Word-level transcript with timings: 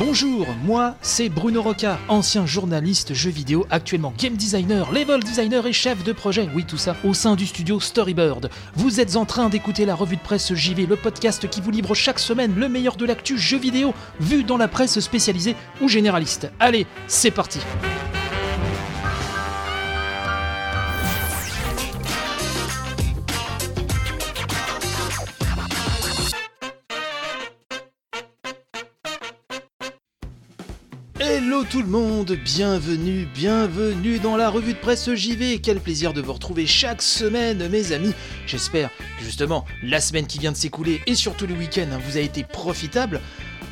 Bonjour, 0.00 0.46
moi 0.64 0.96
c'est 1.00 1.28
Bruno 1.28 1.62
Roca, 1.62 2.00
ancien 2.08 2.44
journaliste 2.44 3.14
jeux 3.14 3.30
vidéo, 3.30 3.66
actuellement 3.70 4.12
game 4.18 4.34
designer, 4.34 4.90
level 4.90 5.22
designer 5.22 5.64
et 5.64 5.72
chef 5.72 6.02
de 6.02 6.12
projet, 6.12 6.48
oui 6.56 6.64
tout 6.64 6.76
ça, 6.76 6.96
au 7.04 7.14
sein 7.14 7.36
du 7.36 7.46
studio 7.46 7.78
Storybird. 7.78 8.50
Vous 8.74 8.98
êtes 8.98 9.14
en 9.14 9.26
train 9.26 9.48
d'écouter 9.48 9.84
la 9.84 9.94
revue 9.94 10.16
de 10.16 10.20
presse 10.20 10.52
JV, 10.54 10.86
le 10.86 10.96
podcast 10.96 11.48
qui 11.48 11.60
vous 11.60 11.70
livre 11.70 11.94
chaque 11.94 12.18
semaine 12.18 12.52
le 12.56 12.68
meilleur 12.68 12.96
de 12.96 13.06
l'actu 13.06 13.38
jeux 13.38 13.58
vidéo, 13.58 13.94
vu 14.18 14.42
dans 14.42 14.56
la 14.56 14.66
presse 14.66 14.98
spécialisée 14.98 15.54
ou 15.80 15.88
généraliste. 15.88 16.50
Allez, 16.58 16.88
c'est 17.06 17.30
parti 17.30 17.60
tout 31.70 31.82
le 31.82 31.88
monde, 31.88 32.32
bienvenue, 32.32 33.26
bienvenue 33.34 34.18
dans 34.18 34.38
la 34.38 34.48
revue 34.48 34.72
de 34.72 34.78
presse 34.78 35.12
JV. 35.14 35.58
Quel 35.58 35.80
plaisir 35.80 36.14
de 36.14 36.22
vous 36.22 36.32
retrouver 36.32 36.66
chaque 36.66 37.02
semaine, 37.02 37.68
mes 37.68 37.92
amis. 37.92 38.14
J'espère 38.46 38.88
que 39.18 39.24
justement 39.24 39.66
la 39.82 40.00
semaine 40.00 40.26
qui 40.26 40.38
vient 40.38 40.52
de 40.52 40.56
s'écouler 40.56 41.02
et 41.06 41.14
surtout 41.14 41.46
le 41.46 41.52
week-end 41.54 41.86
hein, 41.92 42.00
vous 42.06 42.16
a 42.16 42.20
été 42.20 42.42
profitable. 42.42 43.20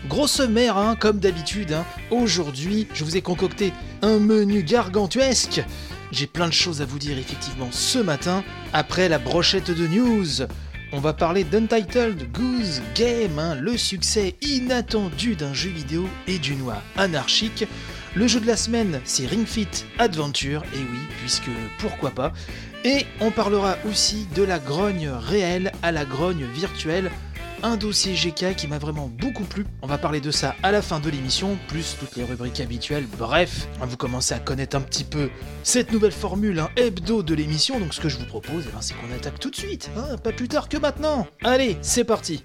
Gros 0.08 0.26
sommaire, 0.26 0.76
hein, 0.76 0.94
comme 0.94 1.20
d'habitude. 1.20 1.72
hein. 1.72 1.86
Aujourd'hui, 2.10 2.86
je 2.92 3.02
vous 3.02 3.16
ai 3.16 3.22
concocté 3.22 3.72
un 4.02 4.18
menu 4.18 4.62
gargantuesque. 4.62 5.64
J'ai 6.12 6.26
plein 6.26 6.48
de 6.48 6.52
choses 6.52 6.82
à 6.82 6.84
vous 6.84 6.98
dire 6.98 7.18
effectivement 7.18 7.68
ce 7.70 7.98
matin, 7.98 8.44
après 8.74 9.08
la 9.08 9.18
brochette 9.18 9.70
de 9.70 9.86
news. 9.86 10.46
On 10.92 11.00
va 11.00 11.12
parler 11.12 11.42
d'Untitled 11.42 12.30
Goose 12.30 12.80
Game, 12.94 13.40
hein, 13.40 13.56
le 13.56 13.76
succès 13.76 14.36
inattendu 14.40 15.34
d'un 15.34 15.52
jeu 15.52 15.68
vidéo 15.70 16.08
et 16.28 16.38
du 16.38 16.54
noix 16.54 16.80
anarchique. 16.96 17.66
Le 18.16 18.26
jeu 18.26 18.40
de 18.40 18.46
la 18.46 18.56
semaine, 18.56 19.02
c'est 19.04 19.26
Ring 19.26 19.46
Fit 19.46 19.68
Adventure, 19.98 20.62
et 20.74 20.78
oui, 20.78 20.98
puisque 21.20 21.50
pourquoi 21.78 22.12
pas. 22.12 22.32
Et 22.82 23.04
on 23.20 23.30
parlera 23.30 23.76
aussi 23.86 24.26
de 24.34 24.42
la 24.42 24.58
grogne 24.58 25.10
réelle 25.10 25.70
à 25.82 25.92
la 25.92 26.06
grogne 26.06 26.46
virtuelle, 26.46 27.10
un 27.62 27.76
dossier 27.76 28.14
GK 28.14 28.56
qui 28.56 28.68
m'a 28.68 28.78
vraiment 28.78 29.08
beaucoup 29.08 29.44
plu. 29.44 29.66
On 29.82 29.86
va 29.86 29.98
parler 29.98 30.22
de 30.22 30.30
ça 30.30 30.54
à 30.62 30.72
la 30.72 30.80
fin 30.80 30.98
de 30.98 31.10
l'émission, 31.10 31.58
plus 31.68 31.94
toutes 32.00 32.16
les 32.16 32.24
rubriques 32.24 32.60
habituelles. 32.60 33.06
Bref, 33.18 33.68
vous 33.82 33.98
commencez 33.98 34.34
à 34.34 34.38
connaître 34.38 34.78
un 34.78 34.80
petit 34.80 35.04
peu 35.04 35.28
cette 35.62 35.92
nouvelle 35.92 36.10
formule 36.10 36.58
hein, 36.58 36.70
hebdo 36.76 37.22
de 37.22 37.34
l'émission. 37.34 37.78
Donc 37.78 37.92
ce 37.92 38.00
que 38.00 38.08
je 38.08 38.16
vous 38.16 38.24
propose, 38.24 38.64
eh 38.66 38.72
ben, 38.72 38.80
c'est 38.80 38.94
qu'on 38.94 39.14
attaque 39.14 39.38
tout 39.38 39.50
de 39.50 39.56
suite, 39.56 39.90
hein, 39.94 40.16
pas 40.16 40.32
plus 40.32 40.48
tard 40.48 40.70
que 40.70 40.78
maintenant. 40.78 41.26
Allez, 41.44 41.76
c'est 41.82 42.04
parti. 42.04 42.42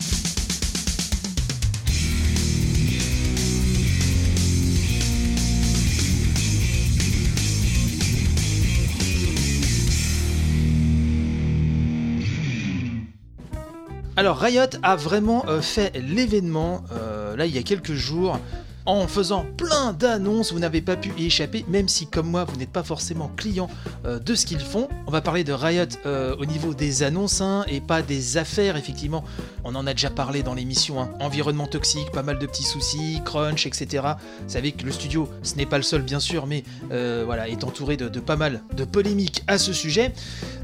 Alors 14.21 14.37
Riot 14.37 14.77
a 14.83 14.95
vraiment 14.95 15.45
euh, 15.47 15.63
fait 15.63 15.97
l'événement 15.97 16.83
euh, 16.91 17.35
là 17.35 17.47
il 17.47 17.55
y 17.55 17.57
a 17.57 17.63
quelques 17.63 17.93
jours 17.95 18.39
en 18.85 19.07
faisant 19.07 19.45
plein 19.57 19.93
d'annonces, 19.93 20.51
vous 20.53 20.59
n'avez 20.59 20.81
pas 20.81 20.95
pu 20.95 21.11
y 21.17 21.25
échapper, 21.25 21.65
même 21.67 21.87
si 21.87 22.07
comme 22.07 22.29
moi 22.29 22.45
vous 22.45 22.55
n'êtes 22.57 22.71
pas 22.71 22.83
forcément 22.83 23.31
client 23.35 23.69
euh, 24.05 24.19
de 24.19 24.35
ce 24.35 24.45
qu'ils 24.45 24.59
font. 24.59 24.87
On 25.07 25.11
va 25.11 25.21
parler 25.21 25.43
de 25.43 25.53
Riot 25.53 25.85
euh, 26.05 26.35
au 26.37 26.45
niveau 26.45 26.73
des 26.73 27.03
annonces 27.03 27.41
hein, 27.41 27.65
et 27.67 27.81
pas 27.81 28.01
des 28.01 28.37
affaires, 28.37 28.77
effectivement. 28.77 29.23
On 29.63 29.75
en 29.75 29.85
a 29.85 29.93
déjà 29.93 30.09
parlé 30.09 30.43
dans 30.43 30.53
l'émission, 30.53 31.01
hein. 31.01 31.09
environnement 31.19 31.67
toxique, 31.67 32.11
pas 32.11 32.23
mal 32.23 32.39
de 32.39 32.45
petits 32.45 32.63
soucis, 32.63 33.21
crunch, 33.23 33.65
etc. 33.67 34.03
Vous 34.43 34.49
savez 34.49 34.71
que 34.71 34.85
le 34.85 34.91
studio, 34.91 35.29
ce 35.43 35.55
n'est 35.55 35.65
pas 35.65 35.77
le 35.77 35.83
seul 35.83 36.01
bien 36.01 36.19
sûr, 36.19 36.47
mais 36.47 36.63
euh, 36.91 37.23
voilà, 37.25 37.47
est 37.47 37.63
entouré 37.63 37.97
de, 37.97 38.19
pas 38.19 38.35
mal 38.35 38.61
de 38.75 38.83
polémiques 38.83 39.43
à 39.47 39.57
ce 39.57 39.73
sujet. 39.73 40.13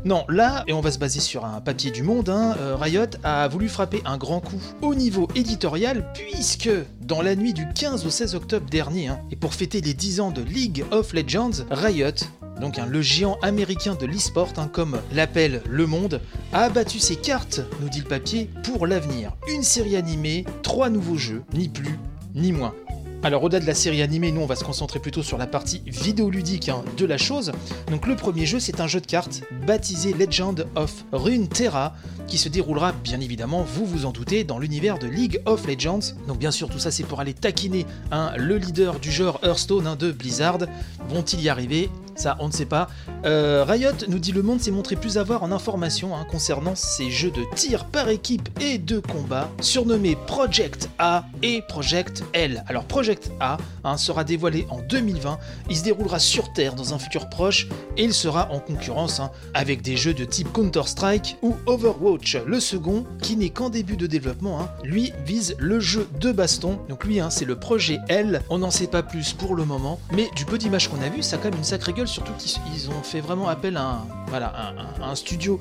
Non, 0.06 0.26
là, 0.30 0.64
et 0.68 0.74
on 0.74 0.82
va 0.82 0.92
se 0.92 1.00
baser 1.00 1.20
sur 1.20 1.46
un 1.46 1.62
papier 1.62 1.92
du 1.92 2.04
monde, 2.04 2.30
hein, 2.30 2.56
Riot 2.80 3.06
a 3.24 3.48
voulu 3.48 3.68
frapper 3.68 4.02
un 4.06 4.18
grand 4.18 4.40
coup 4.40 4.62
au 4.82 4.96
niveau 4.96 5.28
éditorial, 5.36 6.12
puisque 6.14 6.70
dans 7.08 7.22
la 7.22 7.36
nuit 7.36 7.54
du 7.54 7.66
15 7.74 8.06
au 8.06 8.10
16 8.10 8.36
octobre 8.36 8.70
dernier, 8.70 9.08
hein, 9.08 9.20
et 9.32 9.38
pour 9.38 9.54
fêter 9.54 9.80
les 9.80 9.94
10 9.94 10.20
ans 10.20 10.32
de 10.32 10.42
League 10.42 10.84
of 10.92 11.14
Legends, 11.14 11.64
Riot, 11.72 12.12
donc 12.60 12.78
le 12.78 13.02
géant 13.02 13.38
américain 13.42 13.96
de 13.96 14.06
l'e-sport, 14.06 14.52
hein, 14.58 14.70
comme 14.72 15.00
l'appelle 15.14 15.62
Le 15.70 15.88
Monde, 15.88 16.20
a 16.52 16.64
abattu 16.64 17.00
ses 17.00 17.16
cartes, 17.16 17.62
nous 17.82 17.88
dit 17.88 18.00
le 18.00 18.08
papier, 18.08 18.50
pour 18.64 18.88
l'avenir. 18.88 19.32
Une 19.48 19.64
série 19.64 19.96
animée, 19.96 20.46
trois 20.64 20.90
nouveaux 20.90 21.18
jeux, 21.18 21.44
ni 21.54 21.70
plus, 21.70 21.98
ni 22.36 22.52
moins. 22.52 22.74
Alors 23.28 23.44
au-delà 23.44 23.60
de 23.60 23.66
la 23.66 23.74
série 23.74 24.02
animée, 24.02 24.32
nous 24.32 24.40
on 24.40 24.46
va 24.46 24.56
se 24.56 24.64
concentrer 24.64 25.02
plutôt 25.02 25.22
sur 25.22 25.38
la 25.38 25.48
partie 25.48 25.82
vidéoludique 25.86 26.70
hein, 26.70 26.86
de 26.96 27.06
la 27.06 27.18
chose. 27.18 27.52
Donc 27.92 28.08
le 28.08 28.16
premier 28.16 28.46
jeu 28.46 28.58
c'est 28.58 28.80
un 28.80 28.88
jeu 28.88 29.02
de 29.02 29.06
cartes 29.06 29.42
baptisé 29.66 30.14
Legend 30.14 30.66
of 30.76 31.04
Runeterra 31.12 31.94
qui 32.28 32.38
se 32.38 32.48
déroulera 32.48 32.94
bien 32.94 33.20
évidemment, 33.20 33.64
vous 33.64 33.86
vous 33.86 34.06
en 34.06 34.12
doutez, 34.12 34.46
dans 34.46 34.60
l'univers 34.60 34.98
de 34.98 35.08
League 35.08 35.42
of 35.44 35.68
Legends. 35.68 36.14
Donc 36.30 36.38
bien 36.38 36.52
sûr 36.52 36.70
tout 36.70 36.80
ça 36.80 36.90
c'est 36.90 37.04
pour 37.04 37.20
aller 37.20 37.34
taquiner 37.34 37.86
hein, 38.12 38.32
le 38.38 38.56
leader 38.56 38.98
du 38.98 39.12
genre 39.12 39.42
Hearthstone 39.44 39.88
hein, 39.88 39.98
de 39.98 40.14
Blizzard. 40.14 40.60
Vont-ils 41.10 41.42
y 41.42 41.50
arriver? 41.50 41.90
Ça, 42.20 42.38
on 42.40 42.48
ne 42.48 42.52
sait 42.52 42.66
pas. 42.66 42.88
Euh, 43.26 43.64
Riot, 43.68 43.92
nous 44.08 44.20
dit 44.20 44.32
le 44.32 44.42
monde, 44.42 44.60
s'est 44.60 44.72
montré 44.72 44.96
plus 44.96 45.18
avoir 45.18 45.44
en 45.44 45.52
information 45.52 46.16
hein, 46.16 46.26
concernant 46.30 46.76
ces 46.76 47.10
jeux 47.10 47.32
de 47.32 47.44
tir 47.56 47.86
par 47.86 48.10
équipe 48.10 48.50
et 48.60 48.78
de 48.78 49.00
combat, 49.00 49.50
surnommés 49.62 50.18
Project 50.28 50.90
A 51.00 51.26
et 51.44 51.62
Project 51.68 52.24
L. 52.34 52.64
Alors 52.68 52.86
Project 52.86 53.32
A 53.40 53.58
hein, 53.84 53.98
sera 53.98 54.24
dévoilé 54.24 54.66
en 54.70 54.80
2020, 54.82 55.38
il 55.70 55.78
se 55.78 55.84
déroulera 55.84 56.20
sur 56.20 56.54
Terre 56.54 56.76
dans 56.76 56.94
un 56.94 57.00
futur 57.00 57.30
proche 57.30 57.68
et 57.98 58.04
il 58.04 58.14
sera 58.14 58.52
en 58.52 58.60
concurrence 58.60 59.20
hein, 59.20 59.32
avec 59.54 59.82
des 59.82 59.98
jeux 59.98 60.14
de 60.14 60.26
type 60.26 60.52
Counter-Strike 60.54 61.38
ou 61.42 61.56
Overwatch. 61.66 62.38
Le 62.46 62.60
second, 62.60 63.06
qui 63.22 63.36
n'est 63.38 63.50
qu'en 63.50 63.70
début 63.70 63.98
de 63.98 64.08
développement, 64.08 64.68
lui 64.84 65.14
vise 65.26 65.56
le 65.60 65.80
jeu 65.80 66.08
de 66.20 66.32
baston. 66.32 66.80
Donc 66.90 67.04
lui, 67.04 67.20
c'est 67.30 67.46
le 67.46 67.56
projet 67.56 68.00
L. 68.10 68.42
On 68.50 68.60
n'en 68.60 68.72
sait 68.72 68.88
pas 68.88 69.04
plus 69.04 69.34
pour 69.34 69.56
le 69.56 69.66
moment, 69.66 70.00
mais 70.14 70.30
du 70.36 70.46
peu 70.46 70.58
d'images 70.58 70.88
qu'on 70.88 71.02
a 71.02 71.10
vu, 71.10 71.22
ça 71.22 71.36
a 71.36 71.40
quand 71.40 71.50
même 71.50 71.60
une 71.60 71.64
sacrée 71.64 71.94
gueule 71.94 72.07
surtout 72.08 72.34
qu'ils 72.34 72.60
ils 72.74 72.90
ont 72.90 73.04
fait 73.04 73.22
vraiment 73.22 73.48
appel 73.48 73.78
à 73.78 74.02
un, 75.02 75.16
studio 75.16 75.60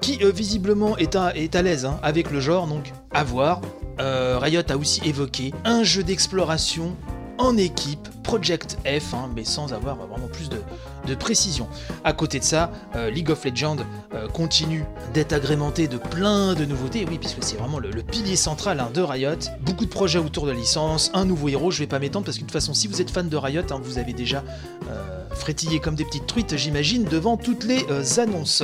qui 0.00 0.18
euh, 0.22 0.30
visiblement 0.30 0.96
est 0.96 1.16
à, 1.16 1.36
est 1.36 1.54
à 1.54 1.62
l'aise 1.62 1.84
hein, 1.84 1.98
avec 2.02 2.30
le 2.30 2.40
genre, 2.40 2.66
donc 2.66 2.92
à 3.12 3.24
voir. 3.24 3.60
Euh, 4.00 4.38
Riot 4.40 4.62
a 4.68 4.76
aussi 4.76 5.00
évoqué 5.04 5.52
un 5.64 5.84
jeu 5.84 6.02
d'exploration 6.02 6.96
en 7.38 7.56
équipe, 7.56 8.08
Project 8.22 8.78
F, 8.84 9.14
hein, 9.14 9.30
mais 9.34 9.44
sans 9.44 9.72
avoir 9.72 9.96
vraiment 9.96 10.28
plus 10.28 10.48
de, 10.48 10.58
de 11.06 11.14
précision. 11.14 11.68
À 12.04 12.12
côté 12.12 12.38
de 12.38 12.44
ça, 12.44 12.70
euh, 12.96 13.10
League 13.10 13.30
of 13.30 13.44
Legends 13.44 13.76
euh, 14.14 14.28
continue 14.28 14.84
d'être 15.14 15.32
agrémenté 15.32 15.88
de 15.88 15.98
plein 15.98 16.54
de 16.54 16.64
nouveautés, 16.64 17.06
oui, 17.08 17.18
puisque 17.18 17.42
c'est 17.42 17.56
vraiment 17.56 17.78
le, 17.78 17.90
pilier 18.02 18.36
central 18.36 18.80
hein, 18.80 18.90
de 18.92 19.00
Riot. 19.00 19.36
Beaucoup 19.60 19.84
de 19.84 19.90
projets 19.90 20.18
autour 20.18 20.46
de 20.46 20.52
la 20.52 20.56
licence, 20.56 21.10
un 21.14 21.24
nouveau 21.24 21.48
héros, 21.48 21.70
je 21.70 21.80
vais 21.80 21.86
pas 21.86 21.98
m'étendre 21.98 22.24
parce 22.24 22.36
que 22.36 22.42
de 22.42 22.46
toute 22.46 22.52
façon, 22.52 22.74
si 22.74 22.88
vous 22.88 23.00
êtes 23.00 23.10
fan 23.10 23.28
de 23.28 23.36
Riot, 23.36 23.62
hein, 23.70 23.80
vous 23.82 23.98
avez 23.98 24.12
déjà 24.12 24.44
euh, 24.90 25.22
frétillé 25.34 25.80
comme 25.80 25.94
des 25.94 26.04
petites 26.04 26.26
truites, 26.26 26.56
j'imagine, 26.56 27.04
devant 27.04 27.36
toutes 27.36 27.64
les 27.64 27.84
annonces. 28.18 28.62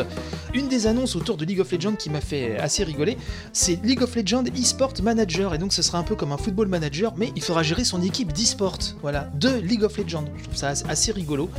Une 0.54 0.68
des 0.68 0.86
annonces 0.86 1.16
autour 1.16 1.36
de 1.36 1.44
League 1.44 1.60
of 1.60 1.70
Legends 1.72 1.94
qui 1.94 2.10
m'a 2.10 2.20
fait 2.20 2.58
assez 2.58 2.84
rigoler, 2.84 3.16
c'est 3.52 3.82
League 3.84 4.02
of 4.02 4.14
Legends 4.14 4.44
eSport 4.56 4.94
Manager, 5.02 5.54
et 5.54 5.58
donc 5.58 5.72
ce 5.72 5.82
sera 5.82 5.98
un 5.98 6.02
peu 6.02 6.14
comme 6.14 6.32
un 6.32 6.36
football 6.36 6.68
manager, 6.68 7.14
mais 7.16 7.32
il 7.36 7.42
faudra 7.42 7.62
gérer 7.62 7.84
son 7.84 8.02
équipe 8.02 8.32
d'eSport, 8.32 8.78
voilà, 9.02 9.30
de 9.34 9.48
League 9.48 9.84
of 9.84 9.96
Legends. 9.96 10.24
Je 10.36 10.44
trouve 10.44 10.56
ça 10.56 10.68
assez 10.88 11.12
rigolo 11.12 11.50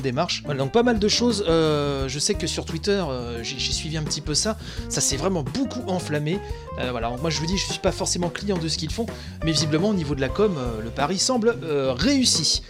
démarche. 0.00 0.42
Donc 0.56 0.72
pas 0.72 0.82
mal 0.82 0.98
de 0.98 1.08
choses. 1.08 1.44
euh, 1.48 2.08
je 2.08 2.18
sais 2.18 2.34
que 2.34 2.46
sur 2.46 2.64
Twitter, 2.64 3.02
euh, 3.08 3.42
j'ai 3.42 3.72
suivi 3.72 3.96
un 3.96 4.02
petit 4.02 4.20
peu 4.20 4.34
ça. 4.34 4.56
Ça 4.88 5.00
s'est 5.00 5.16
vraiment 5.16 5.42
beaucoup 5.42 5.82
enflammé. 5.88 6.38
Euh, 6.78 6.90
voilà, 6.90 7.10
moi 7.20 7.30
je 7.30 7.38
vous 7.38 7.46
dis, 7.46 7.56
je 7.56 7.66
suis 7.66 7.80
pas 7.80 7.92
forcément 7.92 8.28
client 8.28 8.58
de 8.58 8.68
ce 8.68 8.78
qu'ils 8.78 8.92
font, 8.92 9.06
mais 9.44 9.52
visiblement 9.52 9.90
au 9.90 9.94
niveau 9.94 10.14
de 10.14 10.20
la 10.20 10.28
com, 10.28 10.56
le 10.82 10.90
pari 10.90 11.18
semble 11.18 11.56
réussi. 11.96 12.62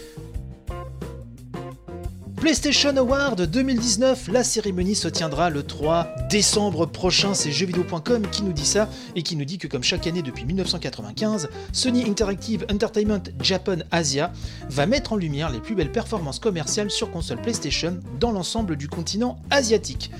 PlayStation 2.40 2.96
Award 2.96 3.46
2019, 3.46 4.28
la 4.28 4.44
cérémonie 4.44 4.94
se 4.94 5.08
tiendra 5.08 5.50
le 5.50 5.64
3 5.64 6.06
décembre 6.30 6.86
prochain. 6.86 7.34
C'est 7.34 7.50
jeuxvideo.com 7.50 8.28
qui 8.30 8.44
nous 8.44 8.52
dit 8.52 8.64
ça 8.64 8.88
et 9.16 9.24
qui 9.24 9.34
nous 9.34 9.44
dit 9.44 9.58
que 9.58 9.66
comme 9.66 9.82
chaque 9.82 10.06
année 10.06 10.22
depuis 10.22 10.44
1995, 10.44 11.48
Sony 11.72 12.08
Interactive 12.08 12.64
Entertainment 12.72 13.22
Japan 13.40 13.78
Asia 13.90 14.32
va 14.68 14.86
mettre 14.86 15.14
en 15.14 15.16
lumière 15.16 15.50
les 15.50 15.58
plus 15.58 15.74
belles 15.74 15.90
performances 15.90 16.38
commerciales 16.38 16.90
sur 16.90 17.10
console 17.10 17.42
PlayStation 17.42 17.98
dans 18.20 18.30
l'ensemble 18.30 18.76
du 18.76 18.88
continent 18.88 19.40
asiatique. 19.50 20.12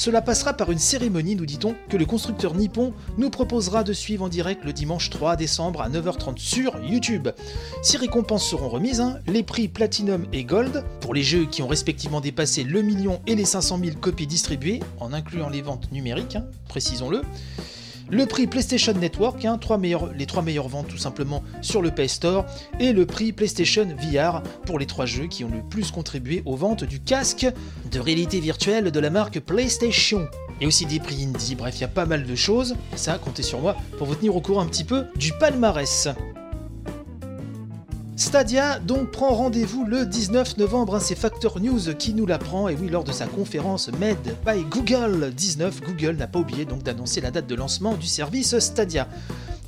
Cela 0.00 0.22
passera 0.22 0.54
par 0.54 0.70
une 0.70 0.78
cérémonie, 0.78 1.36
nous 1.36 1.44
dit-on, 1.44 1.74
que 1.90 1.98
le 1.98 2.06
constructeur 2.06 2.54
nippon 2.54 2.94
nous 3.18 3.28
proposera 3.28 3.84
de 3.84 3.92
suivre 3.92 4.24
en 4.24 4.30
direct 4.30 4.64
le 4.64 4.72
dimanche 4.72 5.10
3 5.10 5.36
décembre 5.36 5.82
à 5.82 5.90
9h30 5.90 6.38
sur 6.38 6.82
YouTube. 6.82 7.28
Six 7.82 7.98
récompenses 7.98 8.48
seront 8.48 8.70
remises, 8.70 9.02
hein, 9.02 9.18
les 9.26 9.42
prix 9.42 9.68
Platinum 9.68 10.24
et 10.32 10.44
Gold, 10.44 10.86
pour 11.02 11.12
les 11.12 11.22
jeux 11.22 11.44
qui 11.44 11.60
ont 11.60 11.68
respectivement 11.68 12.22
dépassé 12.22 12.64
le 12.64 12.80
million 12.80 13.20
et 13.26 13.34
les 13.34 13.44
500 13.44 13.78
000 13.84 13.98
copies 13.98 14.26
distribuées, 14.26 14.80
en 15.00 15.12
incluant 15.12 15.50
les 15.50 15.60
ventes 15.60 15.92
numériques, 15.92 16.36
hein, 16.36 16.46
précisons-le. 16.66 17.20
Le 18.10 18.26
prix 18.26 18.46
PlayStation 18.46 18.92
Network, 18.92 19.44
hein, 19.44 19.58
les 20.16 20.26
trois 20.26 20.42
meilleures 20.42 20.68
ventes 20.68 20.88
tout 20.88 20.98
simplement 20.98 21.42
sur 21.62 21.80
le 21.82 21.90
Play 21.90 22.08
Store, 22.08 22.44
et 22.78 22.92
le 22.92 23.06
prix 23.06 23.32
PlayStation 23.32 23.86
VR 23.86 24.42
pour 24.66 24.78
les 24.78 24.86
trois 24.86 25.06
jeux 25.06 25.26
qui 25.26 25.44
ont 25.44 25.50
le 25.50 25.62
plus 25.62 25.90
contribué 25.90 26.42
aux 26.44 26.56
ventes 26.56 26.84
du 26.84 27.00
casque 27.00 27.46
de 27.90 28.00
réalité 28.00 28.40
virtuelle 28.40 28.90
de 28.90 29.00
la 29.00 29.10
marque 29.10 29.40
PlayStation. 29.40 30.26
Et 30.60 30.66
aussi 30.66 30.86
des 30.86 31.00
prix 31.00 31.24
indie, 31.24 31.54
bref, 31.54 31.76
il 31.78 31.80
y 31.82 31.84
a 31.84 31.88
pas 31.88 32.04
mal 32.04 32.24
de 32.26 32.34
choses. 32.34 32.74
Ça, 32.96 33.18
comptez 33.18 33.42
sur 33.42 33.60
moi 33.60 33.76
pour 33.96 34.06
vous 34.06 34.14
tenir 34.14 34.36
au 34.36 34.40
courant 34.40 34.62
un 34.62 34.66
petit 34.66 34.84
peu 34.84 35.06
du 35.16 35.32
palmarès. 35.32 36.08
Stadia 38.20 38.78
donc 38.80 39.12
prend 39.12 39.32
rendez-vous 39.32 39.86
le 39.86 40.04
19 40.04 40.58
novembre, 40.58 40.96
hein, 40.96 41.00
c'est 41.00 41.14
Factor 41.14 41.58
News 41.58 41.94
qui 41.98 42.12
nous 42.12 42.26
l'apprend, 42.26 42.68
et 42.68 42.76
oui, 42.78 42.90
lors 42.90 43.02
de 43.02 43.12
sa 43.12 43.26
conférence 43.26 43.88
Made 43.98 44.36
by 44.46 44.62
Google 44.68 45.32
19, 45.34 45.80
Google 45.80 46.16
n'a 46.16 46.26
pas 46.26 46.38
oublié 46.38 46.66
donc 46.66 46.82
d'annoncer 46.82 47.22
la 47.22 47.30
date 47.30 47.46
de 47.46 47.54
lancement 47.54 47.94
du 47.94 48.06
service 48.06 48.58
Stadia. 48.58 49.08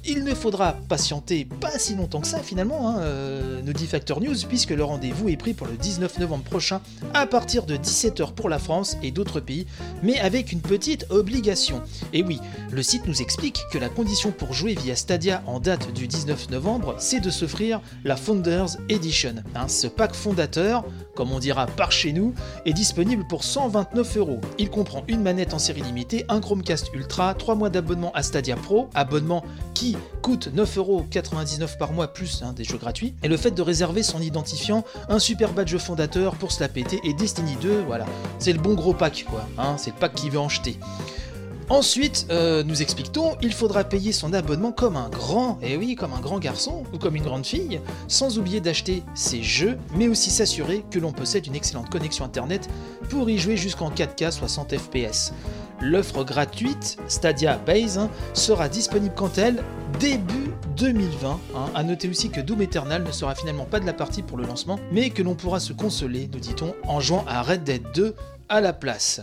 Il 0.05 0.25
ne 0.25 0.35
faudra 0.35 0.73
patienter 0.89 1.45
pas 1.45 1.79
si 1.79 1.95
longtemps 1.95 2.21
que 2.21 2.27
ça 2.27 2.41
finalement, 2.41 2.89
hein, 2.89 2.99
euh, 3.03 3.61
nous 3.63 3.73
dit 3.73 3.87
Factor 3.87 4.21
News, 4.21 4.35
puisque 4.49 4.71
le 4.71 4.83
rendez-vous 4.83 5.29
est 5.29 5.37
pris 5.37 5.55
pour 5.55 5.69
le 5.69 5.77
19 5.77 6.19
novembre 6.19 6.43
prochain 6.43 6.81
à 7.15 7.25
partir 7.25 7.67
de 7.67 7.77
17h 7.77 8.33
pour 8.33 8.49
la 8.49 8.59
France 8.59 8.97
et 9.05 9.13
d'autres 9.13 9.39
pays, 9.39 9.65
mais 10.03 10.19
avec 10.19 10.51
une 10.51 10.61
petite 10.61 11.07
obligation. 11.11 11.83
Et 12.13 12.25
oui, 12.25 12.41
le 12.73 12.83
site 12.83 13.07
nous 13.07 13.23
explique 13.23 13.63
que 13.71 13.79
la 13.79 13.89
condition 13.89 14.33
pour 14.33 14.53
jouer 14.53 14.75
via 14.75 14.97
Stadia 14.97 15.41
en 15.47 15.61
date 15.61 15.93
du 15.93 16.09
19 16.09 16.51
novembre, 16.51 16.97
c'est 16.99 17.21
de 17.21 17.31
s'offrir 17.31 17.81
la 18.03 18.17
Founders 18.17 18.79
Edition. 18.89 19.37
Hein, 19.55 19.69
ce 19.69 19.87
pack 19.87 20.17
fondateur, 20.17 20.85
comme 21.15 21.31
on 21.31 21.39
dira 21.39 21.67
par 21.67 21.93
chez 21.93 22.13
nous, 22.13 22.35
est 22.67 22.73
disponible 22.73 23.25
pour 23.29 23.45
129 23.45 24.17
euros. 24.17 24.41
Il 24.59 24.69
comprend 24.69 25.05
une 25.07 25.23
manette 25.23 25.55
en 25.55 25.61
série 25.61 25.83
limitée, 25.83 26.25
un 26.29 26.41
Chromecast 26.41 26.89
Ultra, 26.93 27.35
3 27.35 27.55
mois 27.55 27.71
d'abonnement 27.71 28.11
à 28.15 28.25
Stadia 28.25 28.57
Pro, 28.57 28.89
abonnement 28.95 29.45
qui 29.75 29.92
coûte 30.23 30.51
9,99€ 30.55 31.77
par 31.79 31.93
mois 31.93 32.13
plus 32.13 32.43
hein, 32.43 32.53
des 32.53 32.65
jeux 32.65 32.79
gratuits, 32.79 33.15
et 33.23 33.29
le 33.29 33.37
fait 33.37 33.51
de 33.51 33.63
réserver 33.63 34.03
son 34.03 34.21
identifiant, 34.21 34.85
un 35.09 35.19
super 35.19 35.53
badge 35.53 35.77
fondateur 35.77 36.37
pour 36.37 36.53
se 36.53 36.61
la 36.61 36.69
péter 36.69 37.01
et 37.05 37.15
Destiny 37.15 37.57
2, 37.61 37.85
voilà, 37.87 38.07
c'est 38.39 38.53
le 38.53 38.59
bon 38.59 38.75
gros 38.75 38.95
pack 38.95 39.25
quoi, 39.29 39.47
hein, 39.59 39.77
c'est 39.79 39.91
le 39.91 39.97
pack 39.97 40.15
qui 40.15 40.31
veut 40.31 40.39
en 40.39 40.49
jeter. 40.49 40.79
Ensuite, 41.73 42.27
euh, 42.31 42.63
nous 42.65 42.83
expliquons, 42.83 43.37
il 43.41 43.55
faudra 43.55 43.83
payer 43.85 44.13
son 44.13 44.35
abonnement 44.35 44.73
comme 44.73 44.97
un 44.97 45.09
grand, 45.09 45.59
et 45.63 45.79
oui, 45.79 45.95
comme 45.95 46.13
un 46.13 46.21
grand 46.21 46.39
garçon 46.39 46.83
ou 46.93 46.99
comme 46.99 47.17
une 47.17 47.23
grande 47.23 47.47
fille, 47.47 47.81
sans 48.09 48.39
oublier 48.39 48.61
d'acheter 48.61 49.03
ses 49.15 49.43
jeux, 49.43 49.79
mais 49.95 50.07
aussi 50.07 50.31
s'assurer 50.31 50.85
que 50.91 50.99
l'on 50.99 51.13
possède 51.13 51.47
une 51.47 51.55
excellente 51.55 51.89
connexion 51.89 52.27
internet 52.27 52.69
pour 53.09 53.31
y 53.31 53.39
jouer 53.39 53.57
jusqu'en 53.57 53.91
4K 53.91 54.33
60 54.33 54.77
fps. 54.77 55.33
L'offre 55.83 56.23
gratuite 56.23 56.97
Stadia 57.09 57.59
Base 57.59 57.99
hein, 57.99 58.09
sera 58.35 58.69
disponible 58.69 59.15
quant 59.17 59.33
elle 59.37 59.63
début 59.99 60.53
2020. 60.77 61.41
Hein. 61.57 61.71
A 61.75 61.83
noter 61.83 62.09
aussi 62.09 62.31
que 62.31 62.41
Doom 62.41 62.63
Eternal 62.63 63.03
ne 63.03 63.11
sera 63.11 63.35
finalement 63.35 63.65
pas 63.65 63.81
de 63.81 63.87
la 63.87 63.93
partie 63.93 64.23
pour 64.23 64.39
le 64.39 64.47
lancement, 64.47 64.79
mais 64.93 65.11
que 65.11 65.23
l'on 65.23 65.35
pourra 65.35 65.59
se 65.59 65.73
consoler, 65.73 66.31
nous 66.33 66.39
dit-on, 66.39 66.75
en 66.85 67.01
jouant 67.01 67.25
à 67.27 67.43
Red 67.43 67.65
Dead 67.65 67.83
2 67.95 68.15
à 68.49 68.61
la 68.61 68.73
place. 68.73 69.21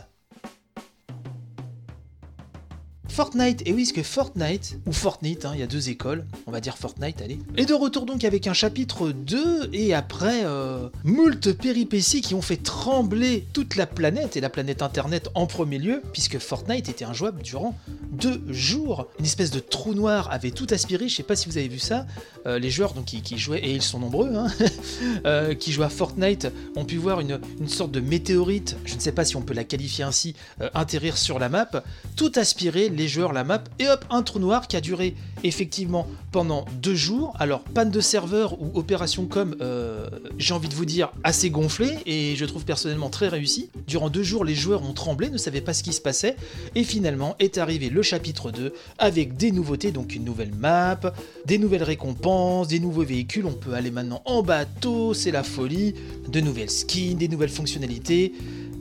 Fortnite, 3.19 3.63
et 3.65 3.73
oui, 3.73 3.85
ce 3.85 3.91
que 3.91 4.01
Fortnite, 4.01 4.77
ou 4.85 4.93
Fortnite, 4.93 5.43
hein, 5.43 5.51
il 5.53 5.59
y 5.59 5.63
a 5.63 5.67
deux 5.67 5.89
écoles, 5.89 6.25
on 6.47 6.51
va 6.51 6.61
dire 6.61 6.77
Fortnite, 6.77 7.21
allez. 7.21 7.37
Et 7.57 7.65
de 7.65 7.73
retour 7.73 8.05
donc 8.05 8.23
avec 8.23 8.47
un 8.47 8.53
chapitre 8.53 9.11
2, 9.11 9.71
et 9.73 9.93
après 9.93 10.45
euh, 10.45 10.87
moult 11.03 11.51
péripéties 11.51 12.21
qui 12.21 12.33
ont 12.33 12.41
fait 12.41 12.55
trembler 12.55 13.45
toute 13.51 13.75
la 13.75 13.87
planète, 13.87 14.37
et 14.37 14.39
la 14.39 14.49
planète 14.49 14.81
Internet 14.81 15.27
en 15.35 15.47
premier 15.47 15.79
lieu, 15.79 16.01
puisque 16.13 16.39
Fortnite 16.39 16.87
était 16.87 17.03
injouable 17.03 17.41
durant 17.41 17.75
deux 18.13 18.41
jours. 18.47 19.07
Une 19.19 19.25
espèce 19.25 19.51
de 19.51 19.59
trou 19.59 19.93
noir 19.93 20.29
avait 20.31 20.51
tout 20.51 20.67
aspiré, 20.69 21.09
je 21.09 21.15
sais 21.17 21.23
pas 21.23 21.35
si 21.35 21.49
vous 21.49 21.57
avez 21.57 21.67
vu 21.67 21.79
ça, 21.79 22.07
euh, 22.47 22.57
les 22.57 22.69
joueurs 22.69 22.93
donc, 22.93 23.03
qui, 23.03 23.37
jouaient, 23.37 23.59
et 23.59 23.73
ils 23.73 23.81
sont 23.81 23.99
nombreux, 23.99 24.33
hein, 24.33 24.47
euh, 25.25 25.55
qui 25.55 25.73
jouent 25.73 25.83
à 25.83 25.89
Fortnite, 25.89 26.47
ont 26.77 26.85
pu 26.85 26.95
voir 26.95 27.19
une, 27.19 27.41
une, 27.59 27.67
sorte 27.67 27.91
de 27.91 27.99
météorite, 27.99 28.77
je 28.85 28.95
ne 28.95 29.01
sais 29.01 29.11
pas 29.11 29.25
si 29.25 29.35
on 29.35 29.41
peut 29.41 29.53
la 29.53 29.65
qualifier 29.65 30.05
ainsi, 30.05 30.35
euh, 30.61 30.69
atterrir 30.73 31.17
sur 31.17 31.37
la 31.37 31.49
map, 31.49 31.69
tout 32.15 32.31
aspiré, 32.37 32.87
les 32.87 33.08
joueurs, 33.09 33.33
la 33.33 33.43
map, 33.43 33.63
et 33.79 33.87
hop, 33.87 34.05
un 34.09 34.21
trou 34.21 34.39
noir 34.39 34.67
qui 34.67 34.77
a 34.77 34.81
duré 34.81 35.15
effectivement 35.43 36.07
pendant 36.31 36.65
deux 36.81 36.95
jours. 36.95 37.33
Alors, 37.39 37.61
panne 37.61 37.91
de 37.91 38.01
serveur 38.01 38.61
ou 38.61 38.71
opération 38.75 39.25
comme, 39.25 39.55
euh, 39.61 40.07
j'ai 40.37 40.53
envie 40.53 40.69
de 40.69 40.75
vous 40.75 40.85
dire, 40.85 41.11
assez 41.23 41.49
gonflée, 41.49 41.97
et 42.05 42.35
je 42.35 42.45
trouve 42.45 42.65
personnellement 42.65 43.09
très 43.09 43.27
réussi. 43.27 43.69
Durant 43.87 44.09
deux 44.09 44.23
jours, 44.23 44.45
les 44.45 44.55
joueurs 44.55 44.83
ont 44.83 44.93
tremblé, 44.93 45.29
ne 45.29 45.37
savaient 45.37 45.61
pas 45.61 45.73
ce 45.73 45.83
qui 45.83 45.93
se 45.93 46.01
passait, 46.01 46.35
et 46.75 46.83
finalement 46.83 47.35
est 47.39 47.57
arrivé 47.57 47.89
le 47.89 48.01
chapitre 48.01 48.51
2 48.51 48.73
avec 48.97 49.35
des 49.35 49.51
nouveautés, 49.51 49.91
donc 49.91 50.15
une 50.15 50.23
nouvelle 50.23 50.53
map, 50.53 50.99
des 51.45 51.57
nouvelles 51.57 51.83
récompenses, 51.83 52.67
des 52.67 52.79
nouveaux 52.79 53.03
véhicules, 53.03 53.45
on 53.45 53.53
peut 53.53 53.73
aller 53.73 53.91
maintenant 53.91 54.21
en 54.25 54.43
bateau, 54.43 55.13
c'est 55.13 55.31
la 55.31 55.43
folie, 55.43 55.95
de 56.27 56.39
nouvelles 56.39 56.69
skins, 56.69 57.17
des 57.17 57.27
nouvelles 57.27 57.49
fonctionnalités. 57.49 58.33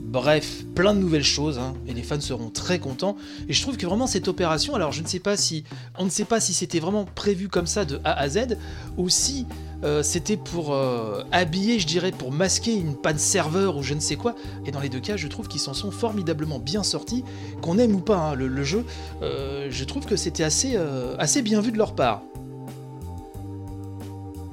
Bref, 0.09 0.65
plein 0.73 0.95
de 0.95 0.99
nouvelles 0.99 1.23
choses, 1.23 1.59
hein, 1.59 1.75
et 1.87 1.93
les 1.93 2.01
fans 2.01 2.19
seront 2.19 2.49
très 2.49 2.79
contents. 2.79 3.15
Et 3.47 3.53
je 3.53 3.61
trouve 3.61 3.77
que 3.77 3.85
vraiment 3.85 4.07
cette 4.07 4.27
opération, 4.27 4.73
alors 4.73 4.91
je 4.91 5.03
ne 5.03 5.07
sais 5.07 5.19
pas 5.19 5.37
si, 5.37 5.63
on 5.99 6.05
ne 6.05 6.09
sait 6.09 6.25
pas 6.25 6.39
si 6.39 6.55
c'était 6.55 6.79
vraiment 6.79 7.05
prévu 7.05 7.47
comme 7.47 7.67
ça 7.67 7.85
de 7.85 8.01
A 8.03 8.19
à 8.19 8.27
Z, 8.27 8.57
ou 8.97 9.07
si 9.07 9.45
euh, 9.83 10.01
c'était 10.01 10.35
pour 10.35 10.73
euh, 10.73 11.21
habiller, 11.31 11.77
je 11.77 11.85
dirais, 11.85 12.11
pour 12.11 12.31
masquer 12.31 12.73
une 12.73 12.95
panne 12.95 13.19
serveur 13.19 13.77
ou 13.77 13.83
je 13.83 13.93
ne 13.93 13.99
sais 13.99 14.15
quoi. 14.15 14.33
Et 14.65 14.71
dans 14.71 14.79
les 14.79 14.89
deux 14.89 14.99
cas, 14.99 15.15
je 15.15 15.27
trouve 15.27 15.47
qu'ils 15.47 15.61
s'en 15.61 15.75
sont 15.75 15.91
formidablement 15.91 16.57
bien 16.57 16.81
sortis, 16.81 17.23
qu'on 17.61 17.77
aime 17.77 17.93
ou 17.93 17.99
pas 17.99 18.31
hein, 18.31 18.33
le, 18.33 18.63
jeu. 18.63 18.85
Euh, 19.21 19.67
je 19.69 19.83
trouve 19.83 20.07
que 20.07 20.15
c'était 20.15 20.43
assez, 20.43 20.75
assez 21.19 21.43
bien 21.43 21.61
vu 21.61 21.71
de 21.71 21.77
leur 21.77 21.93
part. 21.93 22.23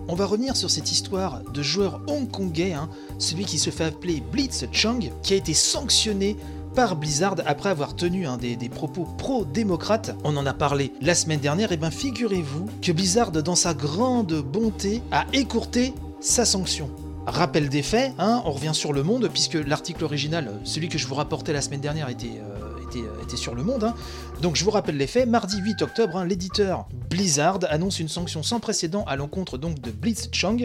On 0.08 0.14
va 0.14 0.26
revenir 0.26 0.56
sur 0.56 0.70
cette 0.70 0.92
histoire 0.92 1.42
de 1.52 1.62
joueur 1.62 2.00
hongkongais, 2.06 2.72
hein, 2.72 2.88
celui 3.18 3.44
qui 3.44 3.58
se 3.58 3.70
fait 3.70 3.84
appeler 3.84 4.22
Blitz 4.32 4.64
Chang, 4.70 5.00
qui 5.22 5.32
a 5.34 5.36
été 5.36 5.52
sanctionné 5.52 6.36
par 6.76 6.94
Blizzard 6.94 7.36
après 7.44 7.70
avoir 7.70 7.96
tenu 7.96 8.26
un 8.26 8.36
des, 8.36 8.56
propos 8.68 9.04
pro-démocrates. 9.18 10.14
On 10.22 10.36
en 10.36 10.46
a 10.46 10.52
parlé 10.52 10.92
la 11.00 11.16
semaine 11.16 11.40
dernière, 11.40 11.72
et 11.72 11.76
bien 11.76 11.90
figurez-vous 11.90 12.66
que 12.82 12.92
Blizzard, 12.92 13.32
dans 13.32 13.56
sa 13.56 13.74
grande 13.74 14.34
bonté, 14.34 15.02
a 15.10 15.26
écourté 15.32 15.92
sa 16.20 16.44
sanction. 16.44 16.88
Rappel 17.26 17.68
des 17.68 17.82
faits, 17.82 18.12
hein, 18.20 18.42
on 18.44 18.52
revient 18.52 18.74
sur 18.74 18.92
le 18.92 19.02
monde, 19.02 19.28
puisque 19.32 19.54
l'article 19.54 20.04
original, 20.04 20.52
celui 20.62 20.88
que 20.88 20.98
je 20.98 21.08
vous 21.08 21.16
rapportais 21.16 21.52
la 21.52 21.62
semaine 21.62 21.80
dernière, 21.80 22.08
était, 22.08 22.40
euh, 22.40 22.55
euh, 22.94 23.22
était, 23.22 23.36
sur 23.36 23.54
le 23.54 23.62
monde. 23.62 23.84
Hein. 23.84 23.94
Donc 24.40 24.56
je 24.56 24.64
vous 24.64 24.70
rappelle 24.70 24.96
les 24.96 25.06
faits, 25.06 25.28
mardi 25.28 25.58
8 25.58 25.82
octobre, 25.82 26.16
hein, 26.16 26.24
l'éditeur 26.24 26.86
Blizzard 27.10 27.60
annonce 27.68 28.00
une 28.00 28.08
sanction 28.08 28.42
sans 28.42 28.60
précédent 28.60 29.04
à 29.06 29.16
l'encontre 29.16 29.58
donc 29.58 29.80
de 29.80 29.90
Blitz 29.90 30.28
Chang, 30.32 30.58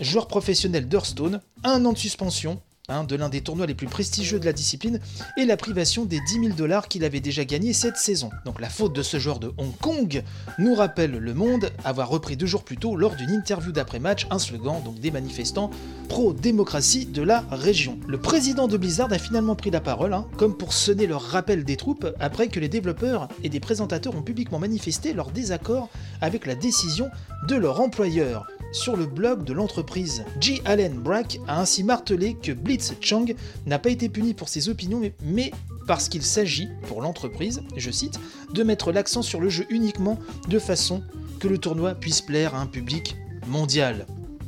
joueur 0.00 0.28
professionnel 0.28 0.88
d'Hearthstone, 0.88 1.40
un 1.62 1.84
an 1.84 1.92
de 1.92 1.98
suspension, 1.98 2.60
Hein, 2.90 3.04
de 3.04 3.16
l'un 3.16 3.30
des 3.30 3.40
tournois 3.40 3.64
les 3.64 3.74
plus 3.74 3.86
prestigieux 3.86 4.38
de 4.38 4.44
la 4.44 4.52
discipline, 4.52 5.00
et 5.38 5.46
la 5.46 5.56
privation 5.56 6.04
des 6.04 6.20
10 6.20 6.34
000 6.34 6.48
dollars 6.48 6.86
qu'il 6.86 7.02
avait 7.04 7.20
déjà 7.20 7.46
gagné 7.46 7.72
cette 7.72 7.96
saison. 7.96 8.28
Donc 8.44 8.60
la 8.60 8.68
faute 8.68 8.92
de 8.92 9.02
ce 9.02 9.18
joueur 9.18 9.38
de 9.38 9.54
Hong 9.56 9.74
Kong 9.80 10.22
nous 10.58 10.74
rappelle 10.74 11.12
le 11.12 11.32
monde 11.32 11.72
avoir 11.82 12.10
repris 12.10 12.36
deux 12.36 12.44
jours 12.44 12.62
plus 12.62 12.76
tôt, 12.76 12.94
lors 12.94 13.16
d'une 13.16 13.30
interview 13.30 13.72
d'après-match, 13.72 14.26
un 14.30 14.38
slogan 14.38 14.82
des 15.00 15.10
manifestants 15.10 15.70
pro-démocratie 16.10 17.06
de 17.06 17.22
la 17.22 17.42
région. 17.50 17.98
Le 18.06 18.20
président 18.20 18.68
de 18.68 18.76
Blizzard 18.76 19.10
a 19.14 19.18
finalement 19.18 19.56
pris 19.56 19.70
la 19.70 19.80
parole, 19.80 20.12
hein, 20.12 20.26
comme 20.36 20.54
pour 20.54 20.74
sonner 20.74 21.06
leur 21.06 21.22
rappel 21.22 21.64
des 21.64 21.78
troupes, 21.78 22.06
après 22.20 22.48
que 22.48 22.60
les 22.60 22.68
développeurs 22.68 23.28
et 23.42 23.48
des 23.48 23.60
présentateurs 23.60 24.14
ont 24.14 24.20
publiquement 24.20 24.58
manifesté 24.58 25.14
leur 25.14 25.30
désaccord 25.30 25.88
avec 26.20 26.44
la 26.44 26.54
décision 26.54 27.08
de 27.48 27.56
leur 27.56 27.80
employeur 27.80 28.46
sur 28.74 28.96
le 28.96 29.06
blog 29.06 29.44
de 29.44 29.52
l'entreprise. 29.52 30.24
G. 30.40 30.60
Allen 30.64 30.98
Brack 30.98 31.38
a 31.46 31.60
ainsi 31.60 31.84
martelé 31.84 32.34
que 32.34 32.52
Blitz 32.52 32.92
Chang 33.00 33.24
n'a 33.66 33.78
pas 33.78 33.90
été 33.90 34.08
puni 34.08 34.34
pour 34.34 34.48
ses 34.48 34.68
opinions, 34.68 35.00
mais 35.22 35.52
parce 35.86 36.08
qu'il 36.08 36.22
s'agit, 36.22 36.68
pour 36.88 37.00
l'entreprise, 37.00 37.62
je 37.76 37.90
cite, 37.90 38.18
de 38.52 38.62
mettre 38.62 38.92
l'accent 38.92 39.22
sur 39.22 39.40
le 39.40 39.48
jeu 39.48 39.64
uniquement 39.70 40.18
de 40.48 40.58
façon 40.58 41.02
que 41.38 41.48
le 41.48 41.58
tournoi 41.58 41.94
puisse 41.94 42.20
plaire 42.20 42.54
à 42.54 42.60
un 42.60 42.66
public 42.66 43.16
mondial. 43.46 44.06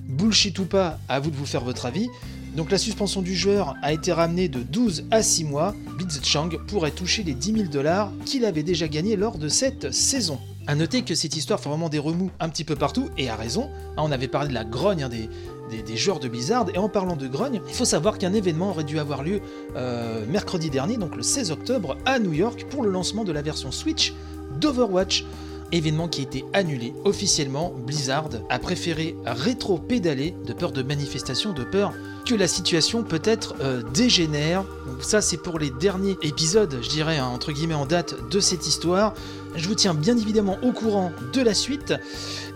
Bullshit 0.09 0.59
ou 0.59 0.64
pas, 0.64 0.99
à 1.09 1.21
vous 1.21 1.30
de 1.30 1.37
vous 1.37 1.47
faire 1.47 1.64
votre 1.64 1.87
avis. 1.87 2.09
Donc 2.56 2.71
la 2.71 2.78
suspension 2.78 3.23
du 3.23 3.37
joueur 3.37 3.76
a 3.83 3.92
été 3.92 4.12
ramenée 4.12 4.49
de 4.49 4.62
12 4.62 5.04
à 5.11 5.23
6 5.23 5.45
mois. 5.45 5.75
Blitz 5.99 6.21
Chang 6.25 6.49
pourrait 6.66 6.90
toucher 6.90 7.23
les 7.23 7.35
10 7.35 7.52
000 7.52 7.64
dollars 7.68 8.11
qu'il 8.25 8.45
avait 8.45 8.62
déjà 8.62 8.88
gagnés 8.88 9.16
lors 9.16 9.38
de 9.38 9.49
cette 9.49 9.92
saison. 9.92 10.40
A 10.68 10.75
noter 10.75 11.02
que 11.02 11.14
cette 11.14 11.37
histoire 11.37 11.61
fait 11.61 11.68
vraiment 11.68 11.88
des 11.88 12.00
remous 12.00 12.30
un 12.40 12.49
petit 12.49 12.64
peu 12.64 12.75
partout, 12.75 13.08
et 13.16 13.28
à 13.28 13.37
raison. 13.37 13.70
Hein, 13.96 14.02
on 14.02 14.11
avait 14.11 14.26
parlé 14.26 14.49
de 14.49 14.54
la 14.54 14.64
grogne 14.64 15.04
hein, 15.04 15.08
des, 15.08 15.96
joueurs 15.96 16.18
de 16.18 16.28
Blizzard, 16.28 16.66
et 16.75 16.78
en 16.78 16.88
parlant 16.88 17.14
de 17.14 17.28
grogne, 17.28 17.61
il 17.68 17.75
faut 17.75 17.85
savoir 17.85 18.18
qu'un 18.18 18.32
événement 18.32 18.70
aurait 18.70 18.85
dû 18.85 18.99
avoir 18.99 19.23
lieu 19.23 19.40
euh, 19.76 20.25
mercredi 20.26 20.68
dernier, 20.68 20.96
donc 20.96 21.14
le 21.14 21.23
16 21.23 21.52
octobre, 21.52 21.96
à 22.04 22.18
New 22.18 22.32
York, 22.32 22.66
pour 22.68 22.82
le 22.82 22.90
lancement 22.90 23.23
de 23.23 23.32
la 23.32 23.42
version 23.42 23.70
Switch 23.70 24.12
d'Overwatch. 24.58 25.25
Événement 25.73 26.06
qui 26.06 26.20
a 26.20 26.25
été 26.25 26.44
annulé 26.52 26.94
officiellement, 27.04 27.73
Blizzard 27.76 28.28
a 28.50 28.58
préféré 28.61 29.16
rétro-pédaler 29.25 30.35
de 30.46 30.52
peur 30.52 30.70
de 30.70 30.82
manifestations, 30.82 31.52
de 31.52 31.64
peur 31.64 31.92
que 32.25 32.37
la 32.37 32.46
situation 32.46 33.02
peut-être 33.02 33.56
euh, 33.61 33.82
dégénère. 33.94 34.64
ça 35.00 35.20
c'est 35.20 35.37
pour 35.37 35.58
les 35.58 35.70
derniers 35.70 36.16
épisodes, 36.23 36.78
je 36.82 36.88
dirais, 36.88 37.18
hein, 37.18 37.26
entre 37.26 37.50
guillemets 37.50 37.75
en 37.75 37.87
date 37.87 38.14
de 38.30 38.38
cette 38.38 38.66
histoire. 38.66 39.14
Je 39.57 39.69
vous 39.69 39.75
tiens 39.75 39.95
bien 39.95 40.17
évidemment 40.17 40.59
au 40.63 40.73
courant 40.73 41.13
de 41.33 41.41
la 41.41 41.55
suite. 41.55 41.95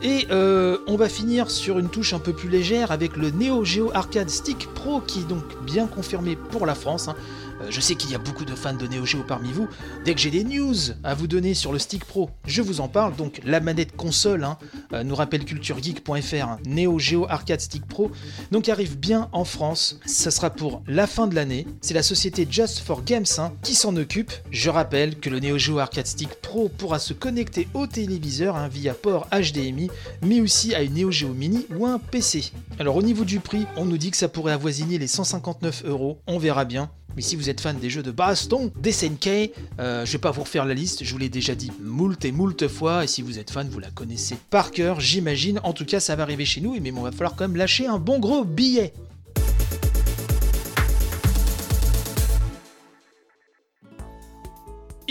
Et 0.03 0.27
euh, 0.31 0.79
on 0.87 0.97
va 0.97 1.09
finir 1.09 1.51
sur 1.51 1.79
une 1.79 1.89
touche 1.89 2.13
un 2.13 2.19
peu 2.19 2.33
plus 2.33 2.49
légère 2.49 2.91
avec 2.91 3.17
le 3.17 3.31
Neo 3.31 3.65
Geo 3.65 3.91
Arcade 3.95 4.29
Stick 4.29 4.69
Pro 4.75 5.01
qui 5.01 5.21
est 5.21 5.29
donc 5.29 5.43
bien 5.65 5.87
confirmé 5.87 6.37
pour 6.37 6.67
la 6.67 6.75
France. 6.75 7.09
hein. 7.09 7.17
Euh, 7.61 7.67
je 7.71 7.81
sais 7.81 7.95
qu'il 7.95 8.11
y 8.11 8.15
a 8.15 8.19
beaucoup 8.19 8.45
de 8.45 8.55
fans 8.55 8.75
de 8.75 8.87
Neo 8.87 9.05
Geo 9.05 9.23
parmi 9.27 9.53
vous. 9.53 9.69
Dès 10.05 10.15
que 10.15 10.21
j'ai 10.21 10.31
des 10.31 10.45
news 10.45 10.75
à 11.05 11.15
vous 11.15 11.27
donner 11.27 11.55
sur 11.55 11.73
le 11.73 11.79
Stick 11.79 12.05
Pro, 12.05 12.31
je 12.47 12.63
vous 12.63 12.81
en 12.81 12.89
parle. 12.89 13.15
Donc 13.17 13.41
la 13.45 13.61
manette 13.61 13.97
console, 13.97 14.45
hein, 14.45 14.59
euh, 14.93 15.03
nous 15.03 15.15
rappelle 15.15 15.45
culturegeek.fr, 15.45 16.35
hein, 16.35 16.59
Neo 16.67 16.99
Geo 16.99 17.27
Arcade 17.29 17.61
Stick 17.61 17.87
Pro, 17.87 18.11
donc 18.51 18.69
arrive 18.69 18.99
bien 18.99 19.29
en 19.33 19.45
France. 19.45 19.99
Ça 20.07 20.31
sera 20.31 20.51
pour 20.51 20.83
la 20.87 21.07
fin 21.07 21.27
de 21.27 21.35
l'année. 21.35 21.67
C'est 21.81 21.95
la 21.95 22.03
société 22.03 22.47
Just 22.51 22.81
for 22.81 23.03
Games 23.05 23.25
hein, 23.39 23.53
qui 23.63 23.75
s'en 23.75 23.97
occupe. 23.97 24.33
Je 24.51 24.71
rappelle 24.71 25.19
que 25.19 25.31
le 25.31 25.41
Neo 25.41 25.59
Geo 25.59 25.79
Arcade 25.79 26.07
Stick 26.07 26.35
Pro 26.41 26.69
pourra 26.69 26.99
se 26.99 27.13
connecter 27.13 27.69
au 27.75 27.87
téléviseur 27.87 28.57
via 28.69 28.95
port 28.95 29.29
HDMI, 29.33 29.91
mais 30.23 30.41
aussi 30.41 30.75
à 30.75 30.83
une 30.83 30.95
Neo 30.95 31.11
Geo 31.11 31.33
Mini 31.33 31.67
ou 31.75 31.87
un 31.87 31.99
PC. 31.99 32.53
Alors 32.79 32.97
au 32.97 33.03
niveau 33.03 33.25
du 33.25 33.41
prix, 33.41 33.67
on 33.77 33.85
nous 33.85 33.99
dit 33.99 34.11
que 34.11 34.17
ça 34.17 34.29
pourrait 34.29 34.53
avoisiner 34.53 34.99
les 34.99 35.07
159 35.07 35.85
euros. 35.85 36.19
On 36.27 36.39
verra 36.39 36.65
bien. 36.65 36.91
Mais 37.21 37.25
si 37.25 37.37
vous 37.37 37.51
êtes 37.51 37.61
fan 37.61 37.79
des 37.79 37.91
jeux 37.91 38.03
de 38.03 38.13
baston, 38.13 38.73
des 38.81 38.93
SNK, 38.93 39.53
euh, 39.79 40.07
je 40.07 40.13
vais 40.13 40.19
pas 40.19 40.31
vous 40.31 40.41
refaire 40.41 40.65
la 40.65 40.73
liste, 40.73 41.05
je 41.05 41.13
vous 41.13 41.19
l'ai 41.19 41.29
déjà 41.29 41.55
dit 41.55 41.71
moult 41.83 42.25
et 42.25 42.33
moult 42.33 42.67
fois, 42.67 43.05
et 43.05 43.07
si 43.07 43.21
vous 43.21 43.39
êtes 43.39 43.51
fan, 43.51 43.69
vous 43.69 43.79
la 43.79 43.91
connaissez 43.91 44.39
par 44.49 44.71
cœur, 44.71 45.01
j'imagine. 45.01 45.61
En 45.63 45.75
tout 45.75 45.85
cas, 45.85 46.01
ça 46.01 46.17
va 46.17 46.23
arriver 46.23 46.47
chez 46.47 46.63
nous, 46.63 46.81
mais 46.81 46.91
bon, 46.91 47.03
va 47.03 47.13
falloir 47.13 47.37
quand 47.37 47.47
même 47.47 47.59
lâcher 47.59 47.87
un 47.87 47.99
bon 47.99 48.21
gros 48.21 48.43
billet. 48.43 48.95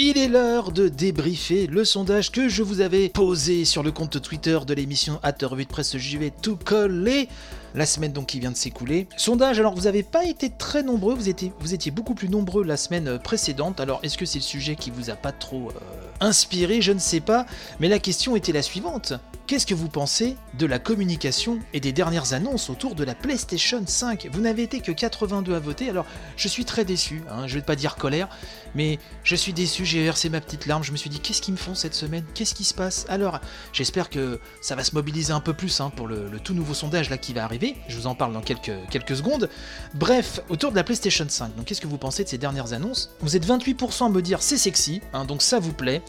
Il 0.01 0.17
est 0.17 0.29
l'heure 0.29 0.71
de 0.71 0.87
débriefer 0.87 1.67
le 1.67 1.83
sondage 1.83 2.31
que 2.31 2.47
je 2.47 2.63
vous 2.63 2.79
avais 2.79 3.09
posé 3.09 3.65
sur 3.65 3.83
le 3.83 3.91
compte 3.91 4.21
Twitter 4.21 4.57
de 4.65 4.73
l'émission 4.73 5.19
At 5.23 5.35
Revue 5.41 5.65
de 5.65 5.69
Presse 5.69 5.97
JV 5.97 6.31
tout 6.31 6.55
collé. 6.55 7.27
La 7.75 7.85
semaine 7.85 8.13
donc 8.13 8.27
qui 8.27 8.39
vient 8.39 8.51
de 8.51 8.55
s'écouler. 8.55 9.09
Sondage, 9.17 9.59
alors 9.59 9.75
vous 9.75 9.81
n'avez 9.81 10.03
pas 10.03 10.23
été 10.23 10.49
très 10.49 10.83
nombreux, 10.83 11.15
vous 11.15 11.27
étiez, 11.27 11.91
beaucoup 11.91 12.13
plus 12.13 12.29
nombreux 12.29 12.63
la 12.63 12.77
semaine 12.77 13.19
précédente, 13.19 13.81
alors 13.81 13.99
est-ce 14.01 14.17
que 14.17 14.25
c'est 14.25 14.39
le 14.39 14.43
sujet 14.43 14.77
qui 14.77 14.89
vous 14.89 15.09
a 15.09 15.15
pas 15.15 15.33
trop 15.33 15.67
euh, 15.67 15.73
inspiré? 16.21 16.81
Je 16.81 16.93
ne 16.93 16.99
sais 16.99 17.19
pas, 17.19 17.45
mais 17.81 17.89
la 17.89 17.99
question 17.99 18.37
était 18.37 18.53
la 18.53 18.61
suivante. 18.61 19.11
Qu'est-ce 19.49 19.65
que 19.65 19.73
vous 19.73 19.89
pensez 19.89 20.37
de 20.59 20.67
la 20.67 20.77
communication 20.77 21.57
et 21.73 21.79
des 21.79 21.91
dernières 21.91 22.33
annonces 22.33 22.69
autour 22.69 22.93
de 22.93 23.03
la 23.03 23.15
PlayStation 23.15 23.81
5 23.83 24.27
Vous 24.31 24.41
n'avez 24.41 24.61
été 24.61 24.79
que 24.79 24.91
82 24.91 25.55
à 25.55 25.59
voter, 25.59 25.89
alors 25.89 26.05
je 26.37 26.47
suis 26.47 26.65
très 26.65 26.85
déçu, 26.85 27.23
hein, 27.31 27.47
je 27.47 27.55
vais 27.55 27.63
pas 27.63 27.75
dire 27.75 27.95
colère, 27.95 28.29
mais 28.75 28.99
je 29.23 29.35
suis 29.35 29.51
déçu, 29.51 29.85
j'ai 29.85 30.03
versé 30.03 30.29
ma 30.29 30.39
petite 30.39 30.67
larme, 30.67 30.83
je 30.83 30.91
me 30.91 30.97
suis 30.97 31.09
dit 31.09 31.19
qu'est-ce 31.19 31.41
qu'ils 31.41 31.55
me 31.55 31.57
font 31.57 31.73
cette 31.73 31.95
semaine? 31.95 32.23
Qu'est-ce 32.35 32.53
qui 32.53 32.63
se 32.63 32.75
passe? 32.75 33.07
Alors, 33.09 33.39
j'espère 33.73 34.11
que 34.11 34.39
ça 34.61 34.75
va 34.75 34.83
se 34.83 34.93
mobiliser 34.93 35.33
un 35.33 35.39
peu 35.39 35.53
plus 35.53 35.81
hein, 35.81 35.91
pour 35.95 36.05
le, 36.05 36.29
tout 36.43 36.53
nouveau 36.53 36.75
sondage 36.75 37.09
là 37.09 37.17
qui 37.17 37.33
va 37.33 37.43
arriver, 37.43 37.75
je 37.87 37.97
vous 37.97 38.05
en 38.05 38.13
parle 38.13 38.33
dans 38.33 38.41
quelques, 38.41 38.87
quelques 38.91 39.15
secondes. 39.15 39.49
Bref, 39.95 40.41
autour 40.49 40.69
de 40.69 40.75
la 40.75 40.83
PlayStation 40.83 41.25
5, 41.27 41.55
donc 41.55 41.65
qu'est-ce 41.65 41.81
que 41.81 41.87
vous 41.87 41.97
pensez 41.97 42.23
de 42.23 42.29
ces 42.29 42.37
dernières 42.37 42.73
annonces? 42.73 43.15
Vous 43.21 43.35
êtes 43.35 43.47
28% 43.47 44.05
à 44.05 44.09
me 44.09 44.21
dire 44.21 44.43
c'est 44.43 44.59
sexy, 44.59 45.01
hein, 45.11 45.25
donc 45.25 45.41
ça 45.41 45.57
vous 45.57 45.73
plaît. 45.73 46.03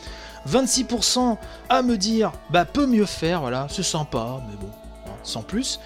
26% 0.48 1.36
à 1.68 1.82
me 1.82 1.96
dire 1.96 2.32
bah 2.50 2.64
peut 2.64 2.86
mieux 2.86 3.06
faire, 3.06 3.40
voilà, 3.40 3.66
c'est 3.70 3.82
sympa, 3.82 4.40
mais 4.48 4.56
bon, 4.56 4.70
hein, 5.06 5.16
sans 5.22 5.42
plus. 5.42 5.80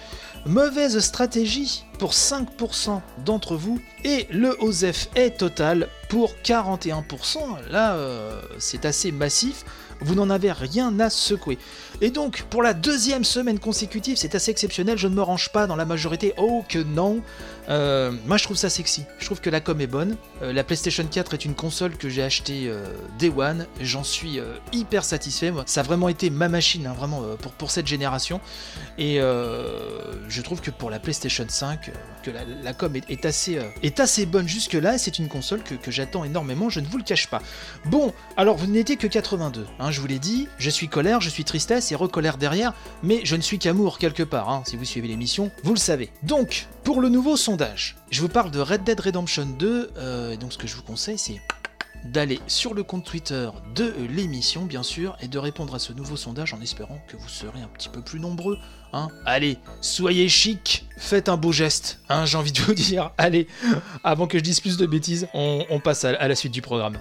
Mauvaise 0.45 0.99
stratégie 0.99 1.85
pour 1.97 2.11
5% 2.11 3.01
d'entre 3.25 3.55
vous 3.55 3.79
et 4.03 4.27
le 4.29 4.55
OSEF 4.61 5.09
est 5.15 5.37
total 5.37 5.87
pour 6.07 6.35
41%. 6.43 7.39
Là, 7.71 7.95
euh, 7.95 8.39
c'est 8.59 8.85
assez 8.85 9.11
massif. 9.11 9.65
Vous 10.01 10.13
n'en 10.13 10.29
avez 10.29 10.51
rien 10.51 10.99
à 10.99 11.09
secouer. 11.09 11.57
Et 12.01 12.09
donc, 12.11 12.43
pour 12.49 12.61
la 12.61 12.73
deuxième 12.73 13.23
semaine 13.23 13.59
consécutive, 13.59 14.17
c'est 14.17 14.35
assez 14.35 14.51
exceptionnel. 14.51 14.97
Je 14.97 15.07
ne 15.07 15.15
me 15.15 15.21
range 15.21 15.49
pas 15.49 15.67
dans 15.67 15.75
la 15.75 15.85
majorité. 15.85 16.33
Oh 16.37 16.63
que 16.67 16.79
non. 16.79 17.21
Euh, 17.69 18.11
moi, 18.25 18.37
je 18.37 18.43
trouve 18.43 18.57
ça 18.57 18.69
sexy. 18.69 19.05
Je 19.17 19.25
trouve 19.25 19.41
que 19.41 19.49
la 19.49 19.61
com 19.61 19.79
est 19.81 19.87
bonne. 19.87 20.17
Euh, 20.41 20.53
la 20.53 20.63
PlayStation 20.63 21.05
4 21.05 21.33
est 21.33 21.45
une 21.45 21.55
console 21.55 21.97
que 21.97 22.09
j'ai 22.09 22.23
achetée 22.23 22.65
euh, 22.67 22.85
Day 23.17 23.31
One. 23.35 23.65
J'en 23.81 24.03
suis 24.03 24.39
hyper 24.73 25.03
satisfait. 25.03 25.51
Moi. 25.51 25.63
Ça 25.65 25.81
a 25.81 25.83
vraiment 25.83 26.09
été 26.09 26.29
ma 26.29 26.49
machine, 26.49 26.87
hein, 26.87 26.93
vraiment 26.93 27.23
pour, 27.41 27.51
pour 27.53 27.71
cette 27.71 27.87
génération. 27.87 28.41
Et 28.97 29.17
je 29.17 30.41
trouve 30.41 30.61
que 30.61 30.71
pour 30.71 30.89
la 30.89 30.99
PlayStation 30.99 31.45
5, 31.47 31.89
euh, 31.89 31.91
que 32.23 32.31
la, 32.31 32.73
com 32.73 32.95
est, 32.95 33.25
assez, 33.25 33.59
est 33.83 33.99
assez 33.99 34.25
bonne 34.25 34.47
jusque-là. 34.47 34.97
C'est 34.97 35.19
une 35.19 35.27
console 35.27 35.63
que, 35.63 35.75
que 35.75 35.91
j'attends 35.91 36.23
énormément. 36.23 36.69
Je 36.69 36.79
ne 36.79 36.87
vous 36.87 36.97
le 36.97 37.03
cache 37.03 37.27
pas. 37.27 37.41
Bon, 37.85 38.13
alors 38.37 38.57
vous 38.57 38.67
n'étiez 38.67 38.97
que 38.97 39.07
82. 39.07 39.67
hein, 39.79 39.91
je 39.91 40.01
vous 40.01 40.07
l'ai 40.07 40.19
dit. 40.19 40.47
Je 40.57 40.69
suis 40.69 40.87
colère, 40.87 41.21
je 41.21 41.29
suis 41.29 41.43
tristesse 41.43 41.84
et 41.91 41.95
recolère 41.95 42.37
derrière. 42.37 42.73
Mais 43.03 43.21
je 43.23 43.35
ne 43.35 43.41
suis 43.41 43.59
qu'amour 43.59 43.97
quelque 43.97 44.23
part. 44.23 44.49
hein, 44.49 44.63
si 44.65 44.77
vous 44.77 44.85
suivez 44.85 45.07
l'émission, 45.07 45.51
vous 45.63 45.73
le 45.73 45.79
savez. 45.79 46.11
Donc, 46.23 46.67
pour 46.83 47.01
le 47.01 47.09
nouveau 47.09 47.37
sondage, 47.37 47.97
je 48.11 48.21
vous 48.21 48.29
parle 48.29 48.51
de 48.51 48.59
Red 48.59 48.83
Dead 48.83 48.99
Redemption 48.99 49.45
2. 49.45 49.91
euh, 49.97 50.31
et 50.31 50.37
donc, 50.37 50.53
ce 50.53 50.57
que 50.57 50.67
je 50.67 50.75
vous 50.75 50.83
conseille, 50.83 51.17
c'est 51.17 51.41
d'aller 52.05 52.39
sur 52.47 52.73
le 52.73 52.83
compte 52.83 53.03
Twitter 53.03 53.49
de 53.73 53.93
l'émission, 54.09 54.65
bien 54.65 54.83
sûr, 54.83 55.17
et 55.21 55.27
de 55.27 55.37
répondre 55.39 55.73
à 55.75 55.79
ce 55.79 55.93
nouveau 55.93 56.15
sondage 56.15 56.53
en 56.53 56.61
espérant 56.61 56.99
que 57.07 57.17
vous 57.17 57.27
serez 57.27 57.61
un 57.61 57.67
petit 57.67 57.89
peu 57.89 58.01
plus 58.01 58.19
nombreux. 58.19 58.59
Hein 58.93 59.09
Allez, 59.25 59.57
soyez 59.81 60.29
chic, 60.29 60.85
faites 60.97 61.29
un 61.29 61.37
beau 61.37 61.51
geste, 61.51 61.99
hein, 62.09 62.25
j'ai 62.25 62.37
envie 62.37 62.51
de 62.51 62.61
vous 62.61 62.73
dire. 62.73 63.11
Allez, 63.17 63.47
avant 64.03 64.27
que 64.27 64.37
je 64.37 64.43
dise 64.43 64.59
plus 64.59 64.77
de 64.77 64.85
bêtises, 64.85 65.27
on, 65.33 65.79
passe 65.83 66.05
à 66.05 66.27
la 66.27 66.35
suite 66.35 66.53
du 66.53 66.61
programme. 66.61 66.97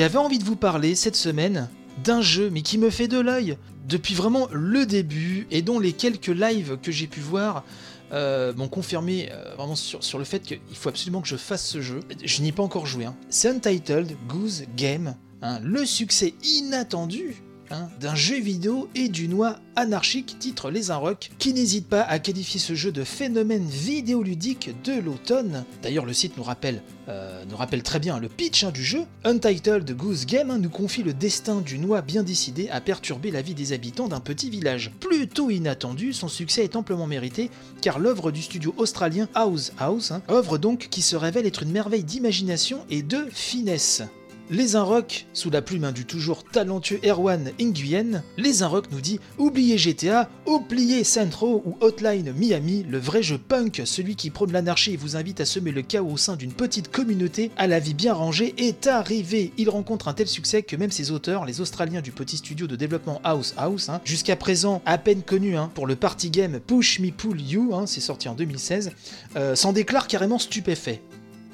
J'avais 0.00 0.16
envie 0.16 0.38
de 0.38 0.44
vous 0.44 0.56
parler 0.56 0.94
cette 0.94 1.14
semaine 1.14 1.68
d'un 2.02 2.22
jeu, 2.22 2.48
mais 2.48 2.62
qui 2.62 2.78
me 2.78 2.88
fait 2.88 3.06
de 3.06 3.20
l'œil 3.20 3.58
depuis 3.86 4.14
vraiment 4.14 4.48
le 4.50 4.86
début 4.86 5.46
et 5.50 5.60
dont 5.60 5.78
les 5.78 5.92
quelques 5.92 6.28
lives 6.28 6.78
que 6.82 6.90
j'ai 6.90 7.06
pu 7.06 7.20
voir 7.20 7.64
euh, 8.10 8.54
m'ont 8.54 8.68
confirmé 8.68 9.28
euh, 9.30 9.54
vraiment 9.58 9.76
sur, 9.76 10.02
sur 10.02 10.18
le 10.18 10.24
fait 10.24 10.40
qu'il 10.40 10.58
faut 10.72 10.88
absolument 10.88 11.20
que 11.20 11.28
je 11.28 11.36
fasse 11.36 11.66
ce 11.66 11.82
jeu. 11.82 12.00
Je 12.24 12.40
n'y 12.40 12.48
ai 12.48 12.52
pas 12.52 12.62
encore 12.62 12.86
joué. 12.86 13.04
hein. 13.04 13.14
C'est 13.28 13.50
Untitled 13.50 14.16
Goose 14.26 14.62
Game, 14.74 15.16
hein, 15.42 15.60
le 15.62 15.84
succès 15.84 16.32
inattendu 16.44 17.42
hein, 17.70 17.88
d'un 18.00 18.14
jeu 18.14 18.38
vidéo 18.38 18.88
et 18.94 19.08
du 19.08 19.28
noix 19.28 19.56
anarchique 19.76 20.38
titre 20.38 20.70
Les 20.70 20.90
Inrocks, 20.90 21.30
qui 21.38 21.52
n'hésite 21.52 21.88
pas 21.88 22.02
à 22.02 22.18
qualifier 22.18 22.60
ce 22.60 22.74
jeu 22.74 22.92
de 22.92 23.04
phénomène 23.04 23.66
vidéoludique 23.66 24.70
de 24.84 25.00
l'automne. 25.00 25.64
D'ailleurs, 25.82 26.04
le 26.04 26.12
site 26.12 26.36
nous 26.36 26.42
rappelle, 26.42 26.82
euh, 27.08 27.44
très 27.82 27.98
bien 27.98 28.18
le 28.18 28.28
pitch 28.28 28.64
hein, 28.64 28.70
du 28.70 28.84
jeu. 28.84 29.04
Untitled 29.24 29.90
Goose 29.96 30.26
Game 30.26 30.50
hein, 30.50 30.58
nous 30.58 30.70
confie 30.70 31.02
le 31.02 31.14
destin 31.14 31.60
du 31.60 31.78
noix 31.78 32.02
bien 32.02 32.22
décidé 32.22 32.68
à 32.68 32.80
perturber 32.80 33.30
la 33.30 33.42
vie 33.42 33.54
des 33.54 33.72
habitants 33.72 34.08
d'un 34.08 34.20
petit 34.20 34.50
village. 34.50 34.92
Plutôt 35.00 35.50
inattendu, 35.50 36.12
son 36.12 36.28
succès 36.28 36.64
est 36.64 36.76
amplement 36.76 37.06
mérité, 37.06 37.50
car 37.80 37.98
l'œuvre 37.98 38.30
du 38.30 38.42
studio 38.42 38.74
australien 38.76 39.28
House 39.34 39.72
House, 39.78 40.12
œuvre 40.30 40.58
donc 40.58 40.88
qui 40.90 41.02
se 41.02 41.16
révèle 41.16 41.46
être 41.46 41.62
une 41.62 41.72
merveille 41.72 42.04
d'imagination 42.04 42.84
et 42.90 43.02
de 43.02 43.26
finesse. 43.30 44.02
Les 44.52 44.74
Inrocks, 44.74 45.26
sous 45.32 45.48
la 45.48 45.62
plume 45.62 45.84
hein, 45.84 45.92
du 45.92 46.04
toujours 46.04 46.42
talentueux 46.42 46.98
Erwan 47.04 47.52
Nguyen, 47.60 48.24
Les 48.36 48.64
Inrocks 48.64 48.90
nous 48.90 49.00
dit 49.00 49.20
Oubliez 49.38 49.78
GTA, 49.78 50.28
oubliez 50.44 51.04
Centro 51.04 51.62
ou 51.64 51.76
Hotline 51.80 52.32
Miami, 52.32 52.84
le 52.88 52.98
vrai 52.98 53.22
jeu 53.22 53.38
punk, 53.38 53.82
celui 53.84 54.16
qui 54.16 54.30
prône 54.30 54.50
l'anarchie 54.50 54.94
et 54.94 54.96
vous 54.96 55.14
invite 55.14 55.40
à 55.40 55.44
semer 55.44 55.70
le 55.70 55.82
chaos 55.82 56.10
au 56.10 56.16
sein 56.16 56.34
d'une 56.34 56.52
petite 56.52 56.90
communauté 56.90 57.52
à 57.56 57.68
la 57.68 57.78
vie 57.78 57.94
bien 57.94 58.12
rangée, 58.12 58.56
est 58.58 58.88
arrivé. 58.88 59.52
Il 59.56 59.70
rencontre 59.70 60.08
un 60.08 60.14
tel 60.14 60.26
succès 60.26 60.64
que 60.64 60.74
même 60.74 60.90
ses 60.90 61.12
auteurs, 61.12 61.44
les 61.44 61.60
Australiens 61.60 62.00
du 62.00 62.10
petit 62.10 62.38
studio 62.38 62.66
de 62.66 62.74
développement 62.74 63.20
House 63.22 63.54
House, 63.56 63.88
hein, 63.88 64.00
jusqu'à 64.04 64.34
présent 64.34 64.82
à 64.84 64.98
peine 64.98 65.22
connus 65.22 65.56
hein, 65.56 65.70
pour 65.76 65.86
le 65.86 65.94
party 65.94 66.28
game 66.28 66.58
Push 66.58 66.98
Me 66.98 67.12
Pull 67.12 67.40
You, 67.40 67.72
hein, 67.72 67.86
c'est 67.86 68.00
sorti 68.00 68.28
en 68.28 68.34
2016, 68.34 68.90
euh, 69.36 69.54
s'en 69.54 69.72
déclarent 69.72 70.08
carrément 70.08 70.40
stupéfaits. 70.40 70.98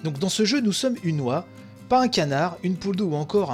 Donc 0.02 0.18
dans 0.18 0.30
ce 0.30 0.46
jeu, 0.46 0.60
nous 0.62 0.72
sommes 0.72 0.96
une 1.04 1.20
oie, 1.20 1.46
pas 1.88 2.00
un 2.00 2.08
canard, 2.08 2.58
une 2.62 2.76
poule 2.76 2.96
d'eau 2.96 3.06
ou 3.06 3.14
encore, 3.14 3.50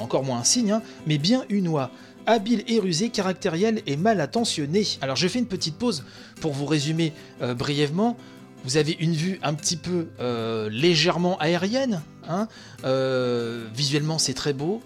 encore 0.00 0.24
moins 0.24 0.38
un 0.38 0.44
cygne, 0.44 0.72
hein, 0.72 0.82
mais 1.06 1.18
bien 1.18 1.44
une 1.48 1.68
oie. 1.68 1.90
Habile 2.26 2.62
et 2.68 2.78
rusée, 2.78 3.08
caractérielle 3.08 3.80
et 3.86 3.96
mal 3.96 4.20
attentionnée. 4.20 4.86
Alors 5.00 5.16
je 5.16 5.26
fais 5.28 5.38
une 5.38 5.46
petite 5.46 5.76
pause 5.76 6.04
pour 6.40 6.52
vous 6.52 6.66
résumer 6.66 7.12
euh, 7.40 7.54
brièvement. 7.54 8.16
Vous 8.64 8.76
avez 8.76 8.96
une 9.00 9.14
vue 9.14 9.38
un 9.42 9.54
petit 9.54 9.76
peu 9.76 10.08
euh, 10.20 10.68
légèrement 10.68 11.38
aérienne. 11.38 12.02
hein. 12.28 12.48
Euh, 12.84 13.66
visuellement 13.74 14.18
c'est 14.18 14.34
très 14.34 14.52
beau. 14.52 14.82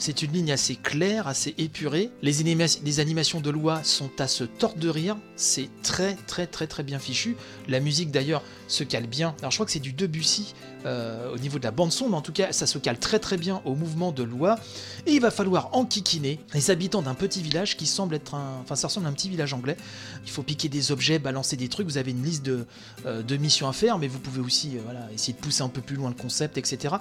C'est 0.00 0.22
une 0.22 0.32
ligne 0.32 0.52
assez 0.52 0.76
claire, 0.76 1.26
assez 1.26 1.54
épurée. 1.58 2.10
Les, 2.22 2.40
anima- 2.40 2.78
les 2.84 3.00
animations 3.00 3.40
de 3.40 3.50
loi 3.50 3.82
sont 3.82 4.10
à 4.20 4.28
se 4.28 4.44
tordre 4.44 4.78
de 4.78 4.88
rire. 4.88 5.16
C'est 5.34 5.68
très 5.82 6.14
très 6.28 6.46
très 6.46 6.68
très 6.68 6.84
bien 6.84 7.00
fichu. 7.00 7.36
La 7.66 7.80
musique 7.80 8.12
d'ailleurs 8.12 8.44
se 8.68 8.84
cale 8.84 9.08
bien. 9.08 9.34
Alors 9.40 9.50
je 9.50 9.56
crois 9.56 9.66
que 9.66 9.72
c'est 9.72 9.80
du 9.80 9.92
Debussy 9.92 10.54
euh, 10.86 11.34
au 11.34 11.38
niveau 11.38 11.58
de 11.58 11.64
la 11.64 11.72
bande 11.72 11.90
son, 11.90 12.08
mais 12.08 12.14
en 12.14 12.22
tout 12.22 12.32
cas 12.32 12.52
ça 12.52 12.68
se 12.68 12.78
cale 12.78 13.00
très 13.00 13.18
très 13.18 13.36
bien 13.36 13.60
au 13.64 13.74
mouvement 13.74 14.12
de 14.12 14.22
loi. 14.22 14.60
Et 15.06 15.14
il 15.14 15.20
va 15.20 15.32
falloir 15.32 15.70
enquiquiner 15.74 16.38
les 16.54 16.70
habitants 16.70 17.02
d'un 17.02 17.14
petit 17.14 17.42
village 17.42 17.76
qui 17.76 17.86
semble 17.86 18.14
être 18.14 18.36
un... 18.36 18.60
Enfin 18.62 18.76
ça 18.76 18.86
ressemble 18.86 19.06
à 19.06 19.08
un 19.08 19.14
petit 19.14 19.28
village 19.28 19.52
anglais. 19.52 19.76
Il 20.24 20.30
faut 20.30 20.44
piquer 20.44 20.68
des 20.68 20.92
objets, 20.92 21.18
balancer 21.18 21.56
des 21.56 21.68
trucs. 21.68 21.88
Vous 21.88 21.98
avez 21.98 22.12
une 22.12 22.22
liste 22.22 22.44
de, 22.44 22.66
euh, 23.04 23.38
missions 23.40 23.68
à 23.68 23.72
faire, 23.72 23.98
mais 23.98 24.06
vous 24.06 24.20
pouvez 24.20 24.40
aussi 24.40 24.76
euh, 24.76 24.80
voilà, 24.84 25.08
essayer 25.12 25.32
de 25.32 25.38
pousser 25.38 25.62
un 25.62 25.68
peu 25.68 25.80
plus 25.80 25.96
loin 25.96 26.08
le 26.08 26.14
concept, 26.14 26.56
etc. 26.56 26.94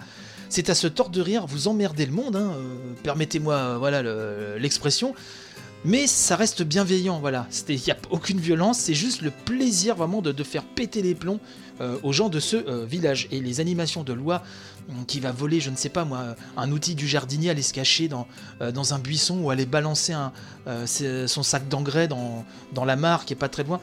C'est 0.49 0.69
à 0.69 0.75
se 0.75 0.87
tordre 0.87 1.11
de 1.11 1.21
rire, 1.21 1.45
vous 1.45 1.67
emmerdez 1.67 2.05
le 2.05 2.11
monde, 2.11 2.35
hein, 2.35 2.53
euh, 2.55 2.93
permettez-moi 3.03 3.53
euh, 3.53 3.77
voilà 3.77 4.01
le- 4.01 4.57
l'expression. 4.57 5.13
Mais 5.85 6.07
ça 6.07 6.35
reste 6.35 6.63
bienveillant, 6.63 7.19
voilà. 7.19 7.47
Il 7.69 7.75
n'y 7.75 7.91
a 7.91 7.97
aucune 8.09 8.39
violence, 8.39 8.79
c'est 8.79 8.95
juste 8.95 9.21
le 9.21 9.31
plaisir 9.31 9.95
vraiment 9.95 10.21
de, 10.21 10.43
faire 10.43 10.63
péter 10.63 11.01
les 11.01 11.13
plombs 11.13 11.39
euh, 11.81 11.97
aux 12.01 12.11
gens 12.11 12.29
de 12.29 12.39
ce 12.39 12.83
village. 12.85 13.27
Et 13.31 13.39
les 13.39 13.59
animations 13.59 14.03
de 14.03 14.11
loi 14.11 14.41
hum, 14.89 15.05
qui 15.05 15.19
va 15.19 15.31
voler, 15.31 15.59
je 15.59 15.69
ne 15.69 15.75
sais 15.75 15.89
pas 15.89 16.03
moi, 16.03 16.35
un 16.57 16.71
outil 16.71 16.95
du 16.95 17.07
jardinier, 17.07 17.51
aller 17.51 17.61
se 17.61 17.73
cacher 17.73 18.09
dans, 18.09 18.25
un 18.93 18.99
buisson 18.99 19.39
ou 19.39 19.51
aller 19.51 19.67
balancer 19.67 20.15
son 21.27 21.43
sac 21.43 21.69
d'engrais 21.69 22.07
dans, 22.07 22.43
dans 22.73 22.83
la 22.83 22.95
mare 22.95 23.25
qui 23.25 23.33
est 23.33 23.37
pas 23.37 23.49
très 23.49 23.63
loin. 23.63 23.79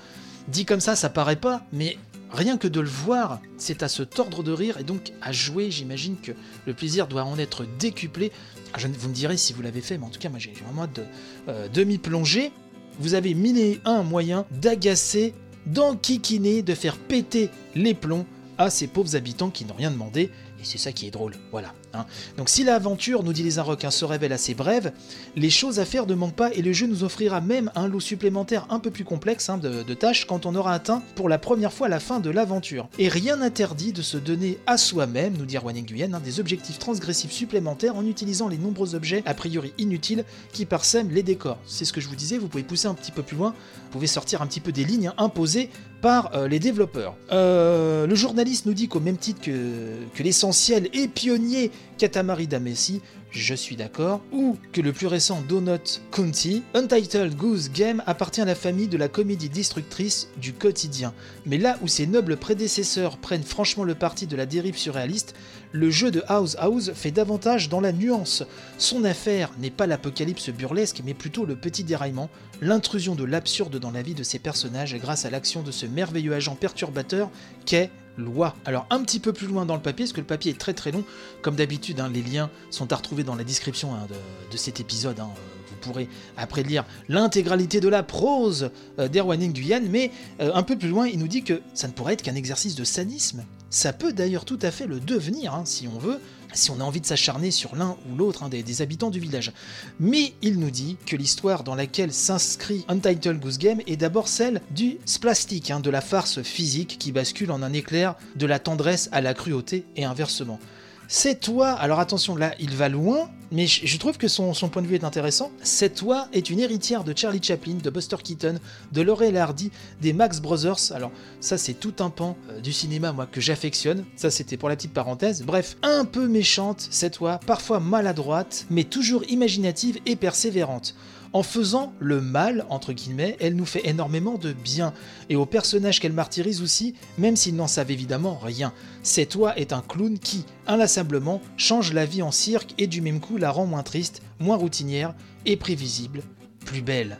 Dit 0.48 0.64
comme 0.64 0.80
ça, 0.80 0.96
ça 0.96 1.08
paraît 1.08 1.36
pas, 1.36 1.62
mais 1.72 1.96
rien 2.34 2.58
que 2.58 2.68
de 2.68 2.80
le 2.80 2.88
voir, 2.88 3.40
c'est 3.56 3.82
à 3.82 3.88
se 3.88 4.02
tordre 4.02 4.42
de 4.42 4.52
rire 4.52 4.78
et 4.78 4.84
donc 4.84 5.12
à 5.22 5.32
jouer, 5.32 5.70
j'imagine 5.70 6.16
que 6.20 6.32
le 6.66 6.74
plaisir 6.74 7.06
doit 7.06 7.24
en 7.24 7.38
être 7.38 7.64
décuplé. 7.78 8.32
Ah, 8.72 8.78
je- 8.78 8.88
vous 8.88 9.08
me 9.08 9.14
direz 9.14 9.36
si 9.36 9.52
vous 9.52 9.62
l'avez 9.62 9.80
fait, 9.80 9.96
mais 9.98 10.04
en 10.04 10.10
tout 10.10 10.18
cas, 10.18 10.28
moi 10.28 10.38
j'ai 10.38 10.52
vraiment 10.52 10.86
de, 10.86 11.02
euh, 11.48 11.68
de 11.68 11.84
m'y 11.84 11.98
plonger. 11.98 12.50
Vous 12.98 13.14
avez 13.14 13.34
et 13.34 13.80
un 13.84 14.02
moyens 14.02 14.44
d'agacer, 14.50 15.34
d'enquiquiner, 15.66 16.62
de 16.62 16.74
faire 16.74 16.96
péter 16.96 17.50
les 17.74 17.94
plombs 17.94 18.26
à 18.58 18.70
ces 18.70 18.86
pauvres 18.86 19.16
habitants 19.16 19.50
qui 19.50 19.64
n'ont 19.64 19.74
rien 19.74 19.90
demandé. 19.90 20.30
Et 20.60 20.64
c'est 20.64 20.78
ça 20.78 20.92
qui 20.92 21.06
est 21.06 21.10
drôle, 21.10 21.34
voilà. 21.50 21.72
Hein. 21.94 22.06
Donc 22.36 22.48
si 22.48 22.64
l'aventure, 22.64 23.22
nous 23.22 23.32
dit 23.32 23.42
les 23.42 23.58
Inrocks, 23.58 23.84
se 23.90 24.04
révèle 24.04 24.32
assez 24.32 24.54
brève, 24.54 24.92
les 25.36 25.50
choses 25.50 25.78
à 25.78 25.84
faire 25.84 26.06
ne 26.06 26.14
manquent 26.14 26.34
pas 26.34 26.52
et 26.52 26.62
le 26.62 26.72
jeu 26.72 26.86
nous 26.86 27.04
offrira 27.04 27.40
même 27.40 27.70
un 27.74 27.88
lot 27.88 28.00
supplémentaire 28.00 28.66
un 28.70 28.78
peu 28.78 28.90
plus 28.90 29.04
complexe 29.04 29.48
hein, 29.48 29.58
de, 29.58 29.94
tâches 29.94 30.26
quand 30.26 30.46
on 30.46 30.54
aura 30.54 30.72
atteint 30.72 31.02
pour 31.14 31.28
la 31.28 31.38
première 31.38 31.72
fois 31.72 31.88
la 31.88 32.00
fin 32.00 32.20
de 32.20 32.30
l'aventure. 32.30 32.88
Et 32.98 33.08
rien 33.08 33.36
n'interdit 33.36 33.92
de 33.92 34.02
se 34.02 34.16
donner 34.16 34.58
à 34.66 34.76
soi-même, 34.76 35.34
nous 35.38 35.46
dit 35.46 35.56
Erwan 35.56 35.76
Nguyen, 35.76 36.14
hein, 36.14 36.20
des 36.20 36.40
objectifs 36.40 36.78
transgressifs 36.78 37.32
supplémentaires 37.32 37.96
en 37.96 38.04
utilisant 38.04 38.48
les 38.48 38.58
nombreux 38.58 38.94
objets 38.94 39.22
a 39.26 39.34
priori 39.34 39.72
inutiles 39.78 40.24
qui 40.52 40.66
parsèment 40.66 41.10
les 41.10 41.22
décors. 41.22 41.58
C'est 41.66 41.84
ce 41.84 41.92
que 41.92 42.00
je 42.00 42.08
vous 42.08 42.16
disais, 42.16 42.38
vous 42.38 42.48
pouvez 42.48 42.64
pousser 42.64 42.88
un 42.88 42.94
petit 42.94 43.12
peu 43.12 43.22
plus 43.22 43.36
loin, 43.36 43.54
pouvez 43.94 44.06
sortir 44.08 44.42
un 44.42 44.46
petit 44.48 44.58
peu 44.58 44.72
des 44.72 44.84
lignes 44.84 45.12
imposées 45.18 45.70
par 46.02 46.34
euh, 46.34 46.48
les 46.48 46.58
développeurs. 46.58 47.14
Euh, 47.30 48.08
le 48.08 48.14
journaliste 48.16 48.66
nous 48.66 48.74
dit 48.74 48.88
qu'au 48.88 48.98
même 48.98 49.16
titre 49.16 49.40
que, 49.40 49.94
que 50.14 50.22
l'essentiel 50.24 50.88
et 50.92 51.06
pionnier 51.06 51.70
Katamari 51.96 52.48
Damacy, 52.48 53.02
je 53.30 53.54
suis 53.54 53.76
d'accord, 53.76 54.20
ou 54.32 54.56
que 54.72 54.80
le 54.80 54.92
plus 54.92 55.06
récent 55.06 55.42
Donut 55.48 56.02
County, 56.10 56.64
Untitled 56.74 57.36
Goose 57.36 57.70
Game 57.70 58.02
appartient 58.06 58.40
à 58.40 58.44
la 58.44 58.56
famille 58.56 58.88
de 58.88 58.96
la 58.96 59.08
comédie 59.08 59.48
destructrice 59.48 60.28
du 60.40 60.52
quotidien. 60.52 61.14
Mais 61.46 61.58
là 61.58 61.78
où 61.80 61.86
ses 61.86 62.08
nobles 62.08 62.36
prédécesseurs 62.36 63.16
prennent 63.18 63.44
franchement 63.44 63.84
le 63.84 63.94
parti 63.94 64.26
de 64.26 64.36
la 64.36 64.46
dérive 64.46 64.76
surréaliste, 64.76 65.34
le 65.74 65.90
jeu 65.90 66.12
de 66.12 66.22
House 66.28 66.54
House 66.60 66.92
fait 66.94 67.10
davantage 67.10 67.68
dans 67.68 67.80
la 67.80 67.90
nuance. 67.90 68.44
Son 68.78 69.04
affaire 69.04 69.50
n'est 69.58 69.70
pas 69.70 69.88
l'apocalypse 69.88 70.50
burlesque, 70.50 71.02
mais 71.04 71.14
plutôt 71.14 71.44
le 71.44 71.56
petit 71.56 71.82
déraillement, 71.82 72.30
l'intrusion 72.60 73.16
de 73.16 73.24
l'absurde 73.24 73.80
dans 73.80 73.90
la 73.90 74.02
vie 74.02 74.14
de 74.14 74.22
ses 74.22 74.38
personnages 74.38 74.94
grâce 74.94 75.24
à 75.24 75.30
l'action 75.30 75.62
de 75.62 75.72
ce 75.72 75.84
merveilleux 75.86 76.32
agent 76.32 76.54
perturbateur 76.54 77.28
qu'est 77.66 77.90
loi. 78.16 78.54
Alors 78.64 78.86
un 78.90 79.02
petit 79.02 79.18
peu 79.18 79.32
plus 79.32 79.48
loin 79.48 79.66
dans 79.66 79.74
le 79.74 79.82
papier, 79.82 80.04
parce 80.04 80.12
que 80.12 80.20
le 80.20 80.26
papier 80.28 80.52
est 80.52 80.58
très 80.58 80.74
très 80.74 80.92
long, 80.92 81.02
comme 81.42 81.56
d'habitude, 81.56 81.98
hein, 81.98 82.08
les 82.08 82.22
liens 82.22 82.50
sont 82.70 82.92
à 82.92 82.96
retrouver 82.96 83.24
dans 83.24 83.34
la 83.34 83.42
description 83.42 83.96
hein, 83.96 84.06
de, 84.52 84.56
cet 84.56 84.78
épisode. 84.78 85.18
hein. 85.18 85.30
Vous 85.70 85.76
pourrez 85.90 86.08
après 86.36 86.62
lire 86.62 86.84
l'intégralité 87.08 87.80
de 87.80 87.88
la 87.88 88.04
prose 88.04 88.70
euh, 89.00 89.08
d'Erwan 89.08 89.40
Nguyen, 89.40 89.82
mais 89.90 90.12
euh, 90.40 90.52
un 90.54 90.62
peu 90.62 90.78
plus 90.78 90.88
loin, 90.88 91.08
il 91.08 91.18
nous 91.18 91.26
dit 91.26 91.42
que 91.42 91.62
ça 91.74 91.88
ne 91.88 91.92
pourrait 91.92 92.12
être 92.12 92.22
qu'un 92.22 92.36
exercice 92.36 92.76
de 92.76 92.84
sadisme. 92.84 93.44
Ça 93.74 93.92
peut 93.92 94.12
d'ailleurs 94.12 94.44
tout 94.44 94.60
à 94.62 94.70
fait 94.70 94.86
le 94.86 95.00
devenir, 95.00 95.52
hein, 95.52 95.64
si 95.64 95.88
on 95.88 95.98
veut, 95.98 96.20
si 96.52 96.70
on 96.70 96.78
a 96.78 96.84
envie 96.84 97.00
de 97.00 97.06
s'acharner 97.06 97.50
sur 97.50 97.74
l'un 97.74 97.96
ou 98.08 98.14
l'autre 98.14 98.44
hein, 98.44 98.48
des, 98.48 98.82
habitants 98.82 99.10
du 99.10 99.18
village. 99.18 99.52
Mais 99.98 100.32
il 100.42 100.60
nous 100.60 100.70
dit 100.70 100.96
que 101.06 101.16
l'histoire 101.16 101.64
dans 101.64 101.74
laquelle 101.74 102.12
s'inscrit 102.12 102.84
Untitled 102.86 103.40
Goose 103.40 103.58
Game 103.58 103.80
est 103.88 103.96
d'abord 103.96 104.28
celle 104.28 104.60
du 104.70 104.98
splastique, 105.06 105.72
hein, 105.72 105.80
de 105.80 105.90
la 105.90 106.00
farce 106.00 106.40
physique 106.42 106.98
qui 107.00 107.10
bascule 107.10 107.50
en 107.50 107.62
un 107.62 107.72
éclair 107.72 108.14
de 108.36 108.46
la 108.46 108.60
tendresse 108.60 109.08
à 109.10 109.20
la 109.20 109.34
cruauté 109.34 109.84
et 109.96 110.04
inversement. 110.04 110.60
C'est 111.08 111.40
toi, 111.40 111.72
alors 111.72 112.00
attention 112.00 112.34
là, 112.34 112.54
il 112.58 112.74
va 112.74 112.88
loin, 112.88 113.30
mais 113.52 113.66
je 113.66 113.98
trouve 113.98 114.16
que 114.16 114.26
son, 114.26 114.52
point 114.68 114.82
de 114.82 114.86
vue 114.86 114.94
est 114.94 115.04
intéressant. 115.04 115.52
Cette 115.62 115.96
toi 115.96 116.28
est 116.32 116.50
une 116.50 116.60
héritière 116.60 117.04
de 117.04 117.16
Charlie 117.16 117.42
Chaplin, 117.42 117.74
de 117.74 117.90
Buster 117.90 118.16
Keaton, 118.22 118.58
de 118.90 119.02
Laurel 119.02 119.36
Hardy, 119.36 119.70
des 120.00 120.12
Max 120.12 120.40
Brothers. 120.40 120.92
Alors 120.92 121.12
ça 121.40 121.58
c'est 121.58 121.74
tout 121.74 121.94
un 122.00 122.10
pan 122.10 122.36
euh, 122.50 122.60
du 122.60 122.72
cinéma 122.72 123.12
moi 123.12 123.26
que 123.26 123.40
j'affectionne. 123.40 124.04
Ça 124.16 124.30
c'était 124.30 124.56
pour 124.56 124.68
la 124.68 124.76
petite 124.76 124.92
parenthèse. 124.92 125.44
Bref, 125.44 125.76
un 125.82 126.04
peu 126.04 126.26
méchante 126.26 126.88
cette 126.90 127.14
toi, 127.14 127.38
parfois 127.46 127.78
maladroite, 127.78 128.66
mais 128.70 128.82
toujours 128.82 129.22
imaginative 129.28 130.00
et 130.06 130.16
persévérante. 130.16 130.96
En 131.34 131.42
faisant 131.42 131.92
le 131.98 132.20
mal, 132.20 132.64
entre 132.70 132.92
guillemets, 132.92 133.36
elle 133.40 133.56
nous 133.56 133.66
fait 133.66 133.88
énormément 133.88 134.38
de 134.38 134.52
bien. 134.52 134.94
Et 135.28 135.34
aux 135.34 135.46
personnages 135.46 135.98
qu'elle 135.98 136.12
martyrise 136.12 136.62
aussi, 136.62 136.94
même 137.18 137.34
s'ils 137.34 137.56
n'en 137.56 137.66
savent 137.66 137.90
évidemment 137.90 138.38
rien. 138.40 138.72
Cette 139.02 139.30
toi 139.30 139.58
est 139.58 139.72
un 139.72 139.82
clown 139.82 140.16
qui, 140.16 140.44
inlassablement, 140.68 141.42
change 141.56 141.92
la 141.92 142.06
vie 142.06 142.22
en 142.22 142.30
cirque 142.30 142.74
et 142.78 142.86
du 142.86 143.00
même 143.00 143.18
coup 143.18 143.36
la 143.36 143.50
rend 143.50 143.66
moins 143.66 143.82
triste, 143.82 144.22
moins 144.38 144.56
routinière 144.56 145.12
et 145.44 145.56
prévisible, 145.56 146.22
plus 146.64 146.82
belle. 146.82 147.18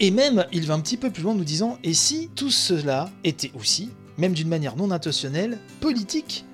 Et 0.00 0.10
même, 0.10 0.44
il 0.52 0.66
va 0.66 0.74
un 0.74 0.80
petit 0.80 0.98
peu 0.98 1.10
plus 1.10 1.22
loin 1.22 1.32
en 1.32 1.36
nous 1.36 1.42
disant 1.42 1.78
Et 1.82 1.94
si 1.94 2.28
tout 2.34 2.50
cela 2.50 3.10
était 3.24 3.52
aussi, 3.58 3.88
même 4.18 4.34
d'une 4.34 4.48
manière 4.48 4.76
non 4.76 4.90
intentionnelle, 4.90 5.56
politique? 5.80 6.44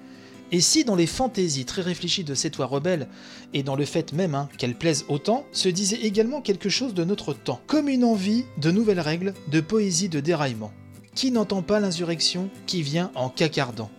Et 0.53 0.61
si 0.61 0.85
dans 0.85 0.95
les 0.95 1.07
fantaisies 1.07 1.65
très 1.65 1.83
réfléchies 1.83 2.25
de 2.25 2.35
cette 2.35 2.59
oie 2.59 2.67
rebelle, 2.67 3.09
et 3.53 3.63
dans 3.63 3.75
le 3.75 3.85
fait 3.85 4.13
même 4.13 4.35
hein, 4.35 4.49
qu'elle 4.59 4.77
plaise 4.77 5.05
autant, 5.09 5.45
se 5.53 5.69
disait 5.69 6.01
également 6.03 6.41
quelque 6.41 6.69
chose 6.69 6.95
de 6.95 7.05
notre 7.05 7.33
temps, 7.33 7.61
comme 7.67 7.89
une 7.89 8.05
envie 8.05 8.45
de 8.59 8.71
nouvelles 8.71 9.01
règles, 9.01 9.35
de 9.51 9.61
poésie 9.61 10.09
de 10.09 10.21
déraillement. 10.21 10.73
Qui 11.15 11.31
n'entend 11.31 11.63
pas 11.63 11.81
l'insurrection 11.81 12.51
qui 12.67 12.83
vient 12.83 13.11
en 13.15 13.29
cacardant 13.29 13.91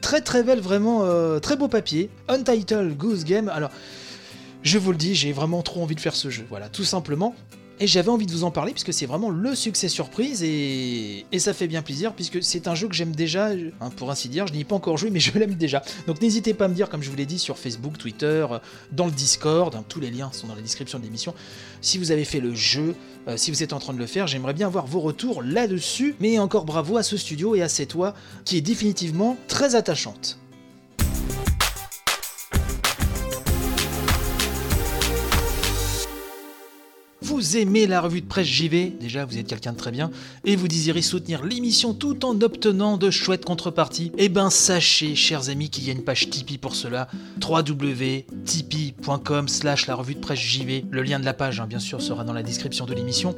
Très 0.00 0.20
très 0.20 0.42
belle, 0.42 0.60
vraiment 0.60 1.04
euh, 1.04 1.38
très 1.40 1.56
beau 1.56 1.68
papier. 1.68 2.10
Untitled 2.28 2.96
Goose 2.96 3.24
Game. 3.24 3.48
Alors, 3.48 3.70
je 4.62 4.78
vous 4.78 4.92
le 4.92 4.98
dis, 4.98 5.14
j'ai 5.14 5.32
vraiment 5.32 5.62
trop 5.62 5.82
envie 5.82 5.94
de 5.94 6.00
faire 6.00 6.14
ce 6.14 6.30
jeu. 6.30 6.46
Voilà, 6.48 6.68
tout 6.68 6.84
simplement. 6.84 7.34
Et 7.80 7.88
j'avais 7.88 8.08
envie 8.08 8.26
de 8.26 8.30
vous 8.30 8.44
en 8.44 8.52
parler 8.52 8.70
puisque 8.70 8.92
c'est 8.92 9.06
vraiment 9.06 9.30
le 9.30 9.54
succès 9.56 9.88
surprise 9.88 10.44
et, 10.44 11.26
ça 11.38 11.52
fait 11.52 11.66
bien 11.66 11.82
plaisir 11.82 12.14
puisque 12.14 12.42
c'est 12.42 12.68
un 12.68 12.74
jeu 12.74 12.88
que 12.88 12.94
j'aime 12.94 13.14
déjà, 13.14 13.48
hein, 13.48 13.90
pour 13.96 14.10
ainsi 14.10 14.28
dire. 14.28 14.46
Je 14.46 14.52
n'y 14.52 14.60
ai 14.60 14.64
pas 14.64 14.76
encore 14.76 14.96
joué 14.96 15.10
mais 15.10 15.20
je 15.20 15.36
l'aime 15.36 15.54
déjà. 15.54 15.82
Donc 16.06 16.20
n'hésitez 16.22 16.54
pas 16.54 16.66
à 16.66 16.68
me 16.68 16.74
dire, 16.74 16.88
comme 16.88 17.02
je 17.02 17.10
vous 17.10 17.16
l'ai 17.16 17.26
dit, 17.26 17.38
sur 17.38 17.58
Facebook, 17.58 17.98
Twitter, 17.98 18.46
euh, 18.50 18.58
dans 18.92 19.06
le 19.06 19.12
Discord, 19.12 19.74
hein, 19.74 19.84
tous 19.88 20.00
les 20.00 20.10
liens 20.10 20.30
sont 20.32 20.46
dans 20.46 20.54
la 20.54 20.62
description 20.62 20.98
de 20.98 21.04
l'émission. 21.04 21.34
Si 21.80 21.98
vous 21.98 22.12
avez 22.12 22.24
fait 22.24 22.40
le 22.40 22.54
jeu, 22.54 22.94
euh, 23.26 23.36
si 23.36 23.50
vous 23.50 23.62
êtes 23.62 23.72
en 23.72 23.80
train 23.80 23.92
de 23.92 23.98
le 23.98 24.06
faire, 24.06 24.26
j'aimerais 24.28 24.54
bien 24.54 24.68
avoir 24.68 24.86
vos 24.86 25.00
retours 25.00 25.42
là-dessus. 25.42 26.14
Mais 26.20 26.38
encore 26.38 26.64
bravo 26.64 26.96
à 26.96 27.02
ce 27.02 27.16
studio 27.16 27.54
et 27.56 27.62
à 27.62 27.68
cette 27.68 27.94
oie 27.94 28.14
qui 28.44 28.56
est 28.56 28.62
définitivement 28.62 29.36
très 29.48 29.74
attachante. 29.74 30.38
Vous 37.24 37.56
aimez 37.56 37.86
la 37.86 38.02
revue 38.02 38.20
de 38.20 38.26
presse 38.26 38.46
JV, 38.46 38.92
déjà 39.00 39.24
vous 39.24 39.38
êtes 39.38 39.46
quelqu'un 39.46 39.72
de 39.72 39.78
très 39.78 39.90
bien, 39.90 40.10
et 40.44 40.56
vous 40.56 40.68
désirez 40.68 41.00
soutenir 41.00 41.42
l'émission 41.42 41.94
tout 41.94 42.26
en 42.26 42.38
obtenant 42.42 42.98
de 42.98 43.10
chouettes 43.10 43.46
contreparties, 43.46 44.12
eh 44.18 44.28
ben 44.28 44.50
sachez, 44.50 45.14
chers 45.14 45.48
amis, 45.48 45.70
qu'il 45.70 45.84
y 45.84 45.88
a 45.88 45.94
une 45.94 46.04
page 46.04 46.28
Tipeee 46.28 46.58
pour 46.58 46.74
cela, 46.74 47.08
www.tipeee.com 47.42 49.48
slash 49.48 49.86
la 49.86 49.94
revue 49.94 50.16
de 50.16 50.20
presse 50.20 50.38
JV. 50.38 50.84
Le 50.90 51.02
lien 51.02 51.18
de 51.18 51.24
la 51.24 51.32
page, 51.32 51.60
hein, 51.60 51.66
bien 51.66 51.78
sûr, 51.78 52.02
sera 52.02 52.24
dans 52.24 52.34
la 52.34 52.42
description 52.42 52.84
de 52.84 52.92
l'émission. 52.92 53.34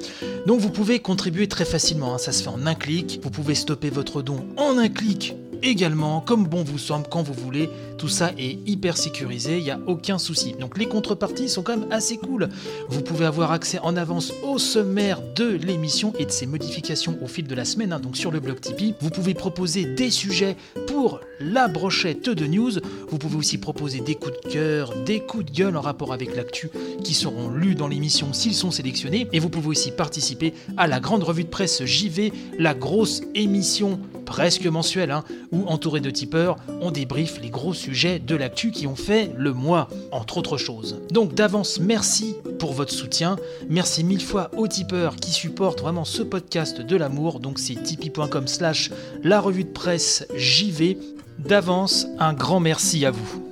Donc 0.46 0.58
vous 0.58 0.70
pouvez 0.70 0.98
contribuer 0.98 1.46
très 1.46 1.64
facilement, 1.64 2.12
hein, 2.12 2.18
ça 2.18 2.32
se 2.32 2.42
fait 2.42 2.48
en 2.48 2.66
un 2.66 2.74
clic, 2.74 3.20
vous 3.22 3.30
pouvez 3.30 3.54
stopper 3.54 3.90
votre 3.90 4.20
don 4.20 4.44
en 4.56 4.78
un 4.78 4.88
clic 4.88 5.36
également, 5.62 6.20
comme 6.20 6.46
bon 6.46 6.64
vous 6.64 6.78
semble, 6.78 7.06
quand 7.08 7.22
vous 7.22 7.34
voulez. 7.34 7.68
Tout 7.98 8.08
ça 8.08 8.32
est 8.36 8.58
hyper 8.68 8.96
sécurisé, 8.96 9.58
il 9.58 9.64
n'y 9.64 9.70
a 9.70 9.80
aucun 9.86 10.18
souci. 10.18 10.54
Donc 10.58 10.76
les 10.76 10.86
contreparties 10.86 11.48
sont 11.48 11.62
quand 11.62 11.76
même 11.76 11.90
assez 11.90 12.18
cool. 12.18 12.48
Vous 12.88 13.00
pouvez 13.00 13.24
avoir 13.24 13.52
accès 13.52 13.78
en 13.78 13.96
avance 13.96 14.32
au 14.42 14.58
sommaire 14.58 15.20
de 15.34 15.48
l'émission 15.48 16.12
et 16.18 16.26
de 16.26 16.30
ses 16.30 16.46
modifications 16.46 17.16
au 17.22 17.26
fil 17.26 17.46
de 17.46 17.54
la 17.54 17.64
semaine, 17.64 17.92
hein, 17.92 18.00
donc 18.00 18.16
sur 18.16 18.30
le 18.30 18.40
blog 18.40 18.60
Tipeee. 18.60 18.94
Vous 19.00 19.10
pouvez 19.10 19.34
proposer 19.34 19.84
des 19.84 20.10
sujets 20.10 20.56
pour 20.86 21.20
la 21.40 21.68
brochette 21.68 22.28
de 22.28 22.46
news. 22.46 22.72
Vous 23.08 23.18
pouvez 23.18 23.36
aussi 23.36 23.58
proposer 23.58 24.00
des 24.00 24.14
coups 24.14 24.40
de 24.42 24.48
cœur, 24.48 24.94
des 25.04 25.20
coups 25.20 25.46
de 25.46 25.52
gueule 25.52 25.76
en 25.76 25.80
rapport 25.80 26.12
avec 26.12 26.36
l'actu 26.36 26.70
qui 27.02 27.14
seront 27.14 27.50
lus 27.50 27.74
dans 27.74 27.88
l'émission 27.88 28.32
s'ils 28.32 28.54
sont 28.54 28.70
sélectionnés. 28.70 29.26
Et 29.32 29.38
vous 29.38 29.48
pouvez 29.48 29.68
aussi 29.68 29.90
participer 29.90 30.52
à 30.76 30.86
la 30.86 31.00
grande 31.00 31.22
revue 31.22 31.44
de 31.44 31.48
presse 31.48 31.84
JV, 31.84 32.32
la 32.58 32.74
grosse 32.74 33.22
émission 33.34 33.98
presque 34.26 34.66
mensuelle, 34.66 35.12
hein, 35.12 35.24
où 35.52 35.66
entouré 35.66 36.00
de 36.00 36.10
tipeurs, 36.10 36.56
on 36.80 36.90
débriefe 36.90 37.40
les 37.40 37.50
gros 37.50 37.74
sujets 37.74 38.18
de 38.18 38.36
l'actu 38.36 38.70
qui 38.70 38.86
ont 38.86 38.96
fait 38.96 39.30
le 39.36 39.52
mois, 39.52 39.88
entre 40.12 40.38
autres 40.38 40.56
choses. 40.56 41.00
Donc 41.10 41.34
d'avance, 41.34 41.80
merci 41.80 42.34
pour 42.58 42.72
votre 42.72 42.92
soutien. 42.92 43.36
Merci 43.68 44.04
mille 44.04 44.22
fois 44.22 44.50
aux 44.56 44.68
tipeurs 44.68 45.16
qui 45.16 45.30
supportent 45.30 45.80
vraiment 45.80 46.04
ce 46.04 46.22
podcast 46.22 46.80
de 46.80 46.96
l'amour. 46.96 47.40
Donc 47.40 47.58
c'est 47.58 47.74
tipeee.com 47.74 48.46
slash 48.46 48.90
la 49.22 49.40
revue 49.40 49.64
de 49.64 49.70
presse 49.70 50.26
JV. 50.36 50.98
D'avance, 51.38 52.06
un 52.18 52.32
grand 52.32 52.60
merci 52.60 53.04
à 53.04 53.10
vous. 53.10 53.45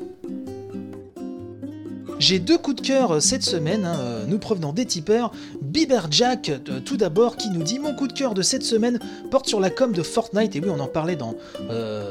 J'ai 2.20 2.38
deux 2.38 2.58
coups 2.58 2.80
de 2.80 2.86
cœur 2.86 3.10
euh, 3.12 3.20
cette 3.20 3.42
semaine, 3.42 3.84
hein, 3.84 3.96
euh, 3.98 4.24
nous 4.26 4.38
provenant 4.38 4.72
des 4.72 4.86
tipeurs. 4.86 5.32
Bieber 5.60 6.06
Jack, 6.10 6.48
euh, 6.48 6.78
tout 6.78 6.96
d'abord, 6.96 7.36
qui 7.36 7.50
nous 7.50 7.62
dit 7.62 7.80
Mon 7.80 7.92
coup 7.94 8.06
de 8.06 8.12
cœur 8.12 8.34
de 8.34 8.42
cette 8.42 8.62
semaine 8.62 9.00
porte 9.30 9.48
sur 9.48 9.58
la 9.58 9.68
com 9.68 9.92
de 9.92 10.02
Fortnite, 10.02 10.54
et 10.54 10.60
oui, 10.60 10.68
on 10.70 10.78
en 10.78 10.86
parlait 10.86 11.16
dans, 11.16 11.34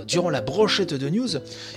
durant 0.08 0.30
la 0.30 0.42
brochette 0.42 0.94
de 0.94 1.10
news. 1.10 1.30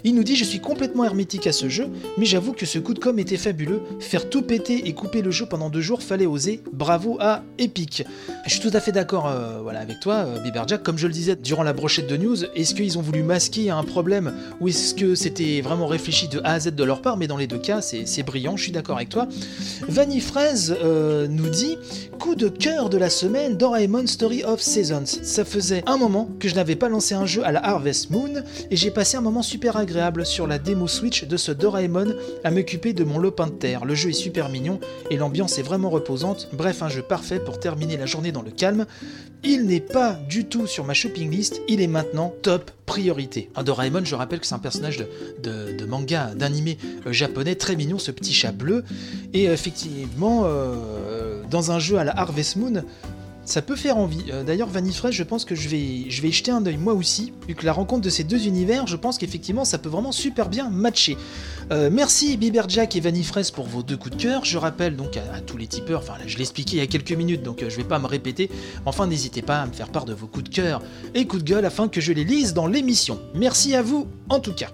Il 0.03 0.15
nous 0.15 0.25
dit 0.25 0.35
Je 0.35 0.45
suis 0.45 0.61
complètement 0.61 1.05
hermétique 1.05 1.47
à 1.47 1.53
ce 1.53 1.69
jeu, 1.69 1.89
mais 2.19 2.25
j'avoue 2.25 2.53
que 2.53 2.67
ce 2.67 2.79
coup 2.79 2.95
de 2.95 2.99
com 2.99 3.19
était 3.19 3.37
fabuleux. 3.37 3.81
Faire 4.01 4.29
tout 4.29 4.43
péter 4.43 4.89
et 4.89 4.93
couper 4.93 5.23
le 5.23 5.31
jeu 5.31 5.47
pendant 5.47 5.71
deux 5.71 5.81
jours, 5.81 6.03
fallait 6.03 6.27
oser. 6.27 6.63
Bravo 6.73 7.19
à 7.21 7.43
Epic. 7.59 8.05
Je 8.45 8.51
suis 8.51 8.61
tout 8.61 8.77
à 8.77 8.81
fait 8.81 8.93
d'accord 8.93 9.33
voilà, 9.63 9.81
avec 9.81 10.01
toi, 10.01 10.25
Bieber 10.43 10.67
Jack. 10.67 10.83
Comme 10.83 10.99
je 10.99 11.07
le 11.07 11.13
disais 11.13 11.37
durant 11.37 11.63
la 11.63 11.73
brochette 11.73 12.09
de 12.09 12.17
news, 12.17 12.45
est-ce 12.45 12.75
qu'ils 12.75 12.99
ont 12.99 13.03
voulu 13.03 13.23
masquer 13.23 13.71
un 13.71 13.85
problème 13.85 14.35
ou 14.61 14.69
est-ce 14.69 14.95
que 14.95 15.15
c'était 15.15 15.61
vraiment 15.61 15.87
réfléchi 15.87 16.29
de 16.29 16.41
A 16.41 16.55
à 16.55 16.61
Z 16.61 16.75
de 16.75 16.85
leur 16.85 17.03
part? 17.03 17.17
Mais 17.17 17.27
dans 17.27 17.37
les 17.37 17.47
deux 17.47 17.59
cas, 17.59 17.81
c'est 17.81 18.16
brillant, 18.23 18.57
je 18.57 18.65
suis 18.65 18.73
d'accord 18.73 18.97
avec 18.97 19.09
toi. 19.09 19.29
Vanny 19.89 20.21
Fraise 20.21 20.77
euh, 20.83 21.27
nous 21.29 21.49
dit 21.49 21.79
Coup 22.19 22.35
de 22.35 22.49
cœur 22.49 22.89
de 22.89 22.97
la 22.97 23.11
semaine, 23.11 23.57
Doraemon 23.57 24.07
Story 24.07 24.43
of 24.45 24.61
Seasons. 24.61 25.05
Ça 25.23 25.45
faisait 25.45 25.83
un 25.87 25.97
moment 25.97 26.29
que 26.41 26.49
je 26.49 26.55
n'avais 26.55 26.77
pas 26.77 26.89
lancé 26.89 27.15
un 27.15 27.27
jeu 27.27 27.45
à 27.45 27.53
la 27.53 27.65
Harvest 27.65 28.11
Moon 28.11 28.43
et 28.71 28.77
j'ai 28.77 28.91
passé 28.91 29.17
un 29.17 29.21
moment 29.21 29.43
super 29.43 29.77
agréable 29.77 30.25
sur 30.25 30.47
la 30.47 30.59
démo 30.59 30.89
Switch 30.89 31.25
de 31.25 31.37
ce 31.37 31.53
Doraemon 31.53 32.15
à 32.45 32.51
m'occuper 32.51 32.93
de 32.93 33.05
mon 33.05 33.19
lopin 33.19 33.47
de 33.47 33.53
terre. 33.53 33.85
Le 33.85 33.95
jeu 33.95 34.11
est 34.11 34.15
super 34.15 34.49
mignon 34.49 34.81
et 35.11 35.17
l'ambiance 35.17 35.59
est 35.59 35.63
vraiment 35.63 35.91
reposante. 35.91 36.49
Bref, 36.53 36.83
un 36.83 36.89
jeu 36.89 37.03
parfait 37.03 37.39
pour 37.39 37.61
terminer 37.61 37.97
la 37.97 38.07
journée 38.07 38.33
dans 38.33 38.43
le 38.43 38.51
calme. 38.51 38.87
Il 39.45 39.67
n'est 39.67 39.81
pas 39.81 40.15
du 40.29 40.47
tout 40.47 40.67
sur 40.67 40.85
ma 40.85 40.95
shopping 40.95 41.31
list, 41.31 41.61
il 41.69 41.81
est 41.81 41.87
maintenant 41.87 42.35
top 42.43 42.71
priorité. 42.87 43.51
Doraemon, 43.65 44.05
je 44.05 44.15
rappelle 44.15 44.41
que 44.41 44.47
c'est 44.47 44.55
un 44.55 44.61
personnage 44.61 45.05
de, 45.43 45.85
manga, 45.87 46.33
d'animé 46.35 46.79
euh, 47.07 47.13
japonais, 47.13 47.57
très 47.57 47.77
mignon, 47.77 47.99
ce 47.99 48.11
petit 48.11 48.33
chat 48.33 48.53
bleu. 48.53 48.85
Et 49.35 49.45
effectivement, 49.45 50.43
euh, 50.45 51.43
dans 51.51 51.73
un 51.73 51.79
jeu 51.79 51.99
à 51.99 52.05
la 52.05 52.17
Harvest 52.19 52.57
Moon, 52.57 52.85
ça 53.47 53.63
peut 53.63 53.77
faire 53.77 53.97
envie. 53.97 54.25
Euh, 54.31 54.45
d'ailleurs, 54.45 54.69
Vanifresh, 54.69 55.15
je 55.15 55.23
pense 55.23 55.45
que 55.45 55.55
je 55.55 55.69
vais, 55.69 56.11
jeter 56.11 56.51
un 56.51 56.67
œil 56.67 56.77
moi 56.77 56.93
aussi, 56.93 57.33
vu 57.49 57.55
que 57.55 57.65
la 57.65 57.73
rencontre 57.73 58.03
de 58.03 58.11
ces 58.11 58.25
deux 58.25 58.47
univers, 58.47 58.87
je 58.87 58.97
pense 58.97 59.17
qu'effectivement, 59.17 59.65
ça 59.65 59.79
peut 59.79 59.89
vraiment 59.89 60.13
super 60.13 60.49
bien 60.49 60.69
matcher. 60.69 61.17
Euh, 61.71 61.89
merci 61.91 62.37
Biberjack 62.37 62.97
et 62.97 63.01
Vanifresh 63.01 63.53
pour 63.53 63.67
vos 63.67 63.83
deux 63.83 63.97
coups 63.97 64.17
de 64.17 64.23
cœur. 64.23 64.45
Je 64.45 64.59
rappelle 64.59 64.97
donc 64.97 65.17
à, 65.17 65.41
tous 65.41 65.57
les 65.57 65.67
tipeurs, 65.67 66.01
enfin 66.01 66.19
là, 66.19 66.25
je 66.27 66.37
l'ai 66.37 66.43
expliqué 66.43 66.77
il 66.77 66.81
y 66.81 66.83
a 66.83 66.87
quelques 66.87 67.13
minutes, 67.13 67.43
donc 67.43 67.65
je 67.67 67.77
vais 67.77 67.85
pas 67.85 67.99
me 67.99 68.07
répéter. 68.07 68.51
Enfin, 68.85 69.07
n'hésitez 69.07 69.43
pas 69.43 69.61
à 69.61 69.67
me 69.67 69.73
faire 69.73 69.89
part 69.89 70.05
de 70.05 70.13
vos 70.13 70.27
coups 70.27 70.51
de 70.51 70.55
cœur 70.55 70.83
et 71.15 71.27
coups 71.27 71.45
de 71.45 71.49
gueule 71.49 71.65
afin 71.65 71.89
que 71.89 72.01
je 72.01 72.13
les 72.13 72.25
lise 72.25 72.53
dans 72.53 72.67
l'émission. 72.67 73.21
Merci 73.35 73.75
à 73.75 73.83
vous, 73.83 74.09
en 74.29 74.41
tout 74.41 74.53
cas. 74.53 74.71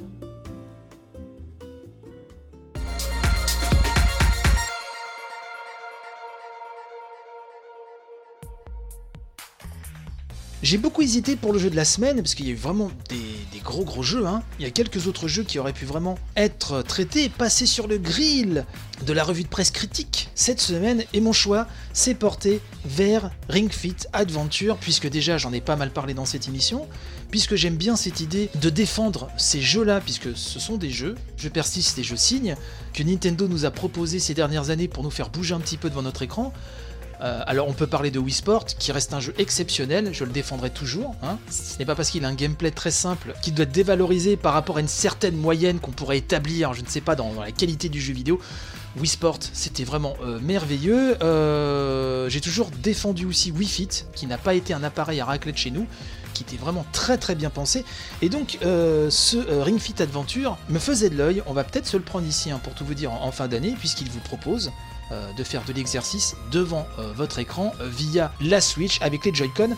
J'ai 10.72 10.78
beaucoup 10.78 11.02
hésité 11.02 11.36
pour 11.36 11.52
le 11.52 11.58
jeu 11.58 11.68
de 11.68 11.76
la 11.76 11.84
semaine, 11.84 12.16
parce 12.16 12.34
qu'il 12.34 12.46
y 12.46 12.48
a 12.48 12.52
eu 12.52 12.56
vraiment 12.56 12.90
des, 13.10 13.60
gros 13.62 13.84
gros 13.84 14.02
jeux. 14.02 14.26
Hein. 14.26 14.42
Il 14.58 14.62
y 14.62 14.66
a 14.66 14.70
quelques 14.70 15.06
autres 15.06 15.28
jeux 15.28 15.42
qui 15.42 15.58
auraient 15.58 15.74
pu 15.74 15.84
vraiment 15.84 16.18
être 16.34 16.80
traités, 16.80 17.28
passer 17.28 17.66
sur 17.66 17.86
le 17.86 17.98
grill 17.98 18.64
de 19.04 19.12
la 19.12 19.22
revue 19.22 19.42
de 19.42 19.48
presse 19.48 19.70
critique 19.70 20.30
cette 20.34 20.62
semaine, 20.62 21.04
et 21.12 21.20
mon 21.20 21.34
choix 21.34 21.66
s'est 21.92 22.14
porté 22.14 22.62
vers 22.86 23.30
Ring 23.50 23.70
Fit 23.70 23.96
Adventure, 24.14 24.78
puisque 24.78 25.10
déjà 25.10 25.36
j'en 25.36 25.52
ai 25.52 25.60
pas 25.60 25.76
mal 25.76 25.90
parlé 25.90 26.14
dans 26.14 26.24
cette 26.24 26.48
émission, 26.48 26.88
puisque 27.30 27.54
j'aime 27.54 27.76
bien 27.76 27.94
cette 27.94 28.20
idée 28.20 28.48
de 28.58 28.70
défendre 28.70 29.28
ces 29.36 29.60
jeux-là, 29.60 30.00
puisque 30.00 30.34
ce 30.34 30.58
sont 30.58 30.78
des 30.78 30.90
jeux, 30.90 31.16
je 31.36 31.50
persiste 31.50 31.98
et 31.98 32.02
je 32.02 32.16
signe, 32.16 32.56
que 32.94 33.02
Nintendo 33.02 33.46
nous 33.46 33.66
a 33.66 33.70
proposé 33.70 34.18
ces 34.18 34.32
dernières 34.32 34.70
années 34.70 34.88
pour 34.88 35.02
nous 35.02 35.10
faire 35.10 35.28
bouger 35.28 35.52
un 35.52 35.60
petit 35.60 35.76
peu 35.76 35.90
devant 35.90 36.02
notre 36.02 36.22
écran. 36.22 36.54
Euh, 37.22 37.40
alors 37.46 37.68
on 37.68 37.72
peut 37.72 37.86
parler 37.86 38.10
de 38.10 38.18
Wii 38.18 38.34
Sport, 38.34 38.64
qui 38.64 38.90
reste 38.90 39.12
un 39.14 39.20
jeu 39.20 39.32
exceptionnel, 39.38 40.12
je 40.12 40.24
le 40.24 40.32
défendrai 40.32 40.70
toujours. 40.70 41.14
Hein. 41.22 41.38
Ce 41.50 41.78
n'est 41.78 41.84
pas 41.84 41.94
parce 41.94 42.10
qu'il 42.10 42.24
a 42.24 42.28
un 42.28 42.34
gameplay 42.34 42.70
très 42.70 42.90
simple 42.90 43.34
qu'il 43.42 43.54
doit 43.54 43.64
être 43.64 43.72
dévalorisé 43.72 44.36
par 44.36 44.54
rapport 44.54 44.78
à 44.78 44.80
une 44.80 44.88
certaine 44.88 45.36
moyenne 45.36 45.78
qu'on 45.78 45.92
pourrait 45.92 46.18
établir, 46.18 46.74
je 46.74 46.82
ne 46.82 46.88
sais 46.88 47.00
pas, 47.00 47.14
dans, 47.14 47.32
la 47.40 47.52
qualité 47.52 47.88
du 47.88 48.00
jeu 48.00 48.12
vidéo. 48.12 48.40
Wii 48.96 49.06
Sport, 49.08 49.38
c'était 49.52 49.84
vraiment 49.84 50.14
euh, 50.22 50.38
merveilleux. 50.40 51.16
Euh, 51.22 52.28
j'ai 52.28 52.40
toujours 52.40 52.70
défendu 52.82 53.24
aussi 53.24 53.52
Wii 53.52 53.68
Fit, 53.68 53.88
qui 54.14 54.26
n'a 54.26 54.38
pas 54.38 54.54
été 54.54 54.74
un 54.74 54.82
appareil 54.82 55.20
à 55.20 55.24
raclette 55.24 55.56
chez 55.56 55.70
nous, 55.70 55.86
qui 56.34 56.42
était 56.42 56.56
vraiment 56.56 56.84
très 56.92 57.18
très 57.18 57.34
bien 57.34 57.50
pensé. 57.50 57.84
Et 58.20 58.28
donc 58.28 58.58
ce 58.60 59.62
Ring 59.62 59.78
Fit 59.78 60.02
Adventure 60.02 60.58
me 60.68 60.78
faisait 60.78 61.08
de 61.08 61.16
l'œil. 61.16 61.42
On 61.46 61.52
va 61.52 61.62
peut-être 61.62 61.86
se 61.86 61.96
le 61.96 62.02
prendre 62.02 62.26
ici 62.26 62.50
hein, 62.50 62.60
pour 62.62 62.74
tout 62.74 62.84
vous 62.84 62.94
dire 62.94 63.12
en 63.12 63.30
fin 63.32 63.48
d'année, 63.48 63.76
puisqu'il 63.78 64.10
vous 64.10 64.20
propose 64.20 64.72
euh, 65.12 65.32
de 65.32 65.44
faire 65.44 65.62
de 65.64 65.72
l'exercice 65.72 66.36
devant 66.50 66.86
euh, 66.98 67.12
votre 67.14 67.38
écran 67.38 67.72
via 67.80 68.32
la 68.40 68.60
Switch 68.60 69.00
avec 69.02 69.24
les 69.24 69.34
Joy-Con. 69.34 69.76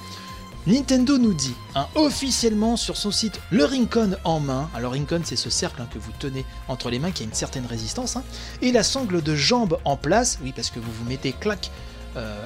Nintendo 0.67 1.19
nous 1.19 1.35
dit 1.35 1.55
hein, 1.75 1.89
officiellement 1.95 2.77
sur 2.77 2.97
son 2.97 3.11
site 3.11 3.39
le 3.51 3.65
Rincon 3.65 4.17
en 4.25 4.41
main. 4.41 4.71
Alors 4.75 4.93
Rincon 4.93 5.21
c'est 5.25 5.37
ce 5.37 5.51
cercle 5.51 5.83
hein, 5.83 5.89
que 5.93 5.99
vous 5.99 6.13
tenez 6.19 6.47
entre 6.69 6.89
les 6.89 6.99
mains 6.99 7.11
qui 7.11 7.23
a 7.23 7.27
une 7.27 7.35
certaine 7.35 7.67
résistance. 7.67 8.17
Hein, 8.17 8.25
et 8.63 8.73
la 8.73 8.83
sangle 8.83 9.23
de 9.23 9.35
jambe 9.35 9.79
en 9.85 9.97
place, 9.97 10.39
oui 10.43 10.53
parce 10.55 10.71
que 10.71 10.79
vous 10.79 10.91
vous 10.91 11.05
mettez 11.05 11.33
clac 11.33 11.71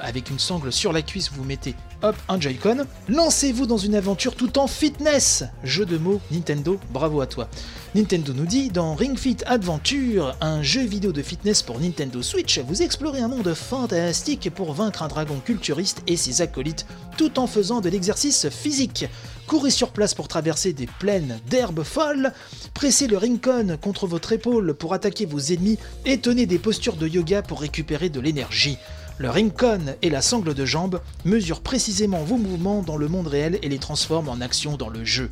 avec 0.01 0.29
une 0.29 0.39
sangle 0.39 0.71
sur 0.71 0.93
la 0.93 1.01
cuisse, 1.01 1.31
vous 1.31 1.43
mettez 1.43 1.75
hop 2.01 2.15
un 2.27 2.39
Joy-Con. 2.39 2.85
Lancez-vous 3.07 3.65
dans 3.65 3.77
une 3.77 3.95
aventure 3.95 4.35
tout 4.35 4.57
en 4.57 4.67
fitness. 4.67 5.43
Jeu 5.63 5.85
de 5.85 5.97
mots 5.97 6.21
Nintendo, 6.31 6.79
bravo 6.91 7.21
à 7.21 7.27
toi. 7.27 7.49
Nintendo 7.95 8.33
nous 8.33 8.45
dit 8.45 8.69
dans 8.69 8.93
Ring 8.93 9.17
Fit 9.17 9.37
Adventure, 9.45 10.35
un 10.41 10.61
jeu 10.61 10.83
vidéo 10.83 11.11
de 11.11 11.23
fitness 11.23 11.63
pour 11.63 11.79
Nintendo 11.79 12.21
Switch, 12.21 12.59
vous 12.59 12.83
explorez 12.83 13.19
un 13.19 13.27
monde 13.27 13.53
fantastique 13.53 14.49
pour 14.53 14.73
vaincre 14.73 15.01
un 15.01 15.07
dragon 15.07 15.39
culturiste 15.43 16.03
et 16.05 16.15
ses 16.15 16.41
acolytes 16.41 16.85
tout 17.17 17.39
en 17.39 17.47
faisant 17.47 17.81
de 17.81 17.89
l'exercice 17.89 18.47
physique. 18.49 19.05
Courez 19.47 19.71
sur 19.71 19.89
place 19.89 20.13
pour 20.13 20.27
traverser 20.27 20.73
des 20.73 20.85
plaines 20.85 21.39
d'herbes 21.49 21.83
folles, 21.83 22.31
pressez 22.75 23.07
le 23.07 23.17
Rincon 23.17 23.77
contre 23.81 24.05
votre 24.05 24.31
épaule 24.31 24.75
pour 24.75 24.93
attaquer 24.93 25.25
vos 25.25 25.39
ennemis 25.39 25.79
et 26.05 26.19
tenez 26.19 26.45
des 26.45 26.59
postures 26.59 26.95
de 26.95 27.07
yoga 27.07 27.41
pour 27.41 27.61
récupérer 27.61 28.09
de 28.09 28.19
l'énergie. 28.19 28.77
Le 29.19 29.29
Rincon 29.29 29.81
et 30.01 30.09
la 30.09 30.21
sangle 30.21 30.53
de 30.53 30.63
jambe 30.63 31.01
mesurent 31.25 31.59
précisément 31.59 32.23
vos 32.23 32.37
mouvements 32.37 32.81
dans 32.81 32.95
le 32.95 33.09
monde 33.09 33.27
réel 33.27 33.59
et 33.61 33.67
les 33.67 33.77
transforment 33.77 34.29
en 34.29 34.39
action 34.39 34.77
dans 34.77 34.87
le 34.87 35.03
jeu. 35.03 35.29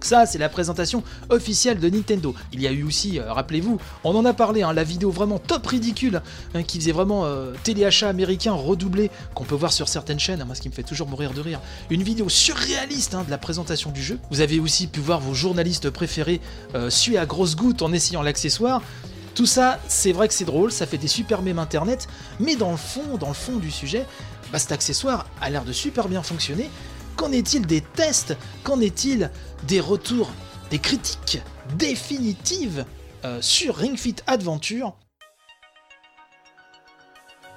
Ça, 0.00 0.24
c'est 0.24 0.38
la 0.38 0.48
présentation 0.48 1.02
officielle 1.28 1.78
de 1.78 1.90
Nintendo. 1.90 2.34
Il 2.54 2.62
y 2.62 2.66
a 2.66 2.72
eu 2.72 2.82
aussi, 2.82 3.18
euh, 3.18 3.30
rappelez-vous, 3.30 3.78
on 4.04 4.14
en 4.14 4.24
a 4.24 4.32
parlé, 4.32 4.62
hein, 4.62 4.72
la 4.72 4.84
vidéo 4.84 5.10
vraiment 5.10 5.38
top 5.38 5.66
ridicule, 5.66 6.22
hein, 6.54 6.62
qui 6.62 6.78
faisait 6.78 6.92
vraiment 6.92 7.26
euh, 7.26 7.52
téléachat 7.62 8.08
américain 8.08 8.54
redoublé, 8.54 9.10
qu'on 9.34 9.44
peut 9.44 9.54
voir 9.54 9.72
sur 9.72 9.88
certaines 9.88 10.20
chaînes, 10.20 10.40
hein, 10.40 10.46
moi 10.46 10.54
ce 10.54 10.62
qui 10.62 10.70
me 10.70 10.74
fait 10.74 10.82
toujours 10.82 11.08
mourir 11.08 11.34
de 11.34 11.42
rire. 11.42 11.60
Une 11.90 12.02
vidéo 12.02 12.30
surréaliste 12.30 13.16
de 13.16 13.30
la 13.30 13.38
présentation 13.38 13.90
du 13.90 14.02
jeu. 14.02 14.18
Vous 14.30 14.40
avez 14.40 14.60
aussi 14.60 14.86
pu 14.86 15.00
voir 15.00 15.20
vos 15.20 15.34
journalistes 15.34 15.90
préférés 15.90 16.40
euh, 16.74 16.88
suer 16.88 17.18
à 17.18 17.26
grosses 17.26 17.56
gouttes 17.56 17.82
en 17.82 17.92
essayant 17.92 18.22
l'accessoire. 18.22 18.80
Tout 19.36 19.44
ça, 19.44 19.78
c'est 19.86 20.12
vrai 20.12 20.28
que 20.28 20.34
c'est 20.34 20.46
drôle, 20.46 20.72
ça 20.72 20.86
fait 20.86 20.96
des 20.96 21.08
super 21.08 21.42
mèmes 21.42 21.58
internet, 21.58 22.08
mais 22.40 22.56
dans 22.56 22.70
le 22.70 22.78
fond, 22.78 23.18
dans 23.18 23.28
le 23.28 23.34
fond 23.34 23.58
du 23.58 23.70
sujet, 23.70 24.06
bah, 24.50 24.58
cet 24.58 24.72
accessoire 24.72 25.26
a 25.42 25.50
l'air 25.50 25.64
de 25.64 25.72
super 25.72 26.08
bien 26.08 26.22
fonctionner. 26.22 26.70
Qu'en 27.16 27.30
est-il 27.32 27.66
des 27.66 27.82
tests? 27.82 28.34
Qu'en 28.64 28.80
est-il 28.80 29.30
des 29.64 29.78
retours, 29.78 30.30
des 30.70 30.78
critiques 30.78 31.42
définitives 31.76 32.86
euh, 33.26 33.42
sur 33.42 33.76
Ring 33.76 33.98
Fit 33.98 34.16
Adventure, 34.26 34.96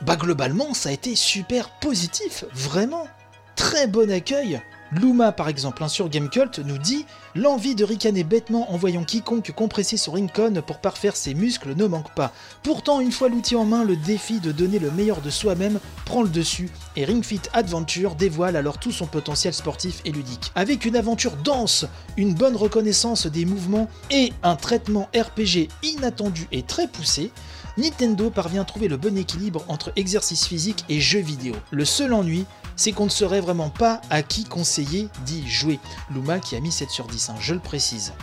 bah 0.01 0.17
globalement 0.17 0.73
ça 0.73 0.89
a 0.89 0.91
été 0.91 1.15
super 1.15 1.69
positif, 1.79 2.43
vraiment. 2.53 3.07
Très 3.55 3.87
bon 3.87 4.11
accueil 4.11 4.61
Luma, 4.91 5.31
par 5.31 5.49
exemple, 5.49 5.83
hein, 5.83 5.87
sur 5.87 6.09
Gamecult, 6.09 6.59
nous 6.59 6.77
dit 6.77 7.05
L'envie 7.35 7.75
de 7.75 7.83
ricaner 7.83 8.23
bêtement 8.23 8.73
en 8.73 8.77
voyant 8.77 9.03
quiconque 9.03 9.51
compresser 9.51 9.97
son 9.97 10.13
Rincon 10.13 10.63
pour 10.65 10.79
parfaire 10.79 11.15
ses 11.15 11.35
muscles 11.35 11.75
ne 11.75 11.85
manque 11.85 12.13
pas. 12.15 12.31
Pourtant, 12.63 12.99
une 12.99 13.11
fois 13.11 13.29
l'outil 13.29 13.55
en 13.55 13.65
main, 13.65 13.83
le 13.83 13.95
défi 13.95 14.39
de 14.39 14.51
donner 14.51 14.79
le 14.79 14.89
meilleur 14.89 15.21
de 15.21 15.29
soi-même 15.29 15.79
prend 16.05 16.23
le 16.23 16.29
dessus, 16.29 16.69
et 16.95 17.05
Ring 17.05 17.23
Fit 17.23 17.41
Adventure 17.53 18.15
dévoile 18.15 18.55
alors 18.55 18.79
tout 18.79 18.91
son 18.91 19.05
potentiel 19.05 19.53
sportif 19.53 20.01
et 20.05 20.11
ludique. 20.11 20.51
Avec 20.55 20.85
une 20.85 20.95
aventure 20.95 21.35
dense, 21.35 21.85
une 22.17 22.33
bonne 22.33 22.55
reconnaissance 22.55 23.27
des 23.27 23.45
mouvements 23.45 23.89
et 24.09 24.33
un 24.41 24.55
traitement 24.55 25.07
RPG 25.15 25.69
inattendu 25.83 26.47
et 26.51 26.63
très 26.63 26.87
poussé, 26.87 27.31
Nintendo 27.79 28.29
parvient 28.29 28.63
à 28.63 28.65
trouver 28.65 28.89
le 28.89 28.97
bon 28.97 29.17
équilibre 29.17 29.63
entre 29.69 29.93
exercice 29.95 30.45
physique 30.45 30.83
et 30.89 30.99
jeux 30.99 31.21
vidéo. 31.21 31.55
Le 31.71 31.85
seul 31.85 32.13
ennui, 32.13 32.45
c'est 32.75 32.91
qu'on 32.91 33.05
ne 33.05 33.09
saurait 33.09 33.39
vraiment 33.39 33.69
pas 33.69 34.01
à 34.09 34.21
qui 34.21 34.43
conseiller 34.43 35.07
d'y 35.25 35.47
jouer. 35.49 35.79
Luma 36.13 36.39
qui 36.39 36.57
a 36.57 36.59
mis 36.59 36.73
7 36.73 36.89
sur 36.89 37.07
10, 37.07 37.29
hein, 37.29 37.35
je 37.39 37.53
le 37.53 37.61
précise. 37.61 38.13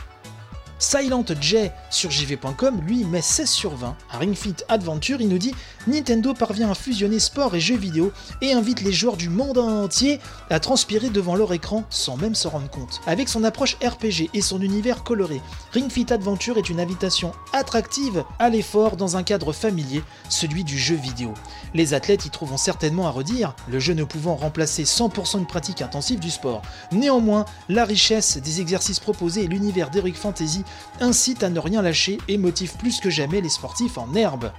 Silent 0.79 1.25
J 1.40 1.71
sur 1.90 2.11
jv.com 2.11 2.83
lui 2.83 3.05
met 3.05 3.23
16 3.23 3.49
sur 3.49 3.75
20. 3.77 3.97
À 4.11 4.19
Ring 4.19 4.35
Fit 4.35 4.57
Adventure, 4.69 5.23
il 5.23 5.29
nous 5.29 5.38
dit 5.38 5.55
Nintendo 5.87 6.35
parvient 6.35 6.70
à 6.70 6.75
fusionner 6.75 7.18
sport 7.18 7.55
et 7.55 7.61
jeux 7.61 7.77
vidéo 7.77 8.12
et 8.40 8.53
invite 8.53 8.83
les 8.83 8.92
joueurs 8.92 9.16
du 9.16 9.29
monde 9.29 9.59
entier 9.59 10.20
à 10.51 10.59
transpirer 10.59 11.11
devant 11.11 11.37
leur 11.37 11.53
écran 11.53 11.85
sans 11.90 12.16
même 12.16 12.35
se 12.35 12.49
rendre 12.49 12.68
compte. 12.68 13.01
Avec 13.07 13.29
son 13.29 13.44
approche 13.44 13.77
RPG 13.77 14.31
et 14.35 14.40
son 14.40 14.61
univers 14.61 15.05
coloré, 15.05 15.40
Ring 15.72 15.90
Fit 15.90 16.07
Adventure 16.11 16.59
est 16.59 16.68
une 16.68 16.81
invitation 16.81 17.33
attractive 17.53 18.25
à 18.38 18.49
l'effort 18.49 18.96
dans 18.96 19.16
un 19.16 19.22
cadre 19.22 19.53
familier, 19.53 20.03
celui 20.29 20.64
du 20.64 20.79
jeu 20.79 20.96
vidéo. 20.96 21.33
Les 21.75 21.94
athlètes 21.94 22.27
y 22.27 22.31
trouveront 22.31 22.57
certainement 22.57 23.07
à 23.07 23.11
redire, 23.11 23.55
le 23.70 23.79
jeu 23.79 23.94
ne 23.94 24.05
pouvant 24.05 24.37
remplacer 24.37 24.85
100% 24.85 25.38
une 25.38 25.46
pratique 25.46 25.83
intensive 25.83 26.18
du 26.18 26.31
sport. 26.31 26.62
Néanmoins, 26.92 27.44
la 27.68 27.85
richesse 27.85 28.38
des 28.38 28.61
exercices 28.61 29.01
proposés 29.01 29.44
et 29.44 29.49
l'univers 29.49 29.90
d'Heroic 29.90 30.14
Fantasy 30.14 30.64
incite 31.01 31.42
à 31.42 31.51
ne 31.51 31.61
rien 31.61 31.83
lâcher 31.83 32.18
et 32.29 32.38
motive 32.38 32.77
plus 32.77 33.01
que 33.01 33.11
jamais 33.11 33.40
les 33.40 33.49
sportifs 33.49 33.99
en 33.99 34.12
herbe. 34.14 34.51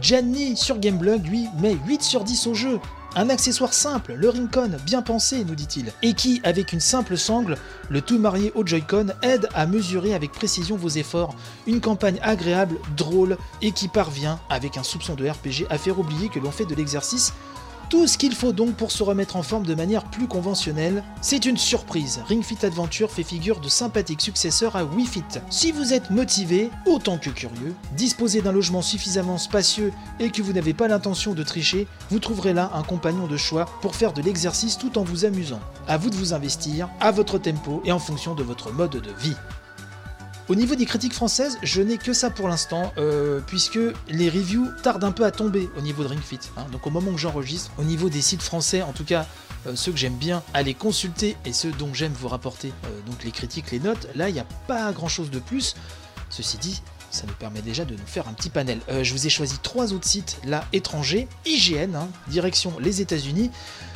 Gianni 0.00 0.56
sur 0.56 0.78
Gameblog 0.78 1.26
lui 1.26 1.46
met 1.58 1.76
8 1.86 2.02
sur 2.02 2.24
10 2.24 2.46
au 2.46 2.54
jeu. 2.54 2.80
Un 3.16 3.28
accessoire 3.30 3.72
simple, 3.72 4.14
le 4.14 4.28
Rincon, 4.28 4.72
bien 4.84 5.00
pensé, 5.00 5.44
nous 5.44 5.54
dit-il, 5.54 5.92
et 6.02 6.14
qui, 6.14 6.40
avec 6.42 6.72
une 6.72 6.80
simple 6.80 7.16
sangle, 7.16 7.56
le 7.88 8.00
tout 8.00 8.18
marié 8.18 8.50
au 8.56 8.66
Joy-Con, 8.66 9.08
aide 9.22 9.48
à 9.54 9.66
mesurer 9.66 10.14
avec 10.14 10.32
précision 10.32 10.76
vos 10.76 10.88
efforts. 10.88 11.36
Une 11.68 11.80
campagne 11.80 12.18
agréable, 12.22 12.76
drôle, 12.96 13.36
et 13.62 13.70
qui 13.70 13.86
parvient, 13.86 14.40
avec 14.50 14.76
un 14.78 14.82
soupçon 14.82 15.14
de 15.14 15.28
RPG, 15.28 15.66
à 15.70 15.78
faire 15.78 16.00
oublier 16.00 16.28
que 16.28 16.40
l'on 16.40 16.50
fait 16.50 16.66
de 16.66 16.74
l'exercice 16.74 17.32
tout 17.94 18.08
ce 18.08 18.18
qu'il 18.18 18.34
faut 18.34 18.52
donc 18.52 18.74
pour 18.74 18.90
se 18.90 19.04
remettre 19.04 19.36
en 19.36 19.44
forme 19.44 19.64
de 19.64 19.74
manière 19.76 20.02
plus 20.10 20.26
conventionnelle, 20.26 21.04
c'est 21.20 21.44
une 21.44 21.56
surprise. 21.56 22.24
Ring 22.26 22.42
Fit 22.42 22.66
Adventure 22.66 23.08
fait 23.08 23.22
figure 23.22 23.60
de 23.60 23.68
sympathique 23.68 24.20
successeur 24.20 24.74
à 24.74 24.84
Wii 24.84 25.06
Fit. 25.06 25.22
Si 25.48 25.70
vous 25.70 25.92
êtes 25.92 26.10
motivé, 26.10 26.70
autant 26.86 27.18
que 27.18 27.30
curieux, 27.30 27.72
disposez 27.96 28.42
d'un 28.42 28.50
logement 28.50 28.82
suffisamment 28.82 29.38
spacieux 29.38 29.92
et 30.18 30.30
que 30.30 30.42
vous 30.42 30.52
n'avez 30.52 30.74
pas 30.74 30.88
l'intention 30.88 31.34
de 31.34 31.44
tricher, 31.44 31.86
vous 32.10 32.18
trouverez 32.18 32.52
là 32.52 32.72
un 32.74 32.82
compagnon 32.82 33.28
de 33.28 33.36
choix 33.36 33.66
pour 33.80 33.94
faire 33.94 34.12
de 34.12 34.22
l'exercice 34.22 34.76
tout 34.76 34.98
en 34.98 35.04
vous 35.04 35.24
amusant. 35.24 35.60
À 35.86 35.96
vous 35.96 36.10
de 36.10 36.16
vous 36.16 36.34
investir, 36.34 36.88
à 36.98 37.12
votre 37.12 37.38
tempo 37.38 37.80
et 37.84 37.92
en 37.92 38.00
fonction 38.00 38.34
de 38.34 38.42
votre 38.42 38.72
mode 38.72 38.90
de 38.90 39.12
vie. 39.20 39.36
Au 40.46 40.54
niveau 40.54 40.74
des 40.74 40.84
critiques 40.84 41.14
françaises, 41.14 41.56
je 41.62 41.80
n'ai 41.80 41.96
que 41.96 42.12
ça 42.12 42.28
pour 42.28 42.48
l'instant, 42.48 42.92
euh, 42.98 43.40
puisque 43.46 43.78
les 44.08 44.28
reviews 44.28 44.68
tardent 44.82 45.04
un 45.04 45.12
peu 45.12 45.24
à 45.24 45.30
tomber 45.30 45.70
au 45.78 45.80
niveau 45.80 46.02
de 46.02 46.08
Ring 46.08 46.20
Fit. 46.20 46.38
hein. 46.58 46.66
Donc 46.70 46.86
au 46.86 46.90
moment 46.90 47.10
où 47.12 47.16
j'enregistre, 47.16 47.70
au 47.78 47.82
niveau 47.82 48.10
des 48.10 48.20
sites 48.20 48.42
français, 48.42 48.82
en 48.82 48.92
tout 48.92 49.04
cas 49.04 49.26
euh, 49.66 49.74
ceux 49.74 49.90
que 49.90 49.96
j'aime 49.96 50.16
bien 50.16 50.42
aller 50.52 50.74
consulter 50.74 51.38
et 51.46 51.54
ceux 51.54 51.72
dont 51.72 51.94
j'aime 51.94 52.12
vous 52.12 52.28
rapporter 52.28 52.74
euh, 52.84 53.00
donc 53.10 53.24
les 53.24 53.30
critiques, 53.30 53.70
les 53.70 53.80
notes, 53.80 54.06
là 54.14 54.28
il 54.28 54.34
n'y 54.34 54.40
a 54.40 54.46
pas 54.66 54.92
grand 54.92 55.08
chose 55.08 55.30
de 55.30 55.38
plus. 55.38 55.76
Ceci 56.28 56.58
dit, 56.58 56.82
ça 57.10 57.26
nous 57.26 57.32
permet 57.34 57.62
déjà 57.62 57.86
de 57.86 57.94
nous 57.94 58.06
faire 58.06 58.28
un 58.28 58.34
petit 58.34 58.50
panel. 58.50 58.80
Je 59.02 59.12
vous 59.12 59.26
ai 59.26 59.30
choisi 59.30 59.58
trois 59.62 59.92
autres 59.92 60.08
sites 60.08 60.38
là 60.44 60.64
étrangers. 60.72 61.28
IGN, 61.46 61.94
hein, 61.94 62.08
direction 62.26 62.74
les 62.80 63.00
États-Unis. 63.00 63.50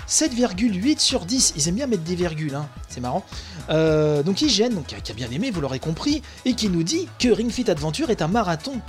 7,8 0.08 0.98
sur 0.98 1.24
10. 1.24 1.54
Ils 1.56 1.68
aiment 1.68 1.74
bien 1.74 1.86
mettre 1.86 2.02
des 2.02 2.14
virgules, 2.14 2.54
hein. 2.54 2.68
c'est 2.88 3.00
marrant. 3.00 3.24
Euh, 3.70 4.22
donc 4.22 4.40
IGN, 4.40 4.70
donc, 4.70 4.86
qui 4.86 5.12
a 5.12 5.14
bien 5.14 5.30
aimé, 5.30 5.50
vous 5.50 5.60
l'aurez 5.60 5.78
compris, 5.78 6.22
et 6.44 6.54
qui 6.54 6.68
nous 6.68 6.82
dit 6.82 7.08
que 7.18 7.28
Ring 7.28 7.50
Fit 7.50 7.70
Adventure 7.70 8.10
est 8.10 8.22
un 8.22 8.28
marathon. 8.28 8.80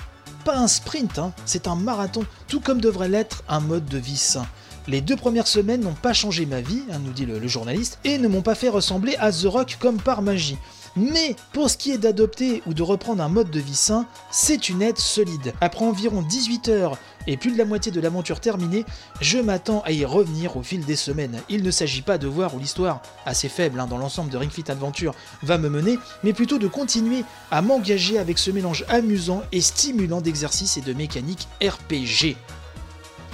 Pas 0.45 0.58
un 0.58 0.67
sprint, 0.67 1.19
hein, 1.19 1.34
c'est 1.45 1.67
un 1.67 1.75
marathon, 1.75 2.25
tout 2.47 2.62
comme 2.62 2.79
devrait 2.79 3.10
l'être 3.10 3.43
un 3.49 3.60
mode 3.60 3.86
de 3.86 3.97
vie 3.97 4.17
sain. 4.17 4.47
Les 4.88 5.01
deux 5.01 5.17
premières 5.17 5.47
semaines 5.47 5.82
n'ont 5.82 5.93
pas 5.93 6.13
changé 6.13 6.45
ma 6.45 6.62
vie, 6.62 6.84
hein, 6.91 6.99
nous 7.03 7.12
dit 7.12 7.25
le, 7.25 7.38
le 7.38 7.47
journaliste, 7.47 7.99
et 8.05 8.17
ne 8.17 8.27
m'ont 8.27 8.41
pas 8.41 8.55
fait 8.55 8.69
ressembler 8.69 9.15
à 9.17 9.32
The 9.32 9.45
Rock 9.45 9.77
comme 9.79 10.01
par 10.01 10.21
magie. 10.21 10.58
Mais 10.95 11.36
pour 11.54 11.69
ce 11.69 11.78
qui 11.78 11.91
est 11.91 11.97
d'adopter 11.97 12.62
ou 12.65 12.73
de 12.73 12.84
reprendre 12.84 13.23
un 13.23 13.30
mode 13.30 13.52
de 13.52 13.60
vie 13.60 13.75
sain, 13.75 14.06
c'est 14.32 14.69
une 14.69 14.82
aide 14.82 14.97
solide. 14.97 15.54
Après 15.62 15.86
environ 15.86 16.21
18 16.21 16.69
heures 16.69 16.97
et 17.28 17.38
plus 17.38 17.52
de 17.52 17.58
la 17.58 17.65
moitié 17.65 17.91
de 17.91 17.99
l'aventure 17.99 18.39
terminée, 18.39 18.86
je 19.21 19.38
m'attends 19.38 19.82
à 19.86 19.91
y 19.91 20.04
revenir 20.06 20.58
au 20.58 20.63
fil 20.63 20.84
des 20.86 20.95
semaines. 20.95 21.41
Il 21.49 21.63
ne 21.63 21.71
s'agit 21.71 22.02
pas 22.02 22.17
de 22.17 22.28
voir 22.28 22.56
où 22.56 22.60
l'histoire, 22.60 23.02
assez 23.25 23.49
faible 23.49 23.80
hein, 23.80 23.88
dans 23.88 23.97
l'ensemble 23.97 24.32
de 24.32 24.38
Ring 24.38 24.52
Fit 24.52 24.69
Adventure, 24.69 25.13
va 25.43 25.58
me 25.58 25.69
mener, 25.69 25.99
mais 26.23 26.34
plutôt 26.34 26.58
de 26.58 26.67
continuer 26.67 27.23
à 27.52 27.62
m'engager 27.62 28.17
avec 28.17 28.38
ce 28.39 28.52
mélange 28.52 28.86
amusant 28.89 29.43
et 29.52 29.62
stimulant 29.62 30.21
d'exercices 30.21 30.78
et 30.78 30.82
de 30.82 30.93
mécaniques 30.93 31.47
RPG. 31.62 32.36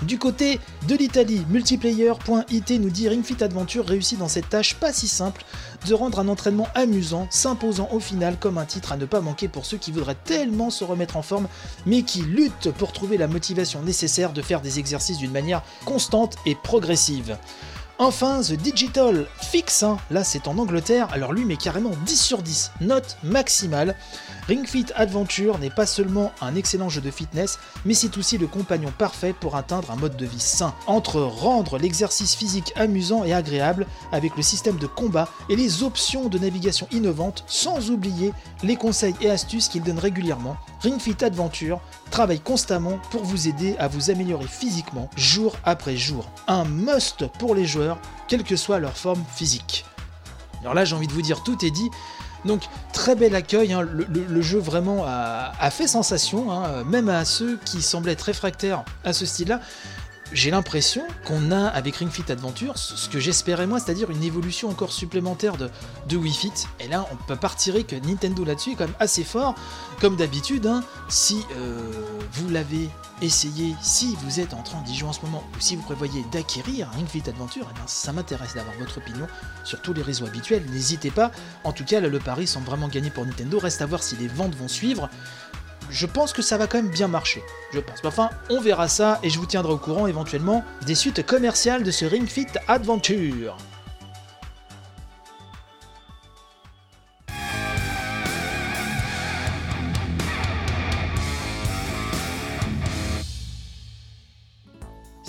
Du 0.01 0.19
côté 0.19 0.59
de 0.87 0.95
l'Italie, 0.95 1.45
multiplayer.it 1.49 2.69
nous 2.71 2.89
dit 2.89 3.07
Ring 3.07 3.23
Fit 3.23 3.41
Adventure 3.41 3.85
réussit 3.85 4.19
dans 4.19 4.27
cette 4.27 4.49
tâche 4.49 4.75
pas 4.75 4.91
si 4.91 5.07
simple 5.07 5.45
de 5.87 5.93
rendre 5.93 6.19
un 6.19 6.27
entraînement 6.27 6.67
amusant, 6.75 7.27
s'imposant 7.31 7.89
au 7.91 7.99
final 7.99 8.37
comme 8.37 8.57
un 8.57 8.65
titre 8.65 8.91
à 8.91 8.97
ne 8.97 9.05
pas 9.05 9.21
manquer 9.21 9.47
pour 9.47 9.65
ceux 9.65 9.77
qui 9.77 9.91
voudraient 9.91 10.17
tellement 10.25 10.69
se 10.69 10.83
remettre 10.83 11.15
en 11.15 11.21
forme, 11.21 11.47
mais 11.85 12.03
qui 12.03 12.21
luttent 12.21 12.71
pour 12.71 12.91
trouver 12.91 13.17
la 13.17 13.27
motivation 13.27 13.81
nécessaire 13.81 14.33
de 14.33 14.41
faire 14.41 14.61
des 14.61 14.79
exercices 14.79 15.17
d'une 15.17 15.31
manière 15.31 15.63
constante 15.85 16.35
et 16.45 16.55
progressive. 16.55 17.37
Enfin, 17.97 18.41
The 18.41 18.57
Digital 18.57 19.25
Fix, 19.39 19.81
hein, 19.81 19.95
là 20.11 20.25
c'est 20.25 20.49
en 20.49 20.57
Angleterre, 20.57 21.07
alors 21.13 21.31
lui 21.31 21.45
met 21.45 21.55
carrément 21.55 21.93
10 22.05 22.21
sur 22.21 22.41
10, 22.41 22.71
note 22.81 23.15
maximale. 23.23 23.95
Ring 24.49 24.67
Fit 24.67 24.87
Adventure 24.95 25.59
n'est 25.59 25.69
pas 25.69 25.85
seulement 25.85 26.33
un 26.41 26.55
excellent 26.55 26.89
jeu 26.89 26.99
de 26.99 27.09
fitness, 27.09 27.57
mais 27.85 27.93
c'est 27.93 28.17
aussi 28.17 28.37
le 28.37 28.47
compagnon 28.47 28.91
parfait 28.97 29.31
pour 29.31 29.55
atteindre 29.55 29.91
un 29.91 29.95
mode 29.95 30.17
de 30.17 30.25
vie 30.25 30.41
sain. 30.41 30.73
Entre 30.87 31.21
rendre 31.21 31.77
l'exercice 31.77 32.35
physique 32.35 32.73
amusant 32.75 33.23
et 33.23 33.33
agréable 33.33 33.87
avec 34.11 34.35
le 34.35 34.43
système 34.43 34.77
de 34.77 34.87
combat 34.87 35.29
et 35.49 35.55
les 35.55 35.81
options 35.81 36.27
de 36.27 36.37
navigation 36.37 36.89
innovantes, 36.91 37.45
sans 37.47 37.91
oublier 37.91 38.33
les 38.61 38.75
conseils 38.75 39.15
et 39.21 39.29
astuces 39.29 39.69
qu'il 39.69 39.83
donne 39.83 39.99
régulièrement, 39.99 40.57
Ring 40.81 40.99
Fit 40.99 41.23
Adventure 41.23 41.79
travaille 42.15 42.39
constamment 42.39 42.97
pour 43.11 43.25
vous 43.25 43.49
aider 43.49 43.75
à 43.77 43.89
vous 43.89 44.09
améliorer 44.09 44.47
physiquement 44.47 45.09
jour 45.17 45.57
après 45.65 45.97
jour. 45.97 46.31
Un 46.47 46.63
must 46.63 47.27
pour 47.39 47.53
les 47.53 47.65
joueurs, 47.65 47.99
quelle 48.29 48.45
que 48.45 48.55
soit 48.55 48.79
leur 48.79 48.95
forme 48.95 49.21
physique. 49.35 49.83
Alors 50.61 50.73
là, 50.73 50.85
j'ai 50.85 50.95
envie 50.95 51.07
de 51.07 51.11
vous 51.11 51.21
dire, 51.21 51.43
tout 51.43 51.65
est 51.65 51.71
dit. 51.71 51.89
Donc 52.45 52.61
très 52.93 53.17
bel 53.17 53.35
accueil, 53.35 53.73
hein. 53.73 53.81
le, 53.81 54.41
jeu 54.41 54.59
vraiment 54.59 55.03
a, 55.05 55.51
a 55.59 55.69
fait 55.69 55.87
sensation, 55.87 56.53
hein, 56.53 56.85
même 56.85 57.09
à 57.09 57.25
ceux 57.25 57.59
qui 57.65 57.81
semblaient 57.81 58.13
être 58.13 58.21
réfractaires 58.21 58.85
à 59.03 59.11
ce 59.11 59.25
style-là. 59.25 59.59
J'ai 60.35 60.51
l'impression 60.51 61.01
qu'on 61.23 61.49
a 61.49 61.67
avec 61.67 61.95
Ring 61.95 62.11
Fit 62.11 62.29
Adventure 62.29 62.77
ce 62.77 63.07
que 63.07 63.21
j'espérais 63.21 63.67
moi, 63.67 63.79
c'est-à-dire 63.79 64.11
une 64.11 64.21
évolution 64.21 64.67
encore 64.67 64.91
supplémentaire 64.91 65.55
de, 65.55 65.69
de 66.09 66.17
Wii 66.17 66.33
Fit. 66.33 66.51
Et 66.81 66.89
là, 66.89 67.07
on 67.09 67.15
peut 67.15 67.37
pas 67.37 67.47
retirer 67.47 67.85
que 67.85 67.95
Nintendo 67.95 68.43
là-dessus 68.43 68.73
est 68.73 68.75
quand 68.75 68.83
même 68.83 68.95
assez 68.99 69.23
fort. 69.23 69.55
Comme 70.01 70.17
d'habitude, 70.17 70.67
hein, 70.67 70.83
si 71.07 71.39
euh, 71.55 71.89
vous 72.33 72.49
l'avez 72.49 72.89
essayé, 73.21 73.77
si 73.81 74.17
vous 74.23 74.41
êtes 74.41 74.53
en 74.53 74.61
train 74.61 74.81
d'y 74.81 74.93
jouer 74.93 75.07
en 75.07 75.13
ce 75.13 75.21
moment, 75.21 75.41
ou 75.55 75.61
si 75.61 75.77
vous 75.77 75.83
prévoyez 75.83 76.25
d'acquérir 76.33 76.89
Ring 76.91 77.07
Fit 77.07 77.23
Adventure, 77.29 77.69
eh 77.71 77.73
ben, 77.73 77.87
ça 77.87 78.11
m'intéresse 78.11 78.55
d'avoir 78.55 78.75
votre 78.77 78.97
opinion 78.97 79.27
sur 79.63 79.81
tous 79.81 79.93
les 79.93 80.01
réseaux 80.01 80.25
habituels. 80.25 80.65
N'hésitez 80.69 81.11
pas. 81.11 81.31
En 81.63 81.71
tout 81.71 81.85
cas, 81.85 82.01
là, 82.01 82.09
le 82.09 82.19
pari 82.19 82.45
semble 82.45 82.65
vraiment 82.65 82.89
gagné 82.89 83.09
pour 83.09 83.25
Nintendo. 83.25 83.57
Reste 83.57 83.81
à 83.81 83.85
voir 83.85 84.03
si 84.03 84.17
les 84.17 84.27
ventes 84.27 84.55
vont 84.55 84.67
suivre. 84.67 85.09
Je 85.89 86.05
pense 86.05 86.33
que 86.33 86.41
ça 86.41 86.57
va 86.57 86.67
quand 86.67 86.77
même 86.77 86.91
bien 86.91 87.07
marcher. 87.07 87.43
Je 87.73 87.79
pense. 87.79 87.99
Enfin, 88.03 88.29
on 88.49 88.61
verra 88.61 88.87
ça 88.87 89.19
et 89.23 89.29
je 89.29 89.39
vous 89.39 89.45
tiendrai 89.45 89.73
au 89.73 89.77
courant 89.77 90.07
éventuellement 90.07 90.63
des 90.85 90.95
suites 90.95 91.25
commerciales 91.25 91.83
de 91.83 91.91
ce 91.91 92.05
Ring 92.05 92.27
Fit 92.27 92.47
Adventure. 92.67 93.57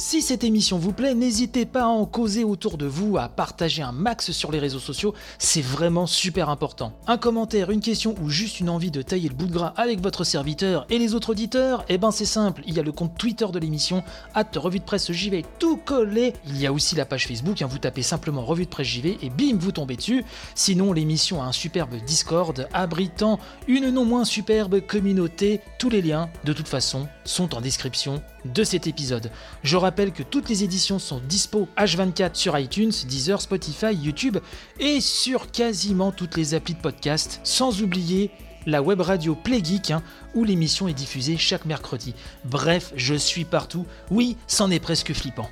Cette 0.07 0.45
émission 0.45 0.79
vous 0.79 0.93
plaît, 0.93 1.17
n'hésitez 1.17 1.67
pas 1.67 1.83
à 1.83 1.89
en 1.89 2.07
causer 2.07 2.45
autour 2.45 2.79
de 2.79 2.87
vous, 2.87 3.19
à 3.19 3.29
partager 3.29 3.83
un 3.83 3.91
max 3.91 4.31
sur 4.31 4.53
les 4.53 4.61
réseaux 4.61 4.79
sociaux, 4.79 5.15
c'est 5.41 5.61
vraiment 5.61 6.07
super 6.07 6.49
important. 6.49 6.93
Un 7.09 7.19
commentaire, 7.19 7.73
une 7.73 7.81
question 7.81 8.15
ou 8.23 8.31
juste 8.31 8.61
une 8.61 8.71
envie 8.71 8.93
de 8.93 9.03
tailler 9.03 9.29
le 9.29 9.35
bout 9.35 9.47
de 9.47 9.53
gras 9.53 9.75
avec 9.77 10.01
votre 10.01 10.23
serviteur 10.23 10.87
et 10.91 11.01
les 11.01 11.15
autres 11.15 11.31
auditeurs, 11.31 11.85
eh 11.89 11.99
ben 11.99 12.13
c'est 12.13 12.25
simple, 12.25 12.63
il 12.69 12.75
y 12.75 12.79
a 12.79 12.85
le 12.85 12.93
compte 12.93 13.19
Twitter 13.19 13.47
de 13.53 13.59
l'émission, 13.59 14.05
hâte 14.37 14.57
revue 14.57 14.79
de 14.79 14.85
presse 14.85 15.11
vais 15.11 15.45
tout 15.59 15.77
coller. 15.77 16.35
Il 16.47 16.57
y 16.57 16.69
a 16.69 16.73
aussi 16.73 16.95
la 16.95 17.05
page 17.05 17.27
Facebook, 17.27 17.61
hein, 17.61 17.67
vous 17.67 17.79
tapez 17.79 18.03
simplement 18.03 18.45
revue 18.45 18.67
de 18.67 18.71
presse 18.71 18.99
vais 18.99 19.19
et 19.23 19.29
bim, 19.29 19.57
vous 19.59 19.73
tombez 19.73 19.97
dessus. 19.97 20.25
Sinon, 20.55 20.93
l'émission 20.93 21.43
a 21.43 21.47
un 21.47 21.53
superbe 21.53 21.97
Discord 22.07 22.69
abritant 22.73 23.41
une 23.67 23.91
non 23.91 24.05
moins 24.05 24.25
superbe 24.25 24.81
communauté. 24.87 25.63
Tous 25.81 25.91
les 25.91 26.01
liens, 26.01 26.31
de 26.45 26.53
toute 26.53 26.69
façon, 26.69 27.09
sont 27.25 27.57
en 27.57 27.61
description 27.61 28.23
de 28.53 28.65
cet 28.65 28.87
épisode. 28.87 29.31
Je 29.63 29.77
rappelle 29.77 30.13
que 30.13 30.23
toutes 30.23 30.49
les 30.49 30.65
éditions 30.65 30.99
sont 30.99 31.21
dispo 31.21 31.69
H24 31.77 32.35
sur 32.35 32.59
iTunes, 32.59 32.93
Deezer, 33.09 33.41
Spotify, 33.41 33.95
YouTube 33.95 34.39
et 34.79 35.01
sur 35.01 35.51
quasiment 35.51 36.13
toutes 36.13 36.37
les 36.37 36.55
applis 36.55 36.75
de 36.75 36.81
podcast, 36.81 37.41
sans 37.45 37.83
oublier 37.83 38.31
la 38.67 38.83
web 38.83 39.01
radio 39.01 39.35
Play 39.35 39.63
Geek, 39.65 39.93
hein, 39.93 40.03
où 40.35 40.45
l'émission 40.45 40.89
est 40.89 40.95
diffusée 40.95 41.37
chaque 41.37 41.65
mercredi. 41.65 42.15
Bref, 42.45 42.93
je 42.97 43.15
suis 43.15 43.45
partout. 43.45 43.87
Oui, 44.11 44.37
c'en 44.47 44.71
est 44.71 44.81
presque 44.81 45.13
flippant. 45.13 45.49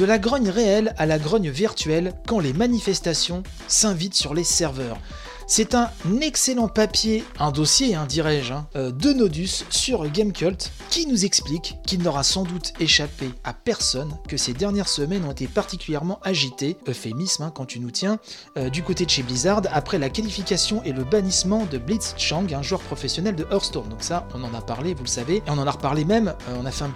De 0.00 0.06
la 0.06 0.18
grogne 0.18 0.48
réelle 0.48 0.94
à 0.96 1.04
la 1.04 1.18
grogne 1.18 1.50
virtuelle 1.50 2.14
quand 2.26 2.40
les 2.40 2.54
manifestations 2.54 3.42
s'invitent 3.68 4.14
sur 4.14 4.32
les 4.32 4.44
serveurs. 4.44 4.98
C'est 5.52 5.74
un 5.74 5.90
excellent 6.20 6.68
papier, 6.68 7.24
un 7.40 7.50
dossier, 7.50 7.96
hein, 7.96 8.06
dirais-je, 8.06 8.52
hein, 8.52 8.68
euh, 8.76 8.92
de 8.92 9.12
Nodus 9.12 9.64
sur 9.68 10.08
Gamecult 10.08 10.70
qui 10.90 11.08
nous 11.08 11.24
explique 11.24 11.76
qu'il 11.84 12.04
n'aura 12.04 12.22
sans 12.22 12.44
doute 12.44 12.72
échappé 12.78 13.32
à 13.42 13.52
personne 13.52 14.16
que 14.28 14.36
ces 14.36 14.52
dernières 14.52 14.86
semaines 14.86 15.24
ont 15.24 15.32
été 15.32 15.48
particulièrement 15.48 16.20
agitées, 16.22 16.76
euphémisme 16.86 17.42
hein, 17.42 17.52
quand 17.52 17.64
tu 17.64 17.80
nous 17.80 17.90
tiens, 17.90 18.20
euh, 18.58 18.70
du 18.70 18.84
côté 18.84 19.04
de 19.04 19.10
chez 19.10 19.24
Blizzard 19.24 19.62
après 19.72 19.98
la 19.98 20.08
qualification 20.08 20.84
et 20.84 20.92
le 20.92 21.02
bannissement 21.02 21.66
de 21.66 21.78
Blitz 21.78 22.14
Chang, 22.16 22.46
un 22.54 22.62
joueur 22.62 22.80
professionnel 22.80 23.34
de 23.34 23.44
Hearthstone. 23.50 23.88
Donc 23.88 24.04
ça, 24.04 24.28
on 24.36 24.44
en 24.44 24.54
a 24.54 24.60
parlé, 24.60 24.94
vous 24.94 25.02
le 25.02 25.08
savez, 25.08 25.38
et 25.38 25.42
on 25.48 25.58
en 25.58 25.66
a 25.66 25.72
reparlé 25.72 26.04
même, 26.04 26.28
euh, 26.28 26.58
on 26.60 26.64
a 26.64 26.70
fait 26.70 26.84
une 26.84 26.92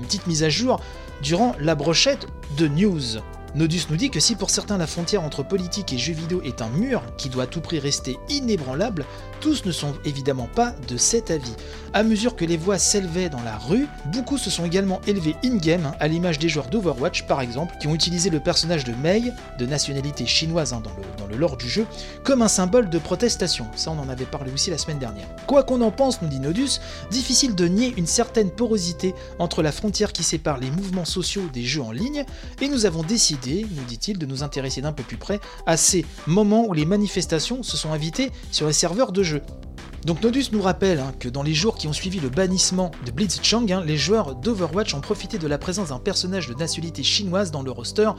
petite 0.00 0.26
mise 0.26 0.44
à 0.44 0.48
jour 0.48 0.80
durant 1.20 1.54
la 1.60 1.74
brochette 1.74 2.26
de 2.56 2.68
news. 2.68 3.18
Nodus 3.54 3.86
nous 3.90 3.96
dit 3.96 4.10
que 4.10 4.20
si 4.20 4.36
pour 4.36 4.50
certains 4.50 4.76
la 4.76 4.86
frontière 4.86 5.22
entre 5.22 5.42
politique 5.42 5.92
et 5.92 5.98
jeux 5.98 6.12
vidéo 6.12 6.42
est 6.42 6.60
un 6.60 6.68
mur 6.68 7.02
qui 7.16 7.28
doit 7.28 7.44
à 7.44 7.46
tout 7.46 7.60
prix 7.60 7.78
rester 7.78 8.18
inébranlable, 8.28 9.06
tous 9.40 9.64
ne 9.64 9.72
sont 9.72 9.94
évidemment 10.04 10.48
pas 10.54 10.74
de 10.88 10.96
cet 10.96 11.30
avis. 11.30 11.54
À 11.92 12.02
mesure 12.02 12.36
que 12.36 12.44
les 12.44 12.56
voix 12.56 12.78
s'élevaient 12.78 13.28
dans 13.28 13.42
la 13.42 13.56
rue, 13.56 13.86
beaucoup 14.06 14.38
se 14.38 14.50
sont 14.50 14.64
également 14.64 15.00
élevés 15.06 15.36
in-game, 15.44 15.86
hein, 15.86 15.94
à 16.00 16.08
l'image 16.08 16.38
des 16.38 16.48
joueurs 16.48 16.68
d'Overwatch 16.68 17.26
par 17.26 17.40
exemple, 17.40 17.74
qui 17.80 17.86
ont 17.86 17.94
utilisé 17.94 18.30
le 18.30 18.40
personnage 18.40 18.84
de 18.84 18.92
Mei, 18.92 19.32
de 19.58 19.66
nationalité 19.66 20.26
chinoise 20.26 20.72
hein, 20.72 20.82
dans, 20.82 20.90
le, 20.90 21.02
dans 21.18 21.38
lore 21.38 21.56
du 21.56 21.68
jeu, 21.68 21.86
comme 22.24 22.42
un 22.42 22.48
symbole 22.48 22.90
de 22.90 22.98
protestation. 22.98 23.66
Ça 23.76 23.90
on 23.90 23.98
en 23.98 24.08
avait 24.08 24.26
parlé 24.26 24.52
aussi 24.52 24.70
la 24.70 24.78
semaine 24.78 24.98
dernière. 24.98 25.28
Quoi 25.46 25.62
qu'on 25.62 25.80
en 25.80 25.90
pense, 25.90 26.20
nous 26.20 26.28
dit 26.28 26.40
Nodus, 26.40 26.80
difficile 27.10 27.54
de 27.54 27.66
nier 27.66 27.94
une 27.96 28.06
certaine 28.06 28.50
porosité 28.50 29.14
entre 29.38 29.62
la 29.62 29.72
frontière 29.72 30.12
qui 30.12 30.22
sépare 30.22 30.58
les 30.58 30.70
mouvements 30.70 31.04
sociaux 31.04 31.44
des 31.52 31.64
jeux 31.64 31.82
en 31.82 31.92
ligne, 31.92 32.24
et 32.60 32.68
nous 32.68 32.86
avons 32.86 33.02
décidé, 33.02 33.66
nous 33.70 33.84
dit-il, 33.84 34.18
de 34.18 34.26
nous 34.26 34.42
intéresser 34.42 34.80
d'un 34.80 34.92
peu 34.92 35.02
plus 35.02 35.16
près 35.16 35.40
à 35.66 35.76
ces 35.76 36.04
moments 36.26 36.66
où 36.66 36.72
les 36.74 36.84
manifestations 36.84 37.62
se 37.62 37.76
sont 37.76 37.92
invitées 37.92 38.30
sur 38.50 38.66
les 38.66 38.72
serveurs 38.72 39.12
de 39.12 39.22
Donc 40.04 40.22
Nodus 40.22 40.46
nous 40.52 40.62
rappelle 40.62 41.00
hein, 41.00 41.12
que 41.18 41.28
dans 41.28 41.42
les 41.42 41.54
jours 41.54 41.76
qui 41.76 41.88
ont 41.88 41.92
suivi 41.92 42.20
le 42.20 42.28
bannissement 42.28 42.92
de 43.04 43.10
Blitzchung, 43.10 43.70
hein, 43.72 43.82
les 43.84 43.96
joueurs 43.96 44.36
d'Overwatch 44.36 44.94
ont 44.94 45.00
profité 45.00 45.38
de 45.38 45.46
la 45.46 45.58
présence 45.58 45.88
d'un 45.88 45.98
personnage 45.98 46.46
de 46.46 46.54
nationalité 46.54 47.02
chinoise 47.02 47.50
dans 47.50 47.62
le 47.62 47.70
roster 47.70 48.10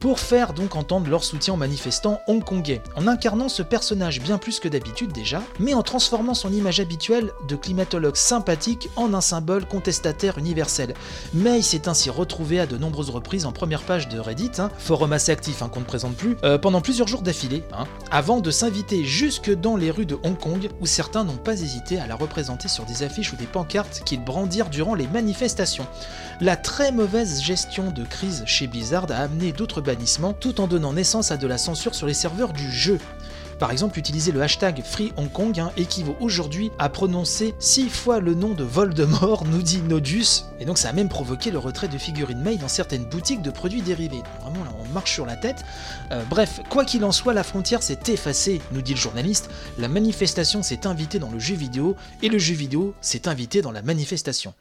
pour 0.00 0.18
faire 0.18 0.54
donc 0.54 0.74
entendre 0.74 1.08
leur 1.08 1.22
soutien 1.22 1.54
aux 1.54 1.58
manifestants 1.58 2.20
hongkongais, 2.26 2.82
en 2.96 3.06
incarnant 3.06 3.48
ce 3.48 3.62
personnage 3.62 4.20
bien 4.20 4.38
plus 4.38 4.58
que 4.58 4.68
d'habitude 4.68 5.12
déjà, 5.12 5.42
mais 5.58 5.74
en 5.74 5.82
transformant 5.82 6.34
son 6.34 6.52
image 6.52 6.80
habituelle 6.80 7.30
de 7.46 7.54
climatologue 7.54 8.16
sympathique 8.16 8.88
en 8.96 9.14
un 9.14 9.20
symbole 9.20 9.66
contestataire 9.66 10.38
universel. 10.38 10.94
Il 11.34 11.62
s'est 11.64 11.88
ainsi 11.88 12.08
retrouvé 12.08 12.58
à 12.58 12.66
de 12.66 12.78
nombreuses 12.78 13.10
reprises 13.10 13.44
en 13.44 13.52
première 13.52 13.82
page 13.82 14.08
de 14.08 14.18
Reddit, 14.18 14.52
hein, 14.58 14.70
forum 14.78 15.12
assez 15.12 15.30
actif 15.30 15.60
hein, 15.60 15.68
qu'on 15.68 15.80
ne 15.80 15.84
présente 15.84 16.16
plus, 16.16 16.38
euh, 16.42 16.56
pendant 16.56 16.80
plusieurs 16.80 17.06
jours 17.06 17.20
d'affilée, 17.20 17.62
hein, 17.74 17.84
avant 18.10 18.40
de 18.40 18.50
s'inviter 18.50 19.04
jusque 19.04 19.54
dans 19.54 19.76
les 19.76 19.90
rues 19.90 20.06
de 20.06 20.18
Hong 20.22 20.38
Kong, 20.38 20.70
où 20.80 20.86
certains 20.86 21.24
n'ont 21.24 21.36
pas 21.36 21.52
hésité 21.52 22.00
à 22.00 22.06
la 22.06 22.14
représenter 22.14 22.68
sur 22.68 22.86
des 22.86 23.02
affiches 23.02 23.34
ou 23.34 23.36
des 23.36 23.44
pancartes 23.44 24.02
qu'ils 24.06 24.24
brandirent 24.24 24.70
durant 24.70 24.94
les 24.94 25.06
manifestations. 25.06 25.86
La 26.42 26.56
très 26.56 26.90
mauvaise 26.90 27.42
gestion 27.42 27.90
de 27.90 28.02
crise 28.02 28.44
chez 28.46 28.66
Blizzard 28.66 29.10
a 29.10 29.16
amené 29.16 29.52
d'autres 29.52 29.82
bannissements 29.82 30.32
tout 30.32 30.62
en 30.62 30.66
donnant 30.66 30.94
naissance 30.94 31.32
à 31.32 31.36
de 31.36 31.46
la 31.46 31.58
censure 31.58 31.94
sur 31.94 32.06
les 32.06 32.14
serveurs 32.14 32.54
du 32.54 32.72
jeu. 32.72 32.98
Par 33.60 33.70
exemple, 33.72 33.98
utiliser 33.98 34.32
le 34.32 34.40
hashtag 34.40 34.82
Free 34.82 35.12
Hong 35.18 35.30
Kong 35.30 35.60
hein, 35.60 35.70
équivaut 35.76 36.16
aujourd'hui 36.18 36.70
à 36.78 36.88
prononcer 36.88 37.54
six 37.58 37.90
fois 37.90 38.18
le 38.18 38.32
nom 38.32 38.54
de 38.54 38.64
Voldemort, 38.64 39.44
nous 39.44 39.60
dit 39.60 39.82
Nodus, 39.82 40.44
et 40.60 40.64
donc 40.64 40.78
ça 40.78 40.88
a 40.88 40.92
même 40.94 41.10
provoqué 41.10 41.50
le 41.50 41.58
retrait 41.58 41.88
de 41.88 41.98
figurines 41.98 42.40
May 42.40 42.56
dans 42.56 42.68
certaines 42.68 43.04
boutiques 43.04 43.42
de 43.42 43.50
produits 43.50 43.82
dérivés. 43.82 44.22
Vraiment 44.40 44.64
là, 44.64 44.70
on 44.82 44.88
marche 44.94 45.12
sur 45.12 45.26
la 45.26 45.36
tête. 45.36 45.62
Euh, 46.10 46.22
bref, 46.30 46.60
quoi 46.70 46.86
qu'il 46.86 47.04
en 47.04 47.12
soit, 47.12 47.34
la 47.34 47.44
frontière 47.44 47.82
s'est 47.82 47.98
effacée, 48.08 48.62
nous 48.72 48.80
dit 48.80 48.94
le 48.94 48.98
journaliste. 48.98 49.50
La 49.76 49.88
manifestation 49.88 50.62
s'est 50.62 50.86
invitée 50.86 51.18
dans 51.18 51.30
le 51.30 51.38
jeu 51.38 51.54
vidéo, 51.54 51.96
et 52.22 52.30
le 52.30 52.38
jeu 52.38 52.54
vidéo 52.54 52.94
s'est 53.02 53.28
invité 53.28 53.60
dans 53.60 53.72
la 53.72 53.82
manifestation. 53.82 54.54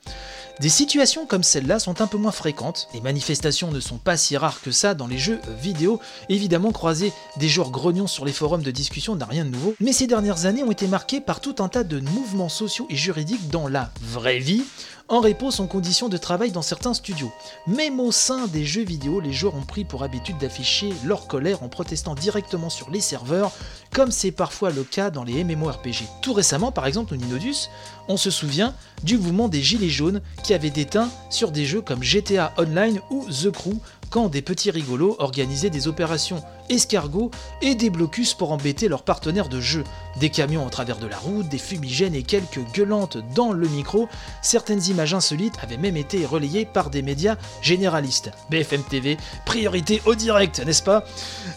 Des 0.60 0.68
situations 0.68 1.26
comme 1.26 1.44
celle-là 1.44 1.80
sont 1.80 2.02
un 2.02 2.08
peu 2.08 2.18
moins 2.18 2.34
fréquentes, 2.34 2.90
les 2.94 3.00
manifestations 3.00 3.72
ne 3.72 3.80
sont 3.80 3.98
pas 3.98 4.18
si 4.18 4.36
rares 4.36 4.60
que 4.60 4.72
ça 4.72 4.94
dans 4.94 5.08
les 5.08 5.18
jeux 5.18 5.40
vidéo, 5.62 6.02
évidemment 6.28 6.74
croiser 6.74 7.14
des 7.38 7.48
joueurs 7.48 7.72
grognons 7.72 8.08
sur 8.08 8.26
les 8.26 8.34
forums 8.34 8.62
de 8.62 8.72
discussion 8.72 8.89
n'a 9.16 9.26
rien 9.26 9.46
de 9.46 9.50
nouveau, 9.50 9.76
mais 9.80 9.94
ces 9.94 10.08
dernières 10.08 10.46
années 10.46 10.64
ont 10.64 10.72
été 10.72 10.88
marquées 10.88 11.22
par 11.22 11.40
tout 11.40 11.56
un 11.60 11.70
tas 11.70 11.84
de 11.84 12.00
mouvements 12.00 12.50
sociaux 12.50 12.88
et 12.90 12.96
juridiques 12.96 13.50
dans 13.50 13.68
la 13.68 13.92
vraie 14.02 14.40
vie, 14.40 14.64
en 15.10 15.22
réponse 15.22 15.60
aux 15.60 15.66
conditions 15.66 16.08
de 16.08 16.18
travail 16.18 16.52
dans 16.52 16.62
certains 16.62 16.94
studios. 16.94 17.32
Même 17.66 18.00
au 18.00 18.12
sein 18.12 18.46
des 18.48 18.64
jeux 18.64 18.84
vidéo, 18.84 19.20
les 19.20 19.34
joueurs 19.34 19.56
ont 19.56 19.64
pris 19.64 19.84
pour 19.84 20.04
habitude 20.04 20.38
d'afficher 20.38 20.94
leur 21.04 21.28
colère 21.28 21.64
en 21.64 21.70
protestant 21.70 22.14
directement 22.14 22.70
sur 22.70 22.92
les 22.92 23.02
serveurs, 23.02 23.52
comme 23.92 24.12
c'est 24.12 24.32
parfois 24.32 24.70
le 24.70 24.84
cas 24.84 25.10
dans 25.10 25.24
les 25.24 25.44
MMORPG. 25.44 26.04
Tout 26.22 26.34
récemment, 26.34 26.72
par 26.72 26.86
exemple, 26.86 27.16
au 27.16 27.18
Ninodus, 27.18 27.70
on 28.08 28.18
se 28.18 28.30
souvient 28.30 28.76
du 29.04 29.18
mouvement 29.18 29.48
des 29.48 29.64
Gilets 29.64 29.90
jaunes 29.90 30.22
qui 30.44 30.54
avait 30.54 30.70
déteint 30.70 31.10
sur 31.32 31.52
des 31.52 31.66
jeux 31.66 31.82
comme 31.82 32.04
GTA 32.04 32.54
Online 32.58 33.02
ou 33.10 33.26
The 33.26 33.50
Crew 33.50 33.80
quand 34.10 34.30
des 34.30 34.42
petits 34.42 34.72
rigolos 34.72 35.16
organisaient 35.20 35.70
des 35.70 35.88
opérations 35.88 36.44
escargots 36.70 37.32
et 37.62 37.76
des 37.76 37.90
blocus 37.90 38.34
pour 38.34 38.52
embêter 38.52 38.88
leurs 38.88 39.04
partenaires 39.04 39.50
de 39.50 39.60
jeu. 39.60 39.84
Des 40.20 40.30
camions 40.30 40.66
au 40.66 40.70
travers 40.70 40.98
de 40.98 41.08
la 41.08 41.18
route, 41.18 41.48
des 41.50 41.58
fumigènes 41.58 42.16
et 42.16 42.24
quelques 42.24 42.64
gueulantes 42.74 43.18
dans 43.36 43.52
le 43.52 43.68
micro, 43.68 44.08
certaines 44.42 44.84
images 44.88 45.14
insolites 45.14 45.56
avaient 45.62 45.78
même 45.78 45.98
été 45.98 46.26
relayées 46.26 46.66
par 46.66 46.90
des 46.90 47.02
médias 47.02 47.38
généralistes. 47.62 48.32
BFM 48.50 48.84
TV, 48.84 49.18
priorité 49.46 50.02
au 50.06 50.16
direct, 50.16 50.64
n'est-ce 50.66 50.84
pas? 50.84 51.04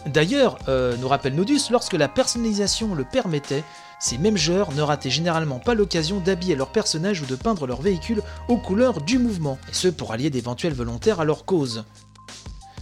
D'ailleurs, 0.06 0.58
euh, 0.68 0.96
nous 0.98 1.08
rappelle 1.08 1.34
Nodus, 1.34 1.70
lorsque 1.70 1.94
la 1.94 2.08
personnalisation 2.08 2.94
le 2.94 3.04
permettait, 3.04 3.64
ces 3.98 4.18
mêmes 4.18 4.36
joueurs 4.36 4.72
ne 4.72 4.82
rataient 4.82 5.10
généralement 5.10 5.60
pas 5.60 5.74
l'occasion 5.74 6.18
d'habiller 6.18 6.56
leurs 6.56 6.72
personnages 6.72 7.20
ou 7.22 7.26
de 7.26 7.36
peindre 7.36 7.68
leur 7.68 7.82
véhicule 7.82 8.22
aux 8.48 8.56
couleurs 8.56 9.00
du 9.00 9.18
mouvement, 9.18 9.58
et 9.70 9.74
ce 9.74 9.88
pour 9.88 10.12
allier 10.12 10.28
d'éventuels 10.28 10.74
volontaires 10.74 11.20
à 11.20 11.24
leur 11.24 11.44
cause. 11.44 11.84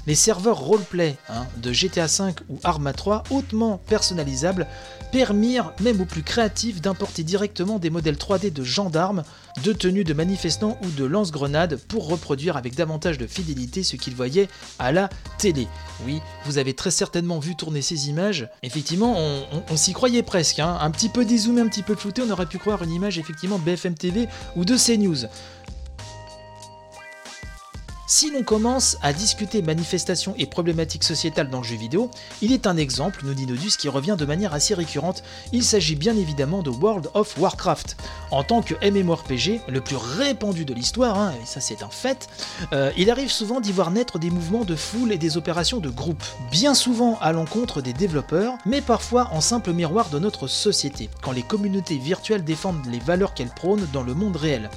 Les 0.06 0.14
serveurs 0.14 0.58
roleplay 0.58 1.16
hein, 1.28 1.46
de 1.58 1.72
GTA 1.72 2.06
V 2.06 2.32
ou 2.48 2.58
Arma 2.64 2.92
3, 2.92 3.24
hautement 3.30 3.78
personnalisables, 3.86 4.66
permirent 5.12 5.72
même 5.80 6.00
aux 6.00 6.04
plus 6.06 6.22
créatifs 6.22 6.80
d'importer 6.80 7.22
directement 7.24 7.78
des 7.78 7.90
modèles 7.90 8.16
3D 8.16 8.52
de 8.52 8.64
gendarmes, 8.64 9.24
de 9.64 9.72
tenues 9.72 10.04
de 10.04 10.14
manifestants 10.14 10.78
ou 10.82 10.88
de 10.90 11.04
lance-grenades 11.04 11.76
pour 11.88 12.08
reproduire 12.08 12.56
avec 12.56 12.74
davantage 12.74 13.18
de 13.18 13.26
fidélité 13.26 13.82
ce 13.82 13.96
qu'ils 13.96 14.14
voyaient 14.14 14.48
à 14.78 14.92
la 14.92 15.10
télé. 15.38 15.66
Oui, 16.06 16.20
vous 16.44 16.58
avez 16.58 16.74
très 16.74 16.90
certainement 16.90 17.38
vu 17.38 17.56
tourner 17.56 17.82
ces 17.82 18.08
images. 18.08 18.48
Effectivement, 18.62 19.16
on, 19.70 19.76
s'y 19.76 19.92
croyait 19.92 20.22
presque. 20.22 20.60
hein. 20.60 20.78
Un 20.80 20.90
petit 20.90 21.08
peu 21.08 21.24
dézoomé, 21.24 21.60
un 21.60 21.68
petit 21.68 21.82
peu 21.82 21.94
flouté, 21.94 22.22
on 22.26 22.30
aurait 22.30 22.46
pu 22.46 22.58
croire 22.58 22.82
une 22.82 22.92
image 22.92 23.18
effectivement 23.18 23.58
de 23.58 23.64
BFM 23.64 23.94
TV 23.94 24.28
ou 24.56 24.64
de 24.64 24.76
CNews. 24.76 25.26
Si 28.12 28.28
l'on 28.28 28.42
commence 28.42 28.96
à 29.02 29.12
discuter 29.12 29.62
manifestations 29.62 30.34
et 30.36 30.46
problématiques 30.46 31.04
sociétales 31.04 31.48
dans 31.48 31.58
le 31.58 31.64
jeu 31.64 31.76
vidéo, 31.76 32.10
il 32.42 32.52
est 32.52 32.66
un 32.66 32.76
exemple, 32.76 33.20
nous 33.22 33.34
dit 33.34 33.46
Nodus, 33.46 33.76
qui 33.78 33.88
revient 33.88 34.16
de 34.18 34.24
manière 34.24 34.52
assez 34.52 34.74
récurrente. 34.74 35.22
Il 35.52 35.62
s'agit 35.62 35.94
bien 35.94 36.16
évidemment 36.16 36.64
de 36.64 36.70
World 36.70 37.08
of 37.14 37.38
Warcraft. 37.38 37.96
En 38.32 38.42
tant 38.42 38.62
que 38.62 38.74
MMORPG, 38.84 39.60
le 39.68 39.80
plus 39.80 39.94
répandu 39.94 40.64
de 40.64 40.74
l'histoire, 40.74 41.20
hein, 41.20 41.34
et 41.40 41.46
ça 41.46 41.60
c'est 41.60 41.84
un 41.84 41.88
fait, 41.88 42.28
euh, 42.72 42.90
il 42.96 43.12
arrive 43.12 43.30
souvent 43.30 43.60
d'y 43.60 43.70
voir 43.70 43.92
naître 43.92 44.18
des 44.18 44.30
mouvements 44.30 44.64
de 44.64 44.74
foule 44.74 45.12
et 45.12 45.16
des 45.16 45.36
opérations 45.36 45.78
de 45.78 45.88
groupe. 45.88 46.24
Bien 46.50 46.74
souvent 46.74 47.16
à 47.20 47.30
l'encontre 47.30 47.80
des 47.80 47.92
développeurs, 47.92 48.54
mais 48.66 48.80
parfois 48.80 49.28
en 49.30 49.40
simple 49.40 49.72
miroir 49.72 50.10
de 50.10 50.18
notre 50.18 50.48
société, 50.48 51.10
quand 51.22 51.30
les 51.30 51.44
communautés 51.44 51.98
virtuelles 51.98 52.42
défendent 52.42 52.84
les 52.90 52.98
valeurs 52.98 53.34
qu'elles 53.34 53.54
prônent 53.54 53.86
dans 53.92 54.02
le 54.02 54.14
monde 54.14 54.34
réel. 54.34 54.68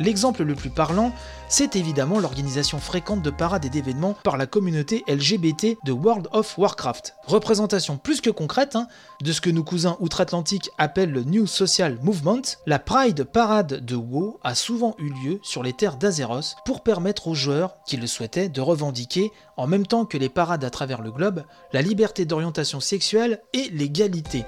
L'exemple 0.00 0.44
le 0.44 0.54
plus 0.54 0.70
parlant, 0.70 1.12
c'est 1.48 1.76
évidemment 1.76 2.20
l'organisation 2.20 2.78
fréquente 2.78 3.22
de 3.22 3.30
parades 3.30 3.64
et 3.64 3.70
d'événements 3.70 4.16
par 4.22 4.36
la 4.36 4.46
communauté 4.46 5.02
LGBT 5.08 5.78
de 5.84 5.92
World 5.92 6.28
of 6.32 6.56
Warcraft. 6.58 7.14
Représentation 7.26 7.96
plus 7.96 8.20
que 8.20 8.30
concrète 8.30 8.76
hein, 8.76 8.86
de 9.22 9.32
ce 9.32 9.40
que 9.40 9.50
nos 9.50 9.64
cousins 9.64 9.96
outre-Atlantique 10.00 10.70
appellent 10.78 11.12
le 11.12 11.24
New 11.24 11.46
Social 11.46 11.98
Movement, 12.02 12.42
la 12.66 12.78
Pride 12.78 13.24
Parade 13.24 13.84
de 13.84 13.96
WoW 13.96 14.38
a 14.44 14.54
souvent 14.54 14.94
eu 14.98 15.10
lieu 15.24 15.40
sur 15.42 15.62
les 15.62 15.72
terres 15.72 15.96
d'Azeroth 15.96 16.56
pour 16.64 16.82
permettre 16.82 17.28
aux 17.28 17.34
joueurs 17.34 17.76
qui 17.86 17.96
le 17.96 18.06
souhaitaient 18.06 18.48
de 18.48 18.60
revendiquer, 18.60 19.32
en 19.56 19.66
même 19.66 19.86
temps 19.86 20.04
que 20.04 20.18
les 20.18 20.28
parades 20.28 20.64
à 20.64 20.70
travers 20.70 21.00
le 21.00 21.10
globe, 21.10 21.44
la 21.72 21.82
liberté 21.82 22.24
d'orientation 22.24 22.80
sexuelle 22.80 23.40
et 23.52 23.70
l'égalité. 23.70 24.44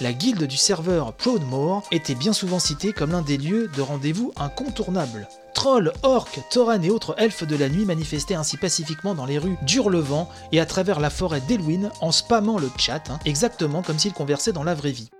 La 0.00 0.12
guilde 0.12 0.44
du 0.44 0.56
serveur 0.56 1.12
Proudmoore 1.14 1.82
était 1.90 2.14
bien 2.14 2.32
souvent 2.32 2.58
citée 2.58 2.92
comme 2.92 3.12
l'un 3.12 3.22
des 3.22 3.38
lieux 3.38 3.68
de 3.76 3.82
rendez-vous 3.82 4.32
incontournables. 4.36 5.28
Trolls, 5.54 5.92
orques, 6.02 6.40
tauren 6.50 6.84
et 6.84 6.90
autres 6.90 7.14
elfes 7.16 7.46
de 7.46 7.56
la 7.56 7.68
nuit 7.68 7.84
manifestaient 7.84 8.34
ainsi 8.34 8.56
pacifiquement 8.56 9.14
dans 9.14 9.24
les 9.24 9.38
rues 9.38 9.56
d'Hurlevent 9.62 10.28
et 10.52 10.60
à 10.60 10.66
travers 10.66 11.00
la 11.00 11.10
forêt 11.10 11.40
d'Elwyn 11.40 11.90
en 12.00 12.12
spammant 12.12 12.58
le 12.58 12.70
chat, 12.76 13.08
hein, 13.08 13.18
exactement 13.24 13.82
comme 13.82 13.98
s'ils 13.98 14.12
conversaient 14.12 14.52
dans 14.52 14.64
la 14.64 14.74
vraie 14.74 14.90
vie. 14.90 15.10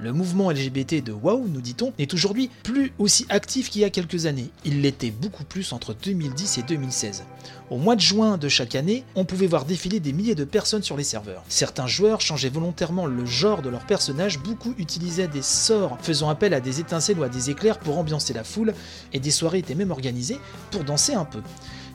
Le 0.00 0.12
mouvement 0.12 0.52
LGBT 0.52 1.02
de 1.02 1.10
WoW, 1.10 1.46
nous 1.48 1.60
dit-on, 1.60 1.92
est 1.98 2.14
aujourd'hui 2.14 2.50
plus 2.62 2.92
aussi 3.00 3.26
actif 3.30 3.68
qu'il 3.68 3.80
y 3.80 3.84
a 3.84 3.90
quelques 3.90 4.26
années. 4.26 4.48
Il 4.64 4.80
l'était 4.80 5.10
beaucoup 5.10 5.42
plus 5.42 5.72
entre 5.72 5.92
2010 5.92 6.58
et 6.58 6.62
2016. 6.62 7.24
Au 7.70 7.78
mois 7.78 7.96
de 7.96 8.00
juin 8.00 8.38
de 8.38 8.48
chaque 8.48 8.76
année, 8.76 9.02
on 9.16 9.24
pouvait 9.24 9.48
voir 9.48 9.64
défiler 9.64 9.98
des 9.98 10.12
milliers 10.12 10.36
de 10.36 10.44
personnes 10.44 10.84
sur 10.84 10.96
les 10.96 11.02
serveurs. 11.02 11.42
Certains 11.48 11.88
joueurs 11.88 12.20
changeaient 12.20 12.48
volontairement 12.48 13.06
le 13.06 13.26
genre 13.26 13.60
de 13.60 13.70
leur 13.70 13.86
personnage, 13.86 14.38
beaucoup 14.38 14.72
utilisaient 14.78 15.26
des 15.26 15.42
sorts 15.42 15.98
faisant 16.00 16.28
appel 16.28 16.54
à 16.54 16.60
des 16.60 16.78
étincelles 16.78 17.18
ou 17.18 17.24
à 17.24 17.28
des 17.28 17.50
éclairs 17.50 17.80
pour 17.80 17.98
ambiancer 17.98 18.32
la 18.32 18.44
foule, 18.44 18.74
et 19.12 19.18
des 19.18 19.32
soirées 19.32 19.58
étaient 19.58 19.74
même 19.74 19.90
organisées 19.90 20.38
pour 20.70 20.84
danser 20.84 21.14
un 21.14 21.24
peu. 21.24 21.40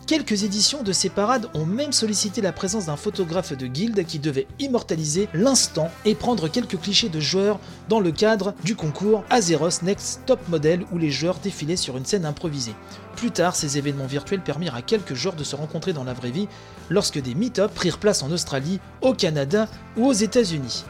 Quelques 0.05 0.43
éditions 0.43 0.83
de 0.83 0.91
ces 0.91 1.07
parades 1.07 1.47
ont 1.53 1.65
même 1.65 1.93
sollicité 1.93 2.41
la 2.41 2.51
présence 2.51 2.87
d'un 2.87 2.97
photographe 2.97 3.53
de 3.53 3.67
guilde 3.67 4.05
qui 4.05 4.19
devait 4.19 4.47
immortaliser 4.59 5.29
l'instant 5.33 5.89
et 6.03 6.13
prendre 6.13 6.49
quelques 6.49 6.77
clichés 6.77 7.07
de 7.07 7.21
joueurs 7.21 7.57
dans 7.87 8.01
le 8.01 8.11
cadre 8.11 8.53
du 8.65 8.75
concours 8.75 9.23
Azeroth 9.29 9.81
Next 9.81 10.21
Top 10.25 10.45
Model 10.49 10.85
où 10.91 10.97
les 10.97 11.09
joueurs 11.09 11.39
défilaient 11.39 11.77
sur 11.77 11.95
une 11.95 12.05
scène 12.05 12.25
improvisée. 12.25 12.75
Plus 13.15 13.31
tard, 13.31 13.55
ces 13.55 13.77
événements 13.77 14.05
virtuels 14.05 14.41
permirent 14.41 14.75
à 14.75 14.81
quelques 14.81 15.13
joueurs 15.13 15.35
de 15.35 15.45
se 15.45 15.55
rencontrer 15.55 15.93
dans 15.93 16.03
la 16.03 16.13
vraie 16.13 16.31
vie 16.31 16.49
lorsque 16.89 17.21
des 17.21 17.33
meet-ups 17.33 17.73
prirent 17.73 17.99
place 17.99 18.23
en 18.23 18.31
Australie, 18.31 18.81
au 19.01 19.13
Canada 19.13 19.69
ou 19.95 20.07
aux 20.07 20.13
États-Unis. 20.13 20.83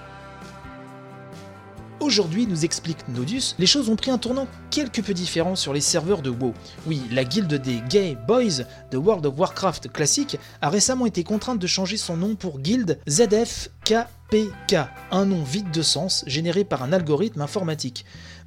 Aujourd'hui, 2.03 2.47
nous 2.47 2.65
explique 2.65 3.07
Nodus, 3.07 3.55
les 3.57 3.65
choses 3.65 3.87
ont 3.87 3.95
pris 3.95 4.11
un 4.11 4.17
tournant 4.17 4.45
quelque 4.71 4.99
peu 4.99 5.13
différent 5.13 5.55
sur 5.55 5.71
les 5.71 5.79
serveurs 5.79 6.21
de 6.21 6.29
WoW. 6.29 6.53
Oui, 6.85 7.01
la 7.11 7.23
guilde 7.23 7.53
des 7.53 7.81
Gay 7.89 8.17
Boys 8.27 8.65
de 8.91 8.97
World 8.97 9.25
of 9.25 9.39
Warcraft 9.39 9.89
classique 9.89 10.37
a 10.61 10.69
récemment 10.69 11.05
été 11.05 11.23
contrainte 11.23 11.59
de 11.59 11.65
changer 11.67 11.95
son 11.95 12.17
nom 12.17 12.35
pour 12.35 12.59
Guild 12.59 12.99
ZFKPK, 13.07 14.75
un 15.11 15.25
nom 15.25 15.43
vide 15.43 15.71
de 15.71 15.81
sens 15.81 16.25
généré 16.27 16.65
par 16.65 16.83
un 16.83 16.91
algorithme 16.91 17.39
informatique. 17.39 18.03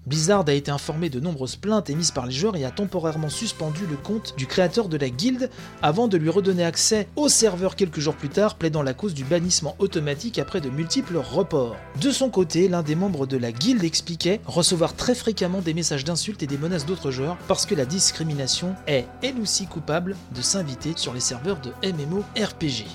Blizzard 0.06 0.44
a 0.46 0.52
été 0.52 0.70
informé 0.70 1.10
de 1.10 1.18
nombreuses 1.18 1.56
plaintes 1.56 1.90
émises 1.90 2.12
par 2.12 2.26
les 2.26 2.32
joueurs 2.32 2.54
et 2.54 2.64
a 2.64 2.70
temporairement 2.70 3.28
suspendu 3.28 3.86
le 3.90 3.96
compte 3.96 4.34
du 4.36 4.46
créateur 4.46 4.88
de 4.88 4.96
la 4.96 5.10
guilde 5.10 5.50
avant 5.82 6.06
de 6.06 6.16
lui 6.16 6.30
redonner 6.30 6.64
accès 6.64 7.08
au 7.16 7.28
serveur 7.28 7.74
quelques 7.74 7.98
jours 7.98 8.14
plus 8.14 8.28
tard, 8.28 8.54
plaidant 8.54 8.82
la 8.82 8.94
cause 8.94 9.14
du 9.14 9.24
bannissement 9.24 9.74
automatique 9.80 10.38
après 10.38 10.60
de 10.60 10.70
multiples 10.70 11.16
reports. 11.16 11.74
De 12.00 12.12
son 12.12 12.30
côté, 12.30 12.68
l'un 12.68 12.84
des 12.84 12.94
membres 12.94 13.26
de 13.26 13.36
la 13.36 13.50
guilde 13.50 13.82
expliquait 13.82 14.40
recevoir 14.46 14.94
très 14.94 15.16
fréquemment 15.16 15.60
des 15.60 15.74
messages 15.74 16.04
d'insultes 16.04 16.44
et 16.44 16.46
des 16.46 16.58
menaces 16.58 16.86
d'autres 16.86 17.10
joueurs 17.10 17.36
parce 17.48 17.66
que 17.66 17.74
la 17.74 17.84
discrimination 17.84 18.76
est 18.86 19.06
elle 19.24 19.40
aussi 19.40 19.66
coupable 19.66 20.14
de 20.36 20.40
s'inviter 20.40 20.92
sur 20.94 21.14
les 21.14 21.20
serveurs 21.20 21.58
de 21.60 21.72
MMORPG. 21.84 22.86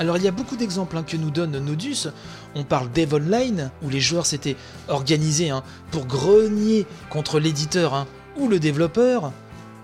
Alors 0.00 0.16
il 0.16 0.22
y 0.22 0.28
a 0.28 0.32
beaucoup 0.32 0.56
d'exemples 0.56 0.96
hein, 0.96 1.02
que 1.02 1.16
nous 1.16 1.30
donne 1.30 1.58
Nodus. 1.58 2.08
On 2.54 2.64
parle 2.64 2.90
d'Eve 2.90 3.14
Online, 3.14 3.70
où 3.82 3.90
les 3.90 4.00
joueurs 4.00 4.26
s'étaient 4.26 4.56
organisés 4.88 5.50
hein, 5.50 5.62
pour 5.90 6.06
grogner 6.06 6.86
contre 7.10 7.38
l'éditeur 7.38 7.94
hein, 7.94 8.06
ou 8.36 8.48
le 8.48 8.58
développeur. 8.58 9.32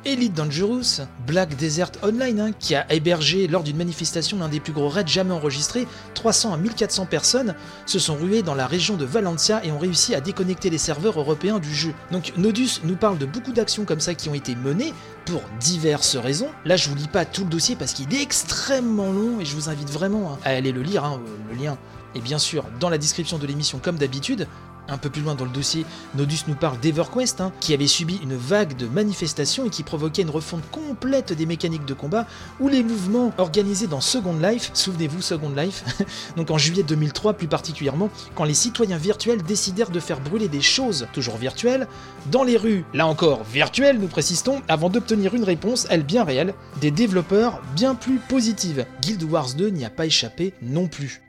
Elite 0.07 0.35
Dangerous, 0.35 1.01
Black 1.27 1.57
Desert 1.57 1.93
Online, 2.03 2.41
hein, 2.41 2.51
qui 2.59 2.75
a 2.75 2.91
hébergé 2.93 3.49
lors 3.49 3.63
d'une 3.63 3.79
manifestation 3.79 4.39
l'un 4.39 4.51
des 4.51 4.61
plus 4.61 4.75
gros 4.75 4.91
raids 4.91 5.07
jamais 5.07 5.33
enregistrés, 5.33 5.89
300 6.13 6.53
à 6.53 6.57
1400 6.59 7.07
personnes 7.07 7.55
se 7.87 7.99
sont 7.99 8.15
ruées 8.15 8.43
dans 8.43 8.55
la 8.55 8.67
région 8.67 8.97
de 8.97 9.07
Valencia 9.07 9.65
et 9.65 9.73
ont 9.73 9.79
réussi 9.79 10.15
à 10.15 10.21
déconnecter 10.21 10.69
les 10.69 10.77
serveurs 10.77 11.19
européens 11.19 11.59
du 11.59 11.75
jeu. 11.75 11.95
Donc 12.13 12.35
Nodus 12.37 12.81
nous 12.85 12.97
parle 12.97 13.17
de 13.17 13.25
beaucoup 13.25 13.53
d'actions 13.53 13.87
comme 13.87 14.01
ça 14.01 14.15
qui 14.15 14.29
ont 14.29 14.35
été 14.35 14.55
menées 14.55 14.93
pour 15.25 15.41
diverses 15.59 16.17
raisons. 16.17 16.51
Là 16.67 16.77
je 16.77 16.91
vous 16.91 16.97
lis 16.97 17.09
pas 17.09 17.25
tout 17.25 17.45
le 17.45 17.51
dossier 17.51 17.75
parce 17.75 17.95
qu'il 17.95 18.13
est 18.15 18.21
extrêmement 18.21 19.11
long 19.11 19.41
et 19.41 19.47
je 19.47 19.55
vous 19.55 19.71
invite 19.71 19.89
vraiment 19.89 20.39
à 20.45 20.51
aller 20.51 20.73
le 20.73 20.83
lire, 20.83 21.05
hein, 21.05 21.19
le 21.51 21.57
lien 21.57 21.79
est 22.15 22.21
bien 22.21 22.39
sûr 22.39 22.65
dans 22.81 22.89
la 22.89 22.99
description 22.99 23.39
de 23.39 23.47
l'émission 23.47 23.79
comme 23.79 23.97
d'habitude. 23.97 24.47
Un 24.87 24.99
peu 24.99 25.09
plus 25.09 25.23
loin 25.23 25.35
dans 25.35 25.47
le 25.47 25.51
dossier, 25.51 25.87
Nodus 26.15 26.41
nous 26.47 26.55
parle 26.55 26.79
d'EverQuest, 26.79 27.41
hein, 27.41 27.53
qui 27.61 27.73
avait 27.73 27.87
subi 27.87 28.21
une 28.23 28.37
vague 28.37 28.77
de 28.77 28.87
manifestations 28.87 29.65
et 29.65 29.71
qui 29.71 29.83
provoquait 29.83 30.23
une 30.23 30.31
refonte 30.31 30.69
complète 30.71 31.33
des 31.33 31.47
mécaniques 31.47 31.87
de 31.87 31.95
combat, 31.95 32.27
où 32.61 32.69
les 32.69 32.83
mouvements 32.83 33.33
organisés 33.39 33.87
dans 33.87 34.03
Second 34.03 34.37
Life, 34.37 34.71
souvenez-vous 34.75 35.23
Second 35.23 35.55
Life, 35.57 35.85
donc 36.37 36.51
en 36.51 36.59
juillet 36.59 36.83
2003 36.83 37.33
plus 37.33 37.49
particulièrement, 37.49 38.11
quand 38.35 38.45
les 38.45 38.53
citoyens 38.53 38.99
virtuels 38.99 39.43
décidèrent 39.43 39.91
de 39.91 40.01
faire 40.01 40.21
brûler 40.21 40.49
des 40.49 40.61
choses, 40.61 41.07
toujours 41.15 41.39
virtuelles, 41.39 41.89
dans 42.31 42.45
les 42.45 42.59
rues, 42.59 42.85
là 42.93 43.07
encore 43.07 43.43
virtuelles 43.45 43.99
nous 43.99 44.09
précisons, 44.09 44.61
avant 44.69 44.91
d'obtenir 44.91 45.35
une 45.35 45.45
réponse, 45.45 45.87
elle 45.89 46.05
bien 46.05 46.25
réelle, 46.25 46.53
des 46.83 46.91
développeurs 46.91 47.63
bien 47.75 47.95
plus 47.95 48.19
positives. 48.19 48.85
Guild 49.01 49.23
Wars 49.23 49.55
2 49.55 49.71
n'y 49.71 49.87
a 49.87 49.91
pas 49.91 50.05
échappé 50.05 50.53
non 50.61 50.89
plus. 50.89 51.24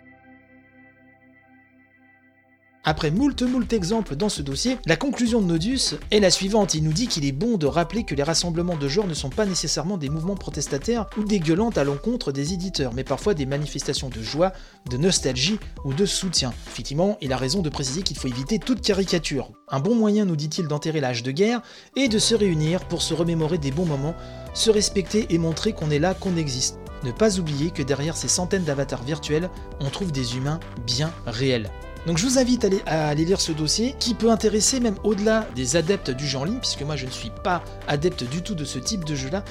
Après 2.88 3.10
moult 3.10 3.42
moult 3.42 3.74
exemples 3.74 4.16
dans 4.16 4.30
ce 4.30 4.44
dossier, 4.44 4.78
la 4.86 4.96
conclusion 4.96 5.42
de 5.42 5.48
Nodus 5.48 5.96
est 6.12 6.20
la 6.20 6.30
suivante. 6.30 6.76
Il 6.76 6.84
nous 6.84 6.94
dit 6.94 7.08
qu'il 7.08 7.26
est 7.26 7.32
bon 7.32 7.58
de 7.58 7.66
rappeler 7.66 8.04
que 8.04 8.14
les 8.14 8.22
rassemblements 8.22 8.78
de 8.78 8.88
joueurs 8.88 9.08
ne 9.08 9.16
sont 9.16 9.32
pas 9.32 9.48
nécessairement 9.48 9.98
des 9.98 10.10
mouvements 10.10 10.36
protestataires 10.36 11.08
ou 11.18 11.24
dégueulantes 11.24 11.80
à 11.80 11.84
l'encontre 11.84 12.32
des 12.32 12.54
éditeurs, 12.54 12.94
mais 12.94 13.04
parfois 13.04 13.34
des 13.34 13.48
manifestations 13.48 14.10
de 14.10 14.22
joie, 14.22 14.54
de 14.88 14.98
nostalgie 14.98 15.58
ou 15.84 15.96
de 15.96 16.06
soutien. 16.06 16.54
Effectivement, 16.68 17.18
il 17.22 17.34
a 17.34 17.38
raison 17.38 17.64
de 17.64 17.70
préciser 17.70 18.04
qu'il 18.04 18.18
faut 18.18 18.28
éviter 18.28 18.60
toute 18.60 18.82
caricature. 18.82 19.50
Un 19.68 19.80
bon 19.80 19.96
moyen, 19.96 20.26
nous 20.26 20.36
dit-il, 20.36 20.68
d'enterrer 20.68 21.02
l'âge 21.02 21.24
de 21.24 21.32
guerre 21.32 21.64
est 21.96 22.08
de 22.08 22.20
se 22.20 22.36
réunir 22.36 22.88
pour 22.88 23.02
se 23.02 23.16
remémorer 23.16 23.58
des 23.58 23.72
bons 23.72 23.88
moments, 23.88 24.14
se 24.54 24.70
respecter 24.70 25.26
et 25.32 25.40
montrer 25.40 25.74
qu'on 25.74 25.90
est 25.90 25.98
là, 25.98 26.14
qu'on 26.14 26.38
existe. 26.38 26.78
Ne 27.04 27.12
pas 27.12 27.40
oublier 27.40 27.72
que 27.72 27.82
derrière 27.82 28.16
ces 28.16 28.28
centaines 28.28 28.64
d'avatars 28.64 29.04
virtuels, 29.04 29.50
on 29.80 29.90
trouve 29.90 30.12
des 30.12 30.38
humains 30.38 30.60
bien 30.86 31.12
réels. 31.26 31.72
Donc 32.06 32.18
je 32.18 32.26
vous 32.26 32.38
invite 32.38 32.68
à 32.86 33.08
aller, 33.08 33.26
lire 33.26 33.42
ce 33.42 33.52
dossier 33.52 33.96
qui 34.00 34.14
peut 34.14 34.30
intéresser 34.30 34.80
même 34.80 34.96
au-delà 35.04 35.48
des 35.56 35.76
adeptes 35.76 36.12
du 36.12 36.28
jeu 36.28 36.38
en 36.38 36.44
ligne, 36.44 36.60
puisque 36.60 36.84
moi 36.84 36.96
je 36.96 37.06
ne 37.06 37.12
suis 37.12 37.32
pas 37.44 37.64
adepte 37.88 38.24
du 38.24 38.42
tout 38.42 38.56
de 38.56 38.66
ce 38.66 38.80
type 38.80 39.06
de 39.06 39.16
jeu-là. 39.16 39.44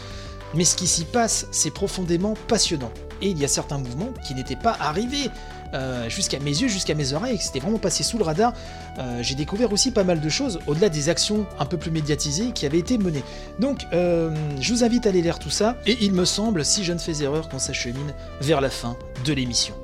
Mais 0.54 0.64
ce 0.64 0.76
qui 0.76 0.86
s'y 0.86 1.04
passe, 1.04 1.48
c'est 1.50 1.72
profondément 1.72 2.34
passionnant. 2.46 2.92
Et 3.20 3.28
il 3.28 3.38
y 3.38 3.44
a 3.44 3.48
certains 3.48 3.78
mouvements 3.78 4.12
qui 4.26 4.34
n'étaient 4.34 4.54
pas 4.54 4.76
arrivés 4.78 5.30
euh, 5.74 6.08
jusqu'à 6.08 6.38
mes 6.38 6.50
yeux, 6.50 6.68
jusqu'à 6.68 6.94
mes 6.94 7.12
oreilles, 7.12 7.38
c'était 7.38 7.58
vraiment 7.58 7.78
passé 7.78 8.04
sous 8.04 8.18
le 8.18 8.24
radar. 8.24 8.52
Euh, 8.98 9.22
j'ai 9.22 9.34
découvert 9.34 9.72
aussi 9.72 9.90
pas 9.90 10.04
mal 10.04 10.20
de 10.20 10.28
choses, 10.28 10.60
au-delà 10.68 10.88
des 10.88 11.08
actions 11.08 11.46
un 11.58 11.64
peu 11.64 11.76
plus 11.76 11.90
médiatisées 11.90 12.52
qui 12.52 12.64
avaient 12.66 12.78
été 12.78 12.96
menées. 12.96 13.24
Donc, 13.58 13.86
euh, 13.92 14.30
je 14.60 14.72
vous 14.72 14.84
invite 14.84 15.06
à 15.06 15.08
aller 15.08 15.22
lire 15.22 15.40
tout 15.40 15.50
ça, 15.50 15.76
et 15.86 15.98
il 16.00 16.12
me 16.12 16.24
semble, 16.24 16.64
si 16.64 16.84
je 16.84 16.92
ne 16.92 16.98
fais 16.98 17.22
erreur, 17.22 17.48
qu'on 17.48 17.58
s'achemine 17.58 18.14
vers 18.40 18.60
la 18.60 18.70
fin 18.70 18.96
de 19.24 19.32
l'émission. 19.32 19.74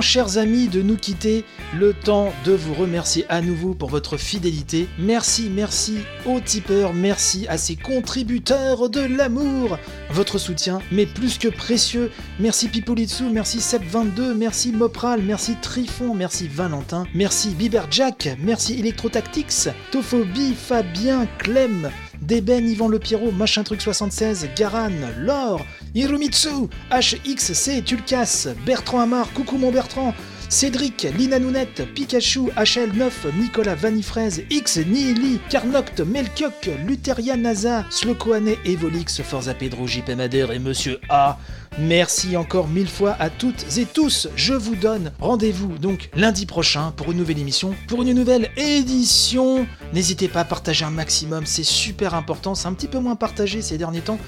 Chers 0.00 0.38
amis, 0.38 0.68
de 0.68 0.82
nous 0.82 0.96
quitter. 0.96 1.44
Le 1.76 1.92
temps 1.92 2.32
de 2.44 2.52
vous 2.52 2.74
remercier 2.74 3.24
à 3.28 3.40
nouveau 3.40 3.74
pour 3.74 3.90
votre 3.90 4.16
fidélité. 4.16 4.88
Merci, 4.98 5.50
merci 5.50 5.98
aux 6.26 6.40
tipeurs, 6.40 6.94
merci 6.94 7.46
à 7.48 7.58
ces 7.58 7.76
contributeurs 7.76 8.88
de 8.88 9.00
l'amour. 9.00 9.78
Votre 10.10 10.38
soutien 10.38 10.80
m'est 10.92 11.06
plus 11.06 11.38
que 11.38 11.48
précieux. 11.48 12.10
Merci 12.38 12.68
Pipolitsu, 12.68 13.24
merci 13.24 13.58
Sep22, 13.58 14.34
merci 14.34 14.72
Mopral, 14.72 15.22
merci 15.22 15.56
Trifon, 15.60 16.14
merci 16.14 16.48
Valentin, 16.48 17.04
merci 17.14 17.50
Biberjack, 17.50 18.36
merci 18.40 18.78
Electrotactics, 18.78 19.68
Tophobie, 19.90 20.54
Fabien, 20.54 21.26
Clem, 21.38 21.90
Deben, 22.22 22.68
Yvan 22.68 22.88
Le 22.88 22.98
Pierrot, 22.98 23.32
Machin 23.32 23.62
Truc 23.62 23.80
76, 23.80 24.48
Garan, 24.56 24.90
Laure, 25.18 25.64
Hiromitsu, 25.94 26.68
HXC, 26.90 27.84
Tulkas, 27.84 28.48
Bertrand 28.66 29.00
Amar, 29.00 29.32
coucou 29.32 29.58
mon 29.58 29.70
Bertrand, 29.70 30.14
Cédric, 30.48 31.06
Lina 31.18 31.38
Nounette, 31.38 31.82
Pikachu, 31.94 32.50
HL9, 32.56 33.10
Nicolas 33.38 33.74
Vanifraise, 33.74 34.44
X, 34.50 34.78
Nihili, 34.78 35.40
Carnoct, 35.50 36.00
Melkioc, 36.00 36.70
Lutheria 36.86 37.36
NASA, 37.36 37.84
Slokoane, 37.90 38.54
Evolix, 38.64 39.22
Forza 39.22 39.52
Pedro, 39.52 39.86
JP 39.86 40.10
Madère 40.16 40.50
et 40.50 40.58
Monsieur 40.58 41.00
A. 41.10 41.38
Merci 41.78 42.36
encore 42.36 42.66
mille 42.66 42.88
fois 42.88 43.14
à 43.20 43.28
toutes 43.28 43.76
et 43.76 43.84
tous. 43.84 44.28
Je 44.36 44.54
vous 44.54 44.74
donne 44.74 45.12
rendez-vous 45.20 45.76
donc 45.78 46.08
lundi 46.14 46.46
prochain 46.46 46.92
pour 46.96 47.12
une 47.12 47.18
nouvelle 47.18 47.38
émission, 47.38 47.74
pour 47.86 48.02
une 48.02 48.14
nouvelle 48.14 48.50
édition. 48.56 49.66
N'hésitez 49.92 50.28
pas 50.28 50.40
à 50.40 50.44
partager 50.44 50.84
un 50.84 50.90
maximum, 50.90 51.44
c'est 51.44 51.62
super 51.62 52.14
important. 52.14 52.54
C'est 52.54 52.68
un 52.68 52.72
petit 52.72 52.88
peu 52.88 52.98
moins 52.98 53.16
partagé 53.16 53.60
ces 53.60 53.76
derniers 53.76 54.00
temps. 54.00 54.18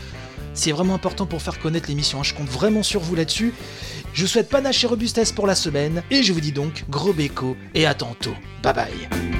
C'est 0.54 0.72
vraiment 0.72 0.94
important 0.94 1.26
pour 1.26 1.42
faire 1.42 1.58
connaître 1.58 1.88
l'émission. 1.88 2.20
hein. 2.20 2.24
Je 2.24 2.34
compte 2.34 2.48
vraiment 2.48 2.82
sur 2.82 3.00
vous 3.00 3.14
là-dessus. 3.14 3.52
Je 4.12 4.26
souhaite 4.26 4.48
panache 4.48 4.82
et 4.84 4.86
robustesse 4.86 5.32
pour 5.32 5.46
la 5.46 5.54
semaine. 5.54 6.02
Et 6.10 6.22
je 6.22 6.32
vous 6.32 6.40
dis 6.40 6.52
donc 6.52 6.84
gros 6.88 7.12
béco 7.12 7.56
et 7.74 7.86
à 7.86 7.94
tantôt. 7.94 8.34
Bye 8.62 8.74
bye. 8.74 9.39